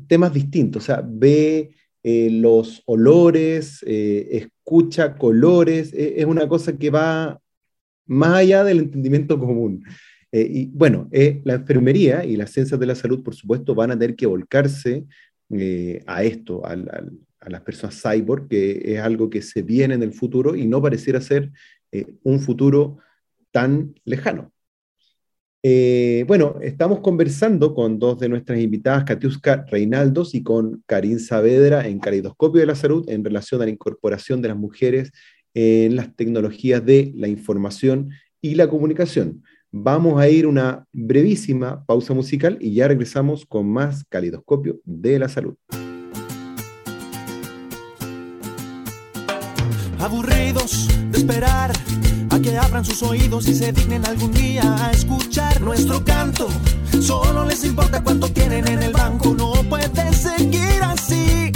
temas 0.07 0.33
distintos, 0.33 0.83
o 0.83 0.85
sea, 0.85 1.03
ve 1.05 1.71
eh, 2.07 2.29
los 2.29 2.83
olores, 2.85 3.83
eh, 3.87 4.27
escucha 4.33 5.15
colores, 5.17 5.91
es 5.91 6.23
una 6.25 6.47
cosa 6.47 6.77
que 6.77 6.91
va 6.91 7.41
más 8.05 8.35
allá 8.35 8.63
del 8.63 8.77
entendimiento 8.77 9.39
común. 9.39 9.83
y 10.31 10.67
bueno, 10.67 11.09
la 11.43 11.55
enfermería 11.55 12.23
y 12.23 12.35
las 12.35 12.51
ciencias 12.51 12.79
de 12.79 12.85
la 12.85 12.93
salud, 12.93 13.23
por 13.23 13.33
supuesto, 13.33 13.73
van 13.73 13.89
a 13.89 13.97
tener 13.97 14.15
que 14.15 14.27
volcarse 14.27 15.05
a 16.05 16.23
esto, 16.23 16.63
a 16.63 16.75
las 17.49 17.61
personas 17.61 17.99
cyborg, 17.99 18.49
que 18.49 18.93
es 18.93 18.99
algo 18.99 19.29
que 19.29 19.41
se 19.41 19.63
viene 19.63 19.95
en 19.95 20.03
el 20.03 20.13
futuro 20.13 20.55
y 20.55 20.67
no 20.67 20.81
pareciera 20.81 21.21
ser 21.21 21.51
un 22.23 22.39
futuro 22.39 22.99
tan 23.51 23.95
lejano. 24.03 24.51
Eh, 25.67 26.25
bueno, 26.27 26.57
estamos 26.61 26.99
conversando 26.99 27.73
con 27.73 27.97
dos 27.97 28.19
de 28.19 28.29
nuestras 28.29 28.59
invitadas, 28.59 29.03
Katiuska 29.03 29.65
Reinaldos 29.67 30.35
y 30.35 30.43
con 30.43 30.83
Karin 30.85 31.19
Saavedra 31.19 31.87
en 31.87 31.97
Caleidoscopio 31.97 32.59
de 32.61 32.67
la 32.67 32.75
Salud 32.75 33.09
en 33.09 33.23
relación 33.23 33.63
a 33.63 33.65
la 33.65 33.71
incorporación 33.71 34.43
de 34.43 34.49
las 34.49 34.57
mujeres 34.57 35.11
en 35.55 35.95
las 35.95 36.15
tecnologías 36.15 36.85
de 36.85 37.11
la 37.15 37.29
información 37.29 38.11
y 38.43 38.53
la 38.53 38.69
comunicación. 38.69 39.41
Vamos 39.71 40.21
a 40.21 40.29
ir 40.29 40.45
una 40.45 40.85
brevísima 40.93 41.83
pausa 41.87 42.13
musical 42.13 42.59
y 42.61 42.75
ya 42.75 42.87
regresamos 42.87 43.43
con 43.43 43.67
más 43.67 44.05
Caleidoscopio 44.07 44.81
de 44.83 45.17
la 45.17 45.29
Salud. 45.29 45.55
Aburridos 49.97 50.87
de 51.09 51.17
esperar 51.17 51.71
que 52.41 52.57
abran 52.57 52.83
sus 52.83 53.01
oídos 53.03 53.47
y 53.47 53.55
se 53.55 53.71
dignen 53.71 54.05
algún 54.05 54.31
día 54.33 54.63
a 54.85 54.91
escuchar 54.91 55.61
nuestro 55.61 56.03
canto. 56.03 56.47
Solo 57.01 57.45
les 57.45 57.63
importa 57.63 58.03
cuánto 58.03 58.29
tienen 58.29 58.67
en 58.67 58.83
el 58.83 58.91
banco, 58.91 59.33
no 59.33 59.53
puede 59.69 60.13
seguir 60.13 60.83
así. 60.83 61.51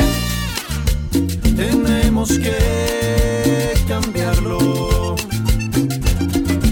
Tenemos 1.56 2.30
que 2.30 3.74
cambiarlo. 3.88 5.16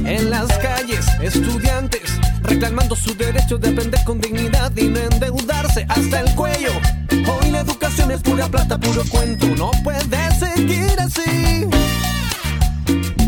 En 0.05 0.29
las 0.29 0.47
calles, 0.59 1.05
estudiantes 1.21 2.19
reclamando 2.43 2.95
su 2.95 3.13
derecho 3.13 3.57
de 3.57 3.69
aprender 3.69 3.99
con 4.05 4.21
dignidad 4.21 4.71
y 4.77 4.87
no 4.87 4.99
endeudarse 4.99 5.85
hasta 5.89 6.21
el 6.21 6.33
cuello. 6.35 6.71
Hoy 7.11 7.51
la 7.51 7.59
educación 7.59 8.11
es 8.11 8.21
pura 8.21 8.47
plata, 8.47 8.77
puro 8.79 9.03
cuento, 9.09 9.47
no 9.57 9.71
puede 9.83 9.99
seguir 10.39 10.95
así 10.99 11.67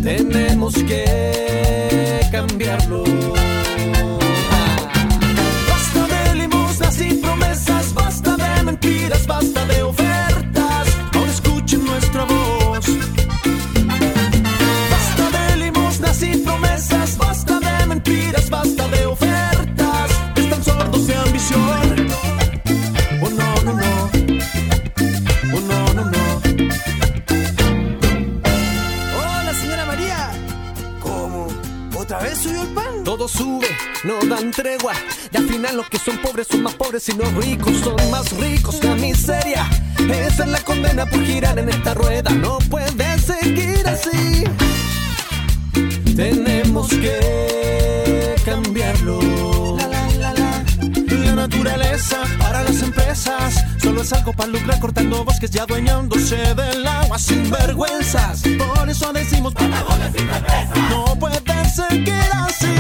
tenemos 0.02 0.74
que 0.76 2.22
cambiarlo. 2.32 3.04
Tregua. 34.52 34.94
Y 35.32 35.38
al 35.38 35.48
final 35.48 35.78
los 35.78 35.90
que 35.90 36.00
son 36.00 36.18
pobres 36.18 36.48
son 36.48 36.64
más 36.64 36.74
pobres 36.76 37.08
y 37.10 37.14
los 37.14 37.34
ricos 37.34 37.78
son 37.78 37.96
más 38.12 38.32
ricos. 38.34 38.84
La 38.84 38.96
miseria, 38.96 39.70
esa 39.98 40.44
es 40.44 40.50
la 40.50 40.60
condena 40.62 41.06
por 41.06 41.24
girar 41.24 41.60
en 41.60 41.70
esta 41.70 41.94
rueda. 41.94 42.32
No 42.32 42.58
puede 42.70 43.20
seguir 43.20 43.88
así. 43.88 44.44
Tenemos 46.16 46.90
que 46.90 48.36
cambiarlo. 48.46 49.20
La, 49.78 51.36
naturaleza 51.36 52.18
para 52.38 52.64
las 52.64 52.82
empresas 52.82 53.64
solo 53.82 54.02
es 54.02 54.12
algo 54.12 54.34
para 54.34 54.50
lucrar 54.50 54.78
cortando 54.82 55.24
bosques 55.24 55.56
y 55.56 55.60
adueñándose 55.60 56.36
del 56.36 56.86
agua 56.86 57.18
sin 57.18 57.50
vergüenzas. 57.50 58.42
Por 58.58 58.90
eso 58.90 59.14
decimos 59.14 59.54
No 60.90 61.16
puede 61.18 61.40
seguir 61.70 62.14
así. 62.34 62.79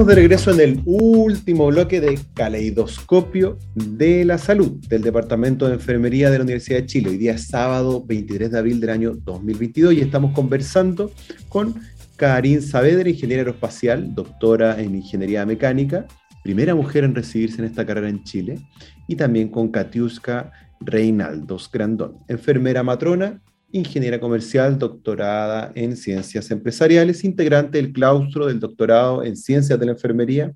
Estamos 0.00 0.16
de 0.16 0.22
regreso 0.22 0.50
en 0.52 0.60
el 0.60 0.82
último 0.86 1.66
bloque 1.66 2.00
de 2.00 2.18
Caleidoscopio 2.32 3.58
de 3.74 4.24
la 4.24 4.38
Salud 4.38 4.70
del 4.88 5.02
Departamento 5.02 5.68
de 5.68 5.74
Enfermería 5.74 6.30
de 6.30 6.38
la 6.38 6.44
Universidad 6.44 6.78
de 6.78 6.86
Chile. 6.86 7.10
Hoy 7.10 7.18
día 7.18 7.34
es 7.34 7.48
sábado 7.48 8.02
23 8.06 8.50
de 8.50 8.58
abril 8.58 8.80
del 8.80 8.88
año 8.88 9.12
2022 9.14 9.92
y 9.92 10.00
estamos 10.00 10.32
conversando 10.32 11.12
con 11.50 11.74
Karin 12.16 12.62
Saavedra, 12.62 13.10
ingeniera 13.10 13.42
aeroespacial, 13.42 14.14
doctora 14.14 14.80
en 14.80 14.94
Ingeniería 14.94 15.44
Mecánica, 15.44 16.06
primera 16.42 16.74
mujer 16.74 17.04
en 17.04 17.14
recibirse 17.14 17.58
en 17.58 17.66
esta 17.66 17.84
carrera 17.84 18.08
en 18.08 18.24
Chile, 18.24 18.58
y 19.06 19.16
también 19.16 19.48
con 19.48 19.68
Katiuska 19.68 20.50
Reinaldos 20.80 21.70
Grandón, 21.70 22.16
enfermera 22.26 22.82
matrona, 22.82 23.42
ingeniera 23.72 24.20
comercial, 24.20 24.78
doctorada 24.78 25.72
en 25.74 25.96
ciencias 25.96 26.50
empresariales, 26.50 27.24
integrante 27.24 27.78
del 27.78 27.92
claustro 27.92 28.46
del 28.46 28.60
doctorado 28.60 29.24
en 29.24 29.36
ciencias 29.36 29.78
de 29.78 29.86
la 29.86 29.92
enfermería 29.92 30.52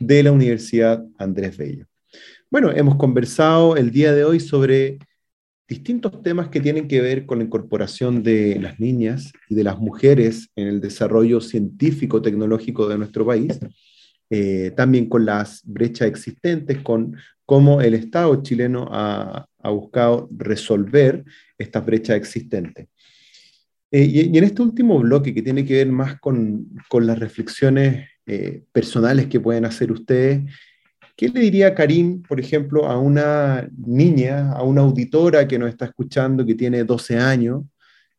de 0.00 0.22
la 0.22 0.32
Universidad 0.32 1.04
Andrés 1.18 1.56
Bello. 1.56 1.86
Bueno, 2.50 2.70
hemos 2.72 2.96
conversado 2.96 3.76
el 3.76 3.90
día 3.90 4.14
de 4.14 4.24
hoy 4.24 4.40
sobre 4.40 4.98
distintos 5.68 6.22
temas 6.22 6.48
que 6.48 6.60
tienen 6.60 6.86
que 6.86 7.00
ver 7.00 7.26
con 7.26 7.38
la 7.38 7.44
incorporación 7.44 8.22
de 8.22 8.58
las 8.60 8.78
niñas 8.78 9.32
y 9.48 9.54
de 9.54 9.64
las 9.64 9.78
mujeres 9.78 10.50
en 10.54 10.68
el 10.68 10.80
desarrollo 10.80 11.40
científico-tecnológico 11.40 12.88
de 12.88 12.98
nuestro 12.98 13.26
país, 13.26 13.58
eh, 14.30 14.72
también 14.76 15.08
con 15.08 15.24
las 15.26 15.62
brechas 15.64 16.08
existentes, 16.08 16.78
con 16.78 17.16
cómo 17.44 17.80
el 17.80 17.94
Estado 17.94 18.42
chileno 18.42 18.88
ha, 18.90 19.48
ha 19.58 19.70
buscado 19.70 20.28
resolver 20.36 21.24
estas 21.58 21.84
brechas 21.84 22.16
existentes. 22.16 22.88
Eh, 23.90 24.04
y, 24.04 24.36
en 24.36 24.44
este 24.44 24.62
último 24.62 24.98
bloque, 24.98 25.34
que 25.34 25.42
tiene 25.42 25.64
que 25.64 25.74
ver 25.74 25.92
más 25.92 26.18
con, 26.20 26.68
con 26.88 27.06
las 27.06 27.18
reflexiones 27.18 28.08
eh, 28.26 28.62
personales 28.72 29.26
que 29.26 29.40
pueden 29.40 29.64
hacer 29.64 29.92
ustedes, 29.92 30.42
¿qué 31.16 31.28
le 31.28 31.40
diría 31.40 31.74
Karim, 31.74 32.22
por 32.22 32.40
ejemplo, 32.40 32.86
a 32.86 32.98
una 32.98 33.68
niña, 33.76 34.52
a 34.52 34.62
una 34.62 34.82
auditora 34.82 35.46
que 35.46 35.58
nos 35.58 35.68
está 35.68 35.86
escuchando, 35.86 36.44
que 36.44 36.54
tiene 36.54 36.84
12 36.84 37.18
años 37.18 37.62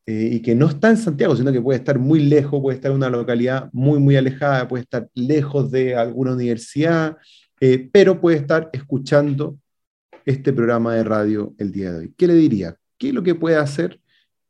eh, 0.06 0.30
y 0.32 0.40
que 0.40 0.54
no 0.54 0.68
está 0.68 0.90
en 0.90 0.96
Santiago, 0.96 1.36
sino 1.36 1.52
que 1.52 1.60
puede 1.60 1.78
estar 1.78 1.98
muy 1.98 2.20
lejos, 2.20 2.60
puede 2.60 2.76
estar 2.76 2.90
en 2.90 2.96
una 2.96 3.10
localidad 3.10 3.68
muy, 3.72 4.00
muy 4.00 4.16
alejada, 4.16 4.66
puede 4.66 4.82
estar 4.84 5.08
lejos 5.14 5.70
de 5.70 5.94
alguna 5.94 6.32
universidad, 6.32 7.16
pero 7.92 8.20
puede 8.20 8.36
estar 8.36 8.70
escuchando 8.72 9.58
este 10.28 10.52
programa 10.52 10.94
de 10.94 11.04
radio 11.04 11.54
el 11.58 11.72
día 11.72 11.92
de 11.92 11.98
hoy? 12.00 12.14
¿Qué 12.16 12.26
le 12.26 12.34
diría? 12.34 12.76
¿Qué 12.98 13.08
es 13.08 13.14
lo 13.14 13.22
que 13.22 13.34
puede 13.34 13.56
hacer 13.56 14.00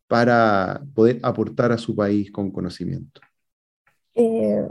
para 0.07 0.83
poder 0.95 1.21
aportar 1.23 1.71
a 1.71 1.79
su 1.79 1.95
país 1.95 2.31
con 2.33 2.51
conocimiento? 2.51 3.21
Eh, 4.15 4.67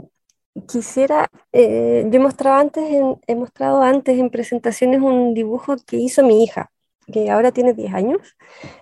quisiera, 0.66 1.30
eh, 1.52 2.06
yo 2.10 2.20
antes 2.50 2.84
he 3.26 3.34
mostrado 3.34 3.82
antes 3.82 4.18
en 4.18 4.30
presentaciones 4.30 5.00
un 5.00 5.32
dibujo 5.34 5.76
que 5.86 5.96
hizo 5.96 6.22
mi 6.24 6.42
hija, 6.42 6.70
que 7.12 7.30
ahora 7.30 7.52
tiene 7.52 7.72
10 7.72 7.94
años, 7.94 8.36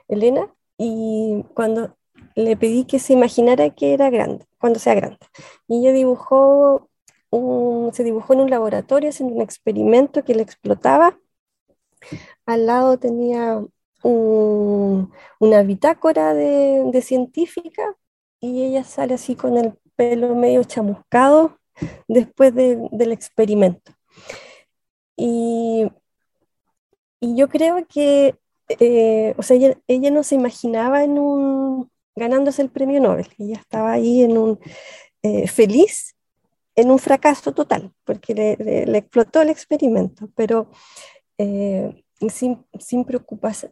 Elena, 0.09 0.49
y 0.79 1.45
cuando 1.55 1.97
le 2.35 2.57
pedí 2.57 2.85
que 2.85 2.99
se 2.99 3.13
imaginara 3.13 3.71
que 3.71 3.95
era 3.95 4.11
grande, 4.11 4.47
cuando 4.59 4.79
sea 4.79 4.95
grande. 4.95 5.19
Y 5.69 5.81
ella 5.81 5.93
dibujó, 5.93 6.89
un, 7.31 7.93
se 7.93 8.05
dibujó 8.05 8.35
en 8.35 8.41
un 8.41 8.51
laboratorio 8.51 9.11
haciendo 9.11 9.35
un 9.35 9.43
experimento 9.43 10.25
que 10.25 10.35
le 10.35 10.43
explotaba. 10.43 11.19
Al 12.45 12.67
lado 12.67 12.99
tenía 12.99 13.63
un, 14.03 15.13
una 15.41 15.63
bitácora 15.63 16.35
de, 16.35 17.03
científica 17.03 17.97
y 18.41 18.65
ella 18.65 18.85
sale 18.85 19.15
así 19.15 19.37
con 19.37 19.57
el 19.57 19.75
pelo 19.97 20.35
medio 20.35 20.65
chamuscado 20.65 21.59
después 22.09 22.55
de, 22.55 22.89
del 22.93 23.13
experimento. 23.13 23.93
Y, 25.17 25.87
y, 27.21 27.37
yo 27.37 27.49
creo 27.49 27.87
que, 27.87 28.37
eh, 28.69 29.35
o 29.39 29.43
sea, 29.43 29.57
ella, 29.87 30.11
no 30.11 30.23
se 30.23 30.35
imaginaba 30.35 31.05
en 31.05 31.19
un, 31.19 31.91
ganándose 32.15 32.63
el 32.63 32.71
premio 32.71 33.01
Nobel, 33.01 33.29
ella 33.39 33.59
estaba 33.59 33.93
ahí 33.93 34.23
en 34.23 34.37
un 34.39 34.59
eh, 35.23 35.49
feliz 35.49 36.15
en 36.77 36.91
un 36.91 36.99
fracaso 36.99 37.53
total, 37.53 37.93
porque 38.05 38.35
le 38.35 38.99
explotó 38.99 39.41
el 39.41 39.49
experimento, 39.49 40.29
pero 40.35 40.71
eh, 41.39 42.05
sin, 42.29 43.05
preocuparse, 43.05 43.71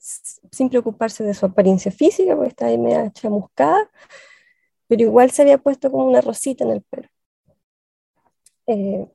sin 0.51 0.68
preocuparse 0.68 1.24
de 1.24 1.34
su 1.34 1.47
apariencia 1.47 1.90
física, 1.90 2.34
porque 2.34 2.51
está 2.51 2.66
ahí 2.66 2.78
media 2.78 3.11
chamuscada, 3.11 3.90
pero 4.86 5.03
igual 5.03 5.30
se 5.30 5.42
había 5.42 5.59
puesto 5.59 5.90
como 5.90 6.07
una 6.07 6.20
rosita 6.20 6.64
en 6.64 6.70
el 6.70 6.82
pelo. 6.82 7.09
Eh, 8.66 9.07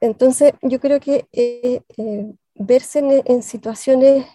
entonces, 0.00 0.52
yo 0.62 0.80
creo 0.80 1.00
que 1.00 1.26
eh, 1.32 1.80
eh, 1.96 2.32
verse 2.54 3.22
en, 3.24 3.42
situaciones 3.42 4.26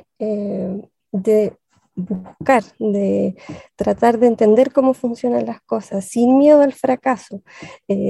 de 1.12 1.54
buscar, 1.96 2.64
de 2.80 3.36
tratar 3.76 4.20
de 4.20 4.28
entender 4.28 4.72
cómo 4.72 4.94
funcionan 4.94 5.46
las 5.46 5.62
cosas, 5.62 6.06
sin 6.06 6.38
miedo 6.38 6.62
al 6.62 6.74
fracaso, 6.74 7.44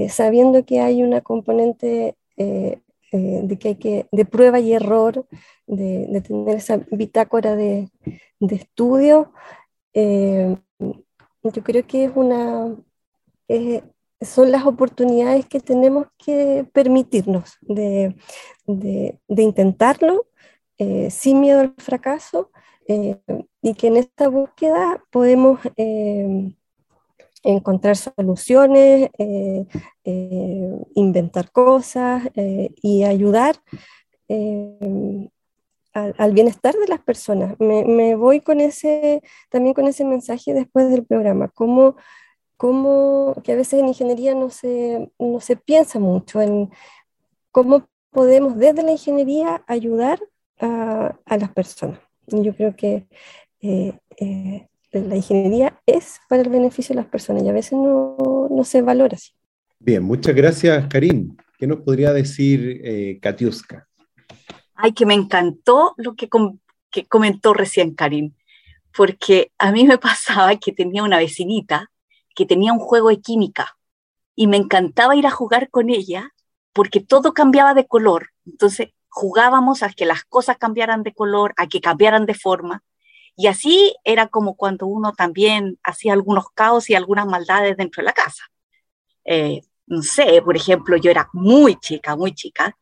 sabiendo 0.09 0.65
que 0.65 0.79
hay 0.79 1.03
una 1.03 1.21
componente 1.21 2.15
eh, 3.11 3.41
de 3.43 3.57
que 3.57 3.69
hay 3.69 3.75
que, 3.75 4.07
de 4.11 4.25
prueba 4.25 4.59
y 4.59 4.73
error, 4.73 5.27
de, 5.67 6.21
tener 6.21 6.57
esa 6.57 6.77
bitácora 6.91 7.55
de, 7.55 7.89
de 8.39 8.55
estudio, 8.55 9.33
yo 9.93 11.63
creo 11.63 11.85
que 11.85 12.05
es 12.05 12.11
una, 12.15 12.75
son 14.21 14.51
las 14.51 14.65
oportunidades 14.65 15.45
que 15.47 15.59
tenemos 15.59 16.07
que 16.17 16.65
permitirnos 16.71 17.57
de, 17.61 18.15
de, 18.65 19.43
intentarlo 19.43 20.27
sin 21.09 21.41
miedo 21.41 21.59
al 21.59 21.73
fracaso 21.77 22.51
eh, 22.91 23.19
y 23.61 23.75
que 23.75 23.85
en 23.85 23.97
esta 23.97 24.29
búsqueda 24.29 25.03
podemos 25.11 25.59
eh, 25.77 26.55
encontrar 27.43 27.95
soluciones, 27.95 29.09
eh, 29.17 29.65
eh 30.03 30.71
inventar 30.95 31.51
cosas 31.51 32.29
eh, 32.35 32.71
y 32.81 33.03
ayudar 33.03 33.55
al, 35.93 36.15
al, 36.17 36.31
bienestar 36.33 36.75
de 36.75 36.87
las 36.87 36.99
personas. 37.01 37.55
Me, 37.59 38.15
voy 38.15 38.41
con 38.41 38.59
ese, 38.61 39.21
también 39.49 39.73
con 39.73 39.87
ese 39.87 40.05
mensaje 40.05 40.53
después 40.53 40.89
del 40.89 41.05
programa, 41.05 41.47
como, 41.49 41.95
como 42.57 43.35
que 43.43 43.53
a 43.53 43.55
veces 43.55 43.79
en 43.79 43.87
ingeniería 43.87 44.35
no 44.35 44.49
se, 44.49 45.11
no 45.17 45.39
se 45.39 45.55
piensa 45.55 45.99
mucho 45.99 46.41
en 46.41 46.69
cómo 47.51 47.87
podemos 48.11 48.57
desde 48.57 48.83
la 48.83 48.91
ingeniería 48.91 49.63
ayudar 49.67 50.19
a, 50.59 51.15
las 51.25 51.51
personas. 51.53 51.99
Yo 52.27 52.53
creo 52.55 52.75
que 52.75 53.07
la 54.91 55.15
ingeniería 55.15 55.79
es 55.85 56.19
para 56.27 56.41
el 56.41 56.49
beneficio 56.49 56.93
de 56.93 57.01
las 57.01 57.09
personas 57.09 57.43
y 57.43 57.49
a 57.49 57.53
veces 57.53 57.73
no, 57.73 58.47
no 58.49 58.63
se 58.63 58.81
valora 58.81 59.15
así. 59.15 59.31
Bien, 59.79 60.03
muchas 60.03 60.35
gracias, 60.35 60.87
Karim. 60.87 61.37
¿Qué 61.57 61.67
nos 61.67 61.81
podría 61.81 62.13
decir 62.13 62.81
eh, 62.83 63.19
Katiuska? 63.21 63.87
Ay, 64.75 64.93
que 64.93 65.05
me 65.05 65.13
encantó 65.13 65.93
lo 65.97 66.15
que, 66.15 66.29
com 66.29 66.57
que 66.89 67.05
comentó 67.05 67.53
recién 67.53 67.93
Karim, 67.95 68.33
porque 68.95 69.51
a 69.57 69.71
mí 69.71 69.85
me 69.85 69.97
pasaba 70.09 70.55
que 70.55 70.71
tenía 70.71 71.03
una 71.03 71.17
vecinita 71.17 71.91
que 72.35 72.45
tenía 72.45 72.71
un 72.71 72.79
juego 72.79 73.09
de 73.09 73.19
química 73.19 73.77
y 74.33 74.47
me 74.47 74.55
encantaba 74.55 75.15
ir 75.15 75.27
a 75.27 75.31
jugar 75.31 75.69
con 75.69 75.89
ella 75.89 76.31
porque 76.71 77.01
todo 77.01 77.33
cambiaba 77.33 77.73
de 77.73 77.85
color. 77.85 78.29
Entonces 78.45 78.89
jugábamos 79.09 79.83
a 79.83 79.89
que 79.89 80.05
las 80.05 80.23
cosas 80.23 80.57
cambiaran 80.57 81.03
de 81.03 81.13
color, 81.13 81.53
a 81.57 81.67
que 81.67 81.81
cambiaran 81.81 82.25
de 82.25 82.35
forma. 82.35 82.81
Y 83.39 83.47
así 83.47 83.95
era 84.03 84.27
como 84.27 84.57
cuando 84.57 84.85
uno 84.85 85.13
también 85.13 85.79
hacía 85.81 86.11
algunos 86.11 86.49
caos 86.49 86.89
y 86.89 86.95
algunas 86.95 87.25
maldades 87.25 87.77
dentro 87.77 88.01
de 88.01 88.07
la 88.07 88.11
casa. 88.11 88.43
Eh, 89.23 89.61
no 89.87 90.01
sé, 90.01 90.41
por 90.41 90.57
ejemplo, 90.57 90.97
yo 90.97 91.09
era 91.09 91.29
muy 91.31 91.77
chica, 91.77 92.17
muy 92.17 92.33
chica, 92.35 92.77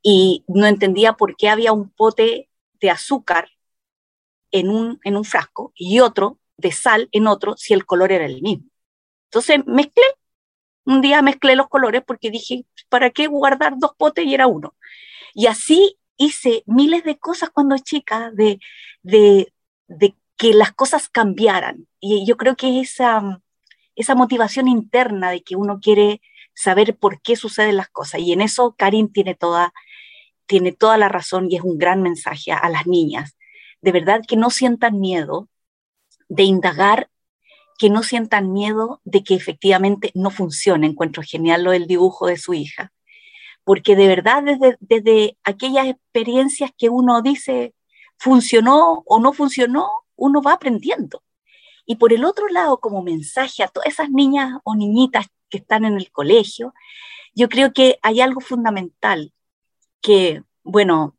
y 0.00 0.44
no 0.46 0.64
entendía 0.68 1.14
por 1.14 1.36
qué 1.36 1.48
había 1.48 1.72
un 1.72 1.90
pote 1.90 2.48
de 2.74 2.88
azúcar 2.88 3.48
en 4.52 4.70
un, 4.70 5.00
en 5.02 5.16
un 5.16 5.24
frasco 5.24 5.72
y 5.74 5.98
otro 5.98 6.38
de 6.56 6.70
sal 6.70 7.08
en 7.10 7.26
otro 7.26 7.56
si 7.56 7.74
el 7.74 7.84
color 7.84 8.12
era 8.12 8.26
el 8.26 8.42
mismo. 8.42 8.70
Entonces 9.24 9.58
mezclé, 9.66 10.04
un 10.84 11.00
día 11.00 11.20
mezclé 11.20 11.56
los 11.56 11.66
colores 11.66 12.02
porque 12.06 12.30
dije, 12.30 12.64
¿para 12.88 13.10
qué 13.10 13.26
guardar 13.26 13.74
dos 13.76 13.96
potes 13.98 14.24
y 14.24 14.34
era 14.34 14.46
uno? 14.46 14.76
Y 15.34 15.46
así 15.46 15.98
hice 16.16 16.62
miles 16.66 17.02
de 17.02 17.18
cosas 17.18 17.50
cuando 17.50 17.76
chica, 17.78 18.30
de, 18.32 18.60
de, 19.02 19.52
de 19.88 20.14
que 20.36 20.52
las 20.54 20.72
cosas 20.72 21.08
cambiaran. 21.08 21.86
Y 22.00 22.26
yo 22.26 22.36
creo 22.36 22.56
que 22.56 22.80
esa, 22.80 23.40
esa 23.94 24.14
motivación 24.14 24.68
interna 24.68 25.30
de 25.30 25.42
que 25.42 25.56
uno 25.56 25.80
quiere 25.80 26.20
saber 26.54 26.96
por 26.96 27.20
qué 27.20 27.36
suceden 27.36 27.76
las 27.76 27.88
cosas. 27.88 28.20
Y 28.20 28.32
en 28.32 28.40
eso 28.40 28.74
Karin 28.76 29.12
tiene 29.12 29.34
toda, 29.34 29.72
tiene 30.46 30.72
toda 30.72 30.98
la 30.98 31.08
razón 31.08 31.48
y 31.50 31.56
es 31.56 31.62
un 31.62 31.78
gran 31.78 32.02
mensaje 32.02 32.52
a, 32.52 32.68
las 32.68 32.86
niñas. 32.86 33.36
De 33.80 33.92
verdad 33.92 34.22
que 34.26 34.36
no 34.36 34.50
sientan 34.50 34.98
miedo 34.98 35.48
de 36.28 36.44
indagar, 36.44 37.10
que 37.78 37.90
no 37.90 38.02
sientan 38.02 38.52
miedo 38.52 39.00
de 39.04 39.22
que 39.22 39.34
efectivamente 39.34 40.10
no 40.14 40.30
funcione. 40.30 40.86
Encuentro 40.86 41.22
genial 41.22 41.62
lo 41.62 41.70
del 41.70 41.86
dibujo 41.86 42.26
de 42.26 42.38
su 42.38 42.54
hija. 42.54 42.92
Porque 43.64 43.96
de 43.96 44.06
verdad 44.06 44.42
desde, 44.42 44.76
desde 44.80 45.36
aquellas 45.44 45.88
experiencias 45.88 46.70
que 46.76 46.88
uno 46.88 47.20
dice 47.20 47.74
funcionó 48.18 49.02
o 49.06 49.20
no 49.20 49.32
funcionó, 49.32 49.88
uno 50.16 50.42
va 50.42 50.54
aprendiendo. 50.54 51.22
Y 51.84 51.96
por 51.96 52.12
el 52.12 52.24
otro 52.24 52.48
lado, 52.48 52.78
como 52.78 53.02
mensaje 53.02 53.62
a 53.62 53.68
todas 53.68 53.88
esas 53.88 54.10
niñas 54.10 54.58
o 54.64 54.74
niñitas 54.74 55.26
que 55.48 55.58
están 55.58 55.84
en 55.84 55.96
el 55.96 56.10
colegio, 56.10 56.74
yo 57.34 57.48
creo 57.48 57.72
que 57.72 57.98
hay 58.02 58.20
algo 58.20 58.40
fundamental 58.40 59.32
que, 60.00 60.42
bueno, 60.64 61.16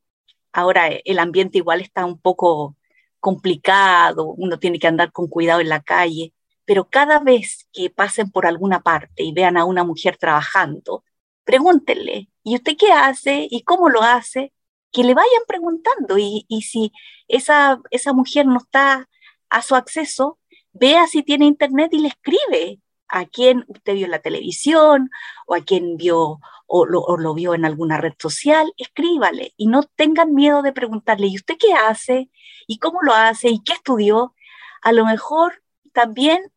ahora 0.51 0.87
el 0.87 1.19
ambiente 1.19 1.59
igual 1.59 1.81
está 1.81 2.05
un 2.05 2.19
poco 2.19 2.75
complicado, 3.19 4.25
uno 4.25 4.59
tiene 4.59 4.79
que 4.79 4.87
andar 4.87 5.11
con 5.11 5.27
cuidado 5.27 5.61
en 5.61 5.69
la 5.69 5.81
calle, 5.81 6.33
pero 6.65 6.89
cada 6.89 7.19
vez 7.19 7.67
que 7.71 7.89
pasen 7.89 8.31
por 8.31 8.45
alguna 8.45 8.81
parte 8.81 9.23
y 9.23 9.31
vean 9.31 9.57
a 9.57 9.65
una 9.65 9.83
mujer 9.83 10.17
trabajando, 10.17 11.03
pregúntenle, 11.43 12.29
¿y 12.43 12.55
usted 12.55 12.75
qué 12.77 12.91
hace? 12.91 13.47
¿Y 13.49 13.63
cómo 13.63 13.89
lo 13.89 14.01
hace? 14.01 14.51
Que 14.97 15.03
le 15.03 15.13
vayan 15.13 15.43
preguntando 15.47 16.17
y, 16.17 16.47
y 16.47 16.63
si 16.63 16.91
esa, 17.27 17.79
esa 17.91 18.13
mujer 18.13 18.47
no 18.47 18.57
está 18.57 19.07
a 19.47 19.61
su 19.61 19.75
acceso, 19.75 20.39
vea 20.73 21.05
si 21.05 21.21
tiene 21.21 21.45
internet 21.45 21.93
y 21.93 21.99
le 21.99 22.07
escribe 22.07 22.79
a 23.07 23.25
quién 23.25 23.63
usted 23.67 23.93
vio 23.93 24.05
en 24.05 24.11
la 24.11 24.23
televisión 24.23 25.11
o 25.45 25.53
a 25.53 25.61
quién 25.61 25.97
vio 25.97 26.39
o 26.65 26.85
lo, 26.87 27.33
vio 27.35 27.53
en 27.53 27.63
alguna 27.63 27.97
red 27.97 28.13
social, 28.19 28.73
escríbale 28.75 29.53
y 29.55 29.67
no 29.67 29.83
tengan 29.83 30.33
miedo 30.33 30.63
de 30.63 30.73
preguntarle, 30.73 31.27
¿y 31.27 31.35
usted 31.35 31.57
qué 31.59 31.73
hace? 31.73 32.31
¿Y 32.65 32.79
cómo 32.79 33.03
lo 33.03 33.13
hace? 33.13 33.49
¿Y 33.49 33.63
qué 33.63 33.73
estudió? 33.73 34.33
A 34.81 34.93
lo 34.93 35.05
mejor 35.05 35.63
también 35.93 36.51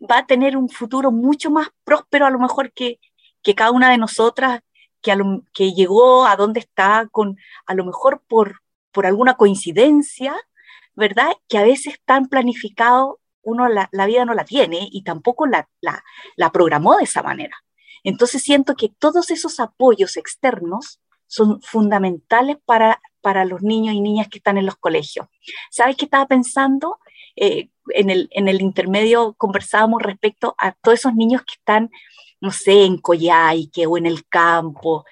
va 0.00 0.18
a 0.18 0.26
tener 0.26 0.56
un 0.56 0.68
futuro 0.68 1.10
mucho 1.10 1.50
más 1.50 1.70
próspero 1.82 2.24
a 2.24 2.30
lo 2.30 2.38
mejor 2.38 2.72
que, 2.72 3.00
que 3.42 3.56
cada 3.56 3.72
una 3.72 3.90
de 3.90 3.98
nosotras 3.98 4.60
que, 5.52 5.72
llegó 5.72 6.26
a 6.26 6.36
donde 6.36 6.60
está 6.60 7.08
con 7.12 7.36
a 7.66 7.74
lo 7.74 7.84
mejor 7.84 8.22
por, 8.26 8.62
por 8.90 9.06
alguna 9.06 9.34
coincidencia, 9.34 10.34
¿verdad? 10.94 11.32
Que 11.48 11.58
a 11.58 11.62
veces 11.62 12.00
tan 12.04 12.28
planificado 12.28 13.20
uno 13.42 13.68
la, 13.68 14.06
vida 14.06 14.24
no 14.24 14.32
la 14.34 14.44
tiene 14.44 14.88
y 14.90 15.04
tampoco 15.04 15.46
la, 15.46 15.68
la, 15.80 16.50
programó 16.50 16.96
de 16.96 17.04
esa 17.04 17.22
manera. 17.22 17.56
Entonces 18.02 18.42
siento 18.42 18.74
que 18.74 18.88
todos 18.88 19.30
esos 19.30 19.60
apoyos 19.60 20.16
externos 20.16 21.00
son 21.26 21.60
fundamentales 21.60 22.56
para, 22.64 23.00
para 23.20 23.44
los 23.44 23.62
niños 23.62 23.94
y 23.94 24.00
niñas 24.00 24.28
que 24.28 24.38
están 24.38 24.56
en 24.56 24.66
los 24.66 24.76
colegios. 24.76 25.26
¿Sabes 25.70 25.96
qué 25.96 26.06
estaba 26.06 26.26
pensando? 26.26 26.98
Eh, 27.36 27.68
en, 27.90 28.08
el, 28.08 28.28
en 28.30 28.48
el 28.48 28.62
intermedio 28.62 29.34
conversábamos 29.34 30.02
respecto 30.02 30.54
a 30.58 30.72
todos 30.72 31.00
esos 31.00 31.14
niños 31.14 31.42
que 31.42 31.54
están, 31.54 31.90
no 32.40 32.50
sé, 32.50 32.84
en 32.84 32.98
Coyhaique 32.98 33.86
o 33.86 33.96
en 33.96 34.06
el 34.06 34.26
campo, 34.26 35.04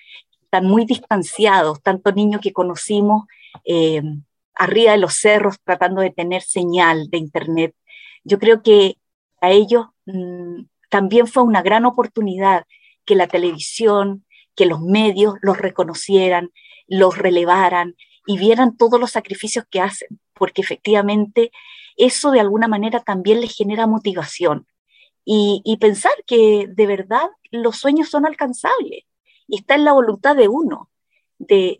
están 0.44 0.66
muy 0.66 0.84
distanciados, 0.84 1.82
tantos 1.82 2.14
niños 2.14 2.40
que 2.40 2.52
conocimos 2.52 3.24
eh, 3.64 4.02
arriba 4.54 4.92
de 4.92 4.98
los 4.98 5.14
cerros 5.14 5.56
tratando 5.64 6.02
de 6.02 6.10
tener 6.10 6.42
señal 6.42 7.08
de 7.10 7.18
internet. 7.18 7.74
Yo 8.24 8.38
creo 8.38 8.62
que 8.62 8.98
a 9.40 9.50
ellos 9.50 9.86
mm, 10.06 10.64
también 10.90 11.26
fue 11.26 11.42
una 11.42 11.62
gran 11.62 11.86
oportunidad 11.86 12.66
que 13.04 13.16
la 13.16 13.26
televisión, 13.26 14.24
que 14.54 14.66
los 14.66 14.80
medios 14.80 15.34
los 15.40 15.58
reconocieran, 15.58 16.50
los 16.86 17.16
relevaran 17.16 17.96
y 18.26 18.38
vieran 18.38 18.76
todos 18.76 19.00
los 19.00 19.10
sacrificios 19.10 19.64
que 19.70 19.80
hacen, 19.80 20.20
porque 20.34 20.60
efectivamente 20.60 21.50
eso 21.96 22.30
de 22.30 22.40
alguna 22.40 22.68
manera 22.68 23.00
también 23.00 23.40
les 23.40 23.56
genera 23.56 23.86
motivación 23.86 24.66
y, 25.24 25.76
pensar 25.80 26.12
que 26.26 26.66
de 26.68 26.86
verdad 26.86 27.28
los 27.50 27.76
sueños 27.76 28.10
son 28.10 28.26
alcanzables 28.26 29.04
y 29.46 29.56
está 29.58 29.74
en 29.76 29.84
la 29.84 29.92
voluntad 29.92 30.36
de 30.36 30.48
uno 30.48 30.90
de, 31.38 31.78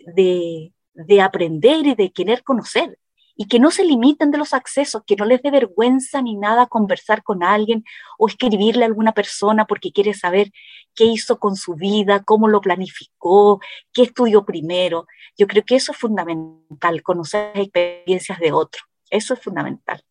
de 0.95 1.20
aprender 1.20 1.86
y 1.86 1.95
de 1.95 2.12
querer 2.12 2.43
conocer 2.45 2.99
y 3.34 3.47
que 3.47 3.59
no 3.59 3.70
se 3.70 3.84
limiten 3.84 4.30
de 4.30 4.38
los 4.38 4.53
accesos, 4.53 5.03
que 5.07 5.16
no 5.16 5.24
les 5.24 5.43
dé 5.43 5.51
vergüenza 5.51 6.22
ni 6.22 6.36
nada 6.36 6.66
conversar 6.66 7.22
con 7.22 7.43
alguien 7.43 7.84
o 8.18 8.28
escribirle 8.28 8.84
a 8.84 8.86
alguna 8.86 9.12
persona 9.12 9.66
porque 9.66 9.93
quiere 9.93 10.14
saber 10.14 10.53
qué 10.95 11.05
hizo 11.05 11.38
con 11.38 11.57
su 11.57 11.74
vida, 11.74 12.22
cómo 12.24 12.49
lo 12.49 12.61
planificó, 12.61 13.61
qué 13.93 14.03
estudió 14.03 14.45
primero. 14.45 15.07
Yo 15.36 15.47
creo 15.47 15.64
que 15.64 15.76
eso 15.76 15.93
es 15.93 15.99
fundamental, 15.99 17.03
conocer 17.03 17.53
las 17.55 17.64
experiencias 17.64 18.38
de 18.38 18.53
otros. 18.53 18.84
Eso 19.11 19.34
es 19.34 19.40
fundamental. 19.40 20.05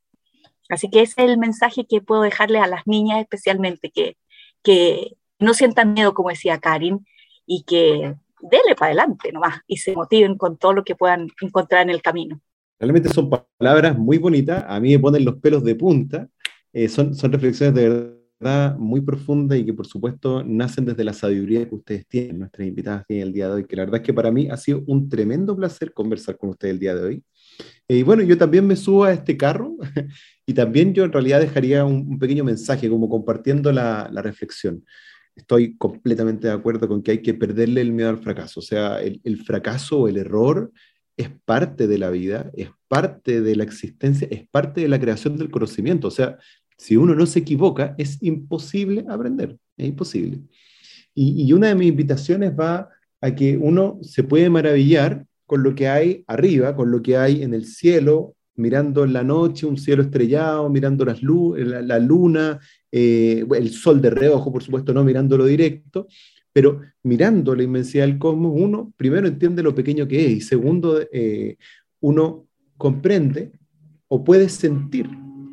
Así 0.76 0.90
que 0.90 1.02
ese 1.02 1.24
es 1.24 1.30
el 1.30 1.38
mensaje 1.38 1.86
que 1.86 2.02
puedo 2.02 2.22
dejarle 2.22 2.60
a 2.60 2.68
las 2.68 2.88
niñas 2.88 3.20
especialmente, 3.20 3.92
que, 3.92 4.18
que 4.64 5.18
no 5.40 5.54
sientan 5.54 5.94
miedo, 5.94 6.14
como 6.14 6.30
decía 6.30 6.60
Karin, 6.60 7.06
y 7.46 7.64
que 7.64 8.16
dele 8.42 8.76
para 8.78 8.88
adelante 8.88 9.32
nomás 9.32 9.60
y 9.68 9.78
se 9.78 9.94
motiven 9.94 10.38
con 10.38 10.58
todo 10.58 10.74
lo 10.74 10.84
que 10.84 10.96
puedan 10.96 11.28
encontrar 11.42 11.84
en 11.84 11.90
el 11.90 12.02
camino. 12.02 12.40
Realmente 12.80 13.10
son 13.10 13.30
palabras 13.30 13.98
muy 13.98 14.18
bonitas, 14.18 14.64
a 14.68 14.80
mí 14.80 14.92
me 14.92 15.00
ponen 15.00 15.26
los 15.26 15.36
pelos 15.36 15.64
de 15.64 15.76
punta, 15.76 16.28
eh, 16.74 16.90
son, 16.90 17.14
son 17.14 17.32
reflexiones 17.32 17.76
de 17.76 17.90
verdad 18.40 18.76
muy 18.78 19.02
profundas 19.02 19.60
y 19.60 19.66
que 19.66 19.74
por 19.74 19.86
supuesto 19.86 20.44
nacen 20.44 20.86
desde 20.86 21.04
la 21.04 21.14
sabiduría 21.14 21.68
que 21.70 21.76
ustedes 21.76 22.08
tienen, 22.08 22.40
nuestras 22.40 22.68
invitadas 22.68 23.06
tienen 23.06 23.28
el 23.28 23.34
día 23.34 23.48
de 23.48 23.54
hoy, 23.54 23.66
que 23.66 23.76
la 23.76 23.84
verdad 23.84 24.02
es 24.02 24.06
que 24.06 24.14
para 24.14 24.32
mí 24.32 24.50
ha 24.50 24.58
sido 24.58 24.82
un 24.88 25.10
tremendo 25.10 25.56
placer 25.56 25.94
conversar 25.94 26.38
con 26.38 26.50
ustedes 26.50 26.74
el 26.74 26.80
día 26.80 26.96
de 26.96 27.04
hoy. 27.04 27.24
Eh, 27.88 27.98
y 27.98 28.04
bueno, 28.04 28.24
yo 28.24 28.38
también 28.38 28.66
me 28.66 28.76
subo 28.76 29.04
a 29.04 29.14
este 29.14 29.38
carro 29.38 29.76
y 30.52 30.54
también 30.54 30.94
yo 30.94 31.06
en 31.06 31.14
realidad 31.14 31.40
dejaría 31.40 31.86
un, 31.86 32.20
pequeño 32.20 32.44
mensaje 32.44 32.90
como 32.90 33.08
compartiendo 33.08 33.72
la, 33.72 34.10
reflexión. 34.22 34.84
Estoy 35.34 35.78
completamente 35.78 36.48
de 36.48 36.54
acuerdo 36.54 36.90
con 36.90 37.02
que 37.02 37.12
hay 37.12 37.22
que 37.22 37.34
perderle 37.34 37.80
el 37.80 37.94
miedo 37.94 38.10
al 38.10 38.18
fracaso, 38.18 38.60
o 38.60 38.64
sea, 38.64 39.00
el, 39.00 39.38
fracaso 39.46 40.02
o 40.02 40.08
el 40.10 40.18
error 40.18 40.74
es 41.16 41.30
parte 41.46 41.88
de 41.88 41.98
la 41.98 42.10
vida, 42.10 42.52
es 42.54 42.70
parte 42.90 43.40
de 43.40 43.56
la 43.56 43.64
existencia, 43.64 44.28
es 44.30 44.46
parte 44.50 44.82
de 44.82 44.90
la 44.90 45.00
creación 45.00 45.38
del 45.38 45.50
conocimiento. 45.50 46.10
O 46.10 46.12
sea, 46.12 46.38
si 46.78 46.98
uno 46.98 47.16
no 47.16 47.26
se 47.26 47.40
equivoca, 47.40 47.96
es 47.98 48.22
imposible 48.22 49.06
aprender, 49.08 49.58
es 49.78 49.88
imposible. 49.88 50.42
Y, 51.16 51.54
una 51.54 51.68
de 51.68 51.76
mis 51.76 51.88
invitaciones 51.88 52.52
va 52.60 52.90
a 53.22 53.36
que 53.36 53.56
uno 53.56 54.00
se 54.02 54.24
puede 54.24 54.50
maravillar 54.50 55.26
con 55.46 55.64
lo 55.64 55.76
que 55.76 55.88
hay 55.88 56.26
arriba, 56.28 56.76
con 56.76 56.92
lo 56.92 57.02
que 57.02 57.16
hay 57.16 57.42
en 57.42 57.54
el 57.54 57.64
cielo, 57.66 58.36
mirando 58.62 59.04
en 59.04 59.14
la 59.14 59.24
noche 59.24 59.66
un 59.66 59.78
cielo 59.78 60.04
estrellado, 60.04 60.70
mirando 60.70 61.04
las 61.04 61.22
la, 61.22 62.00
luna, 62.00 62.60
eh, 62.92 63.44
el 63.56 63.70
sol 63.72 64.02
de 64.02 64.12
reojo, 64.12 64.52
por 64.52 64.64
supuesto, 64.64 64.94
no 64.94 65.04
mirándolo 65.04 65.46
directo, 65.46 66.08
pero 66.54 66.82
mirando 67.04 67.56
la 67.56 67.64
inmensidad 67.64 68.06
del 68.06 68.20
cosmos, 68.20 68.54
uno 68.56 68.94
primero 68.96 69.28
entiende 69.28 69.64
lo 69.64 69.74
pequeño 69.74 70.08
que 70.08 70.26
es 70.26 70.32
y 70.32 70.42
segundo, 70.42 71.02
eh, 71.12 71.58
uno 72.02 72.48
comprende 72.78 73.52
o 74.08 74.24
puede 74.24 74.50
sentir 74.50 75.10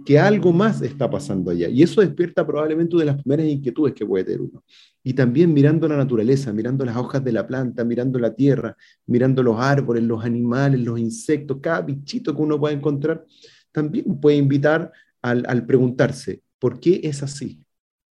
que 0.08 0.18
algo 0.18 0.54
más 0.54 0.80
está 0.80 1.10
pasando 1.10 1.50
allá. 1.50 1.68
Y 1.68 1.82
eso 1.82 2.00
despierta 2.00 2.46
probablemente 2.46 2.96
una 2.96 3.04
de 3.04 3.12
las 3.12 3.22
primeras 3.22 3.46
inquietudes 3.46 3.92
que 3.92 4.06
puede 4.06 4.24
tener 4.24 4.40
uno. 4.40 4.64
Y 5.04 5.12
también 5.12 5.52
mirando 5.52 5.86
la 5.86 5.98
naturaleza, 5.98 6.50
mirando 6.50 6.82
las 6.86 6.96
hojas 6.96 7.22
de 7.22 7.30
la 7.30 7.46
planta, 7.46 7.84
mirando 7.84 8.18
la 8.18 8.34
tierra, 8.34 8.74
mirando 9.04 9.42
los 9.42 9.60
árboles, 9.60 10.04
los 10.04 10.24
animales, 10.24 10.80
los 10.80 10.98
insectos, 10.98 11.58
cada 11.60 11.82
bichito 11.82 12.34
que 12.34 12.40
uno 12.40 12.58
puede 12.58 12.76
encontrar, 12.76 13.26
también 13.70 14.18
puede 14.18 14.38
invitar 14.38 14.90
al, 15.20 15.44
al 15.46 15.66
preguntarse, 15.66 16.40
¿por 16.58 16.80
qué 16.80 17.02
es 17.04 17.22
así? 17.22 17.62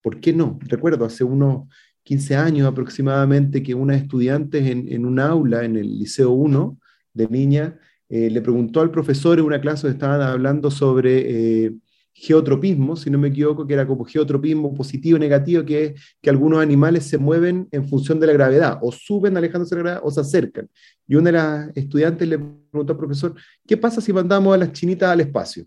¿Por 0.03 0.20
qué 0.20 0.34
no? 0.34 0.59
Recuerdo 0.64 1.07
hace 1.07 1.24
unos 1.24 1.66
15 2.03 2.36
años 2.36 2.68
aproximadamente 2.68 3.62
que 3.62 3.74
unas 3.74 4.03
estudiantes 4.03 4.66
en, 4.66 4.86
en 4.92 5.07
un 5.07 5.18
aula 5.18 5.64
en 5.64 5.76
el 5.78 5.99
Liceo 5.99 6.32
1 6.32 6.78
de 7.14 7.26
niña 7.28 7.78
eh, 8.11 8.28
le 8.30 8.42
preguntó 8.42 8.82
al 8.82 8.90
profesor 8.90 9.38
en 9.38 9.47
una 9.47 9.62
clase 9.62 9.86
donde 9.86 9.97
estaban 9.97 10.20
hablando 10.20 10.70
sobre 10.70 11.64
eh, 11.64 11.72
geotropismo, 12.19 12.97
si 12.97 13.11
no 13.11 13.19
me 13.19 13.29
equivoco, 13.29 13.67
que 13.67 13.75
era 13.75 13.87
como 13.87 14.05
geotropismo 14.05 14.75
positivo 14.75 15.19
negativo, 15.19 15.64
que 15.64 15.85
es 15.85 16.17
que 16.23 16.31
algunos 16.31 16.61
animales 16.61 17.05
se 17.05 17.19
mueven 17.19 17.69
en 17.71 17.87
función 17.87 18.19
de 18.19 18.27
la 18.27 18.33
gravedad, 18.33 18.79
o 18.81 18.91
suben 18.91 19.37
alejándose 19.37 19.75
de 19.75 19.83
la 19.83 19.83
gravedad 19.83 20.03
o 20.05 20.11
se 20.11 20.21
acercan. 20.21 20.69
Y 21.07 21.14
una 21.14 21.27
de 21.27 21.33
las 21.33 21.77
estudiantes 21.77 22.27
le 22.27 22.39
preguntó 22.39 22.95
al 22.95 22.99
profesor, 22.99 23.35
¿qué 23.67 23.77
pasa 23.77 24.01
si 24.01 24.12
mandamos 24.14 24.55
a 24.55 24.57
las 24.57 24.73
chinitas 24.73 25.11
al 25.11 25.21
espacio? 25.21 25.67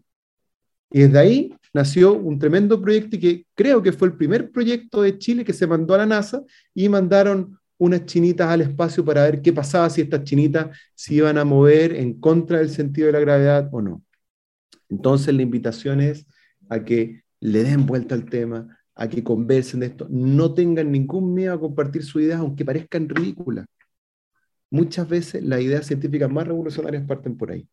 Y 0.91 1.02
desde 1.02 1.20
ahí 1.20 1.56
nació 1.72 2.14
un 2.14 2.39
tremendo 2.39 2.82
proyecto 2.82 3.16
y 3.16 3.20
que 3.20 3.45
creo 3.54 3.84
que 3.84 3.91
fue 3.91 4.08
el 4.08 4.16
primer 4.16 4.52
proyecto 4.52 5.04
de 5.04 5.20
Chile 5.20 5.45
que 5.45 5.54
se 5.54 5.68
mandó 5.68 5.93
a 5.93 6.00
la 6.00 6.08
NASA 6.08 6.41
y 6.74 6.89
mandaron 6.89 7.60
unas 7.78 8.06
chinitas 8.06 8.50
al 8.50 8.62
espacio 8.62 9.06
para 9.06 9.24
ver 9.24 9.41
qué 9.41 9.54
pasaba 9.54 9.88
si 9.91 10.02
estas 10.02 10.24
chinitas 10.24 10.76
se 10.95 11.14
iban 11.14 11.38
a 11.38 11.45
mover 11.45 11.93
en 11.93 12.20
contra 12.20 12.58
del 12.58 12.72
sentido 12.72 13.06
de 13.06 13.14
la 13.14 13.20
gravedad 13.20 13.70
o 13.72 13.82
no. 13.82 14.04
Entonces 14.89 15.34
la 15.36 15.43
invitación 15.43 16.02
es 16.02 16.26
a 16.70 16.84
que 16.84 17.24
le 17.39 17.63
den 17.63 17.86
vuelta 17.86 18.15
al 18.15 18.26
tema, 18.26 18.80
a 18.95 19.07
que 19.07 19.24
conversen 19.24 19.80
de 19.80 19.88
esto, 19.88 20.07
no 20.09 20.53
tengan 20.53 20.91
ningún 20.91 21.34
miedo 21.34 21.53
a 21.53 21.59
compartir 21.59 22.03
sus 22.03 22.22
ideas, 22.22 22.39
aunque 22.39 22.65
parezcan 22.65 23.09
ridículas. 23.09 23.65
Muchas 24.70 25.07
veces 25.07 25.43
las 25.43 25.61
ideas 25.61 25.86
científicas 25.86 26.30
más 26.30 26.47
revolucionarias 26.47 27.03
parten 27.07 27.38
por 27.38 27.51
ahí. 27.51 27.67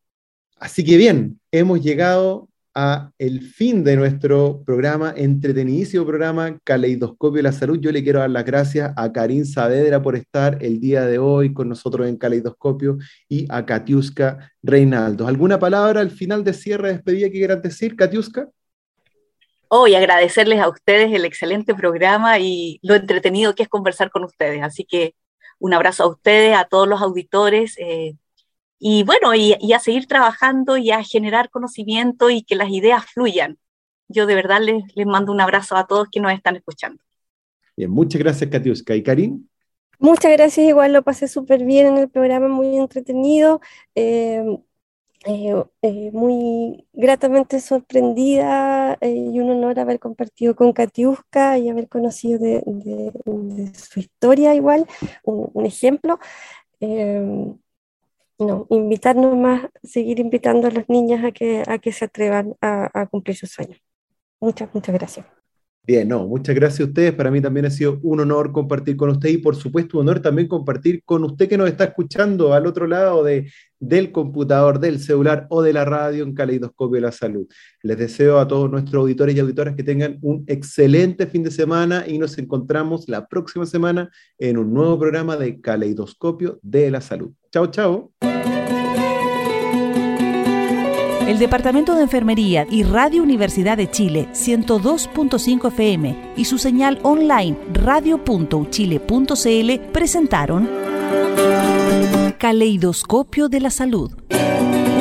Así 0.59 0.85
que 0.85 0.97
bien, 0.97 1.41
hemos 1.51 1.83
llegado 1.83 2.49
a 2.79 3.11
el 3.19 3.41
fin 3.41 3.83
de 3.85 3.97
nuestro 3.97 4.63
programa, 4.65 5.13
entretenidísimo 5.17 6.05
programa 6.05 6.59
Caleidoscopio 6.63 7.39
de 7.39 7.43
la 7.43 7.53
Salud. 7.53 7.81
Yo 7.81 7.91
le 7.91 8.03
quiero 8.03 8.21
dar 8.21 8.31
las 8.31 8.45
gracias 8.45 8.93
a 8.97 9.13
Karin 9.13 9.47
Saavedra 9.47 10.03
por 10.03 10.15
estar 10.15 10.63
el 10.63 10.79
día 10.79 11.07
de 11.07 11.19
hoy 11.19 11.55
con 11.55 11.71
nosotros 11.71 12.07
en 12.07 12.19
Caleidoscopio 12.19 12.99
y 13.29 13.47
a 13.49 13.65
Katiuska 13.65 14.53
Reinaldo. 14.63 15.27
¿Alguna 15.27 15.59
palabra 15.59 16.01
al 16.01 16.11
final 16.11 16.45
de 16.45 16.53
cierre, 16.53 16.89
de 16.89 16.95
despedida 16.95 17.29
que 17.29 17.39
quieras 17.39 17.63
decir, 17.63 17.97
Katiuska? 17.97 18.51
Hoy 19.79 19.95
agradecerles 19.95 20.59
a 20.61 20.71
ustedes 20.71 21.13
el 21.13 21.27
excelente 21.27 21.75
programa 21.75 22.39
y 22.39 22.81
lo 22.83 22.95
entretenido 22.95 23.55
que 23.55 23.63
es 23.63 23.69
conversar 23.69 24.11
con 24.11 24.25
ustedes. 24.25 24.63
Así 24.63 24.85
que 24.85 25.15
un 25.59 25.75
abrazo 25.75 26.05
a 26.05 26.09
ustedes, 26.09 26.57
a 26.57 26.65
todos 26.65 26.89
los 26.89 27.03
auditores. 27.03 27.77
Eh, 27.79 28.15
y 28.79 29.03
bueno, 29.03 29.35
y, 29.35 29.53
a 29.75 29.79
seguir 29.79 30.07
trabajando 30.07 30.79
y 30.79 30.93
a 30.93 31.05
generar 31.05 31.51
conocimiento 31.51 32.31
y 32.31 32.43
que 32.43 32.57
las 32.57 32.71
ideas 32.71 33.05
fluyan. 33.05 33.59
Yo 34.09 34.25
de 34.25 34.35
verdad 34.35 34.63
les, 34.63 34.83
les 34.95 35.07
mando 35.07 35.31
un 35.31 35.43
abrazo 35.43 35.77
a 35.77 35.87
todos 35.87 36.09
que 36.11 36.21
nos 36.21 36.33
están 36.33 36.57
escuchando. 36.57 37.03
Bien, 37.77 37.91
muchas 37.91 38.19
gracias, 38.19 38.49
Katiuska. 38.49 38.97
¿Y 38.97 39.03
Karim? 39.03 39.47
Muchas 39.99 40.33
gracias, 40.33 40.67
igual 40.67 40.95
lo 40.95 41.03
pasé 41.03 41.29
súper 41.29 41.65
bien 41.65 41.87
en 41.87 41.99
el 41.99 42.09
programa, 42.09 42.49
muy 42.49 42.79
entretenido. 42.79 43.61
Eh, 43.95 44.43
eh, 45.27 45.65
eh, 45.83 46.11
muy 46.13 46.87
gratamente 46.93 47.61
sorprendida 47.61 48.97
y 49.03 49.41
un 49.41 49.51
honor 49.51 49.79
haber 49.79 49.99
compartido 49.99 50.55
con 50.55 50.73
Katiuska 50.73 51.59
y 51.59 51.69
haber 51.69 51.89
conocido 51.89 52.39
de, 52.39 53.73
su 53.75 54.01
historia 54.01 54.55
igual, 54.55 54.87
un, 55.25 55.67
ejemplo 55.67 56.19
no, 58.39 58.67
invitarnos 58.71 59.37
más, 59.37 59.63
seguir 59.83 60.21
invitando 60.21 60.69
a 60.69 60.71
los 60.71 60.89
niños 60.89 61.25
a 61.25 61.33
que, 61.33 61.63
a 61.67 61.79
que 61.79 61.93
se 61.93 62.05
atrevan 62.05 62.55
a, 62.61 63.07
cumplir 63.11 63.37
sus 63.37 63.51
sueños. 63.51 63.81
Muchas, 64.41 64.73
muchas 64.75 64.95
gracias. 64.95 65.36
Bien, 65.87 66.09
no, 66.09 66.27
muchas 66.27 66.57
gracias 66.57 66.81
a 66.81 66.85
ustedes. 66.89 67.13
Para 67.13 67.31
mí 67.31 67.41
también 67.41 67.67
ha 67.67 67.71
sido 67.71 68.01
un 68.03 68.19
honor 68.19 68.51
compartir 68.51 68.97
con 68.97 69.09
usted 69.11 69.29
y 69.29 69.39
por 69.39 69.55
supuesto 69.55 69.99
un 69.99 70.09
honor 70.09 70.21
también 70.21 70.49
compartir 70.49 71.01
con 71.05 71.23
usted 71.23 71.49
que 71.49 71.57
nos 71.57 71.69
está 71.69 71.85
escuchando 71.85 72.53
al 72.55 72.67
otro 72.67 72.89
lado 72.89 73.23
de, 73.23 73.49
del 73.79 74.11
computador, 74.11 74.81
del 74.81 74.99
celular 74.99 75.47
o 75.49 75.63
de 75.63 75.73
la 75.73 75.85
radio 75.85 76.25
en 76.25 76.35
Caleidoscopio 76.35 76.97
de 76.97 77.03
la 77.03 77.13
Salud. 77.13 77.47
Les 77.85 77.97
deseo 77.97 78.41
a 78.41 78.49
todos 78.49 78.69
nuestros 78.69 79.01
auditores 79.01 79.37
y 79.37 79.39
auditoras 79.39 79.77
que 79.77 79.85
tengan 79.85 80.19
un 80.23 80.43
excelente 80.49 81.29
fin 81.29 81.45
de 81.45 81.53
semana 81.53 82.05
y 82.05 82.19
nos 82.19 82.37
encontramos 82.37 83.09
la 83.09 83.29
próxima 83.29 83.65
semana 83.65 84.11
en 84.39 84.59
un 84.59 84.75
nuevo 84.75 84.99
programa 84.99 85.37
de 85.37 85.61
Caleidoscopio 85.61 86.59
de 86.63 86.91
la 86.91 87.01
Salud. 87.01 87.31
Chao, 87.53 87.69
chao. 87.69 88.36
El 91.27 91.39
Departamento 91.41 91.97
de 91.97 92.03
Enfermería 92.03 92.69
y 92.71 92.85
Radio 92.85 93.25
Universidad 93.25 93.77
de 93.77 93.91
Chile 93.91 94.29
102.5 94.33 95.73
FM 95.73 96.35
y 96.37 96.45
su 96.45 96.57
señal 96.57 97.01
online 97.03 97.59
radio.uchile.cl 97.73 99.81
presentaron 99.93 100.71
Caleidoscopio 102.39 103.49
de 103.49 103.59
la 103.59 103.71
Salud. 103.71 104.13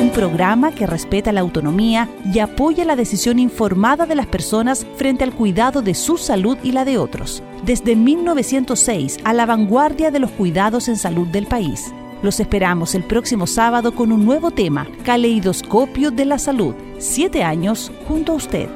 Un 0.02 0.10
programa 0.10 0.72
que 0.72 0.88
respeta 0.88 1.30
la 1.30 1.42
autonomía 1.42 2.08
y 2.24 2.40
apoya 2.40 2.84
la 2.84 2.96
decisión 2.96 3.38
informada 3.38 4.04
de 4.04 4.16
las 4.16 4.26
personas 4.26 4.84
frente 4.96 5.22
al 5.22 5.32
cuidado 5.32 5.80
de 5.80 5.94
su 5.94 6.16
salud 6.16 6.58
y 6.64 6.72
la 6.72 6.84
de 6.84 6.98
otros. 6.98 7.40
Desde 7.64 7.94
1906 7.94 9.18
a 9.22 9.32
la 9.32 9.46
vanguardia 9.46 10.10
de 10.10 10.18
los 10.18 10.32
cuidados 10.32 10.88
en 10.88 10.96
salud 10.96 11.28
del 11.28 11.46
país. 11.46 11.92
Los 12.26 12.40
esperamos 12.40 12.96
el 12.96 13.04
próximo 13.04 13.46
sábado 13.46 13.94
con 13.94 14.10
un 14.10 14.24
nuevo 14.24 14.50
tema, 14.50 14.88
Caleidoscopio 15.04 16.10
de 16.10 16.24
la 16.24 16.40
Salud. 16.40 16.74
Siete 16.98 17.44
años 17.44 17.92
junto 18.08 18.32
a 18.32 18.34
usted. 18.34 18.68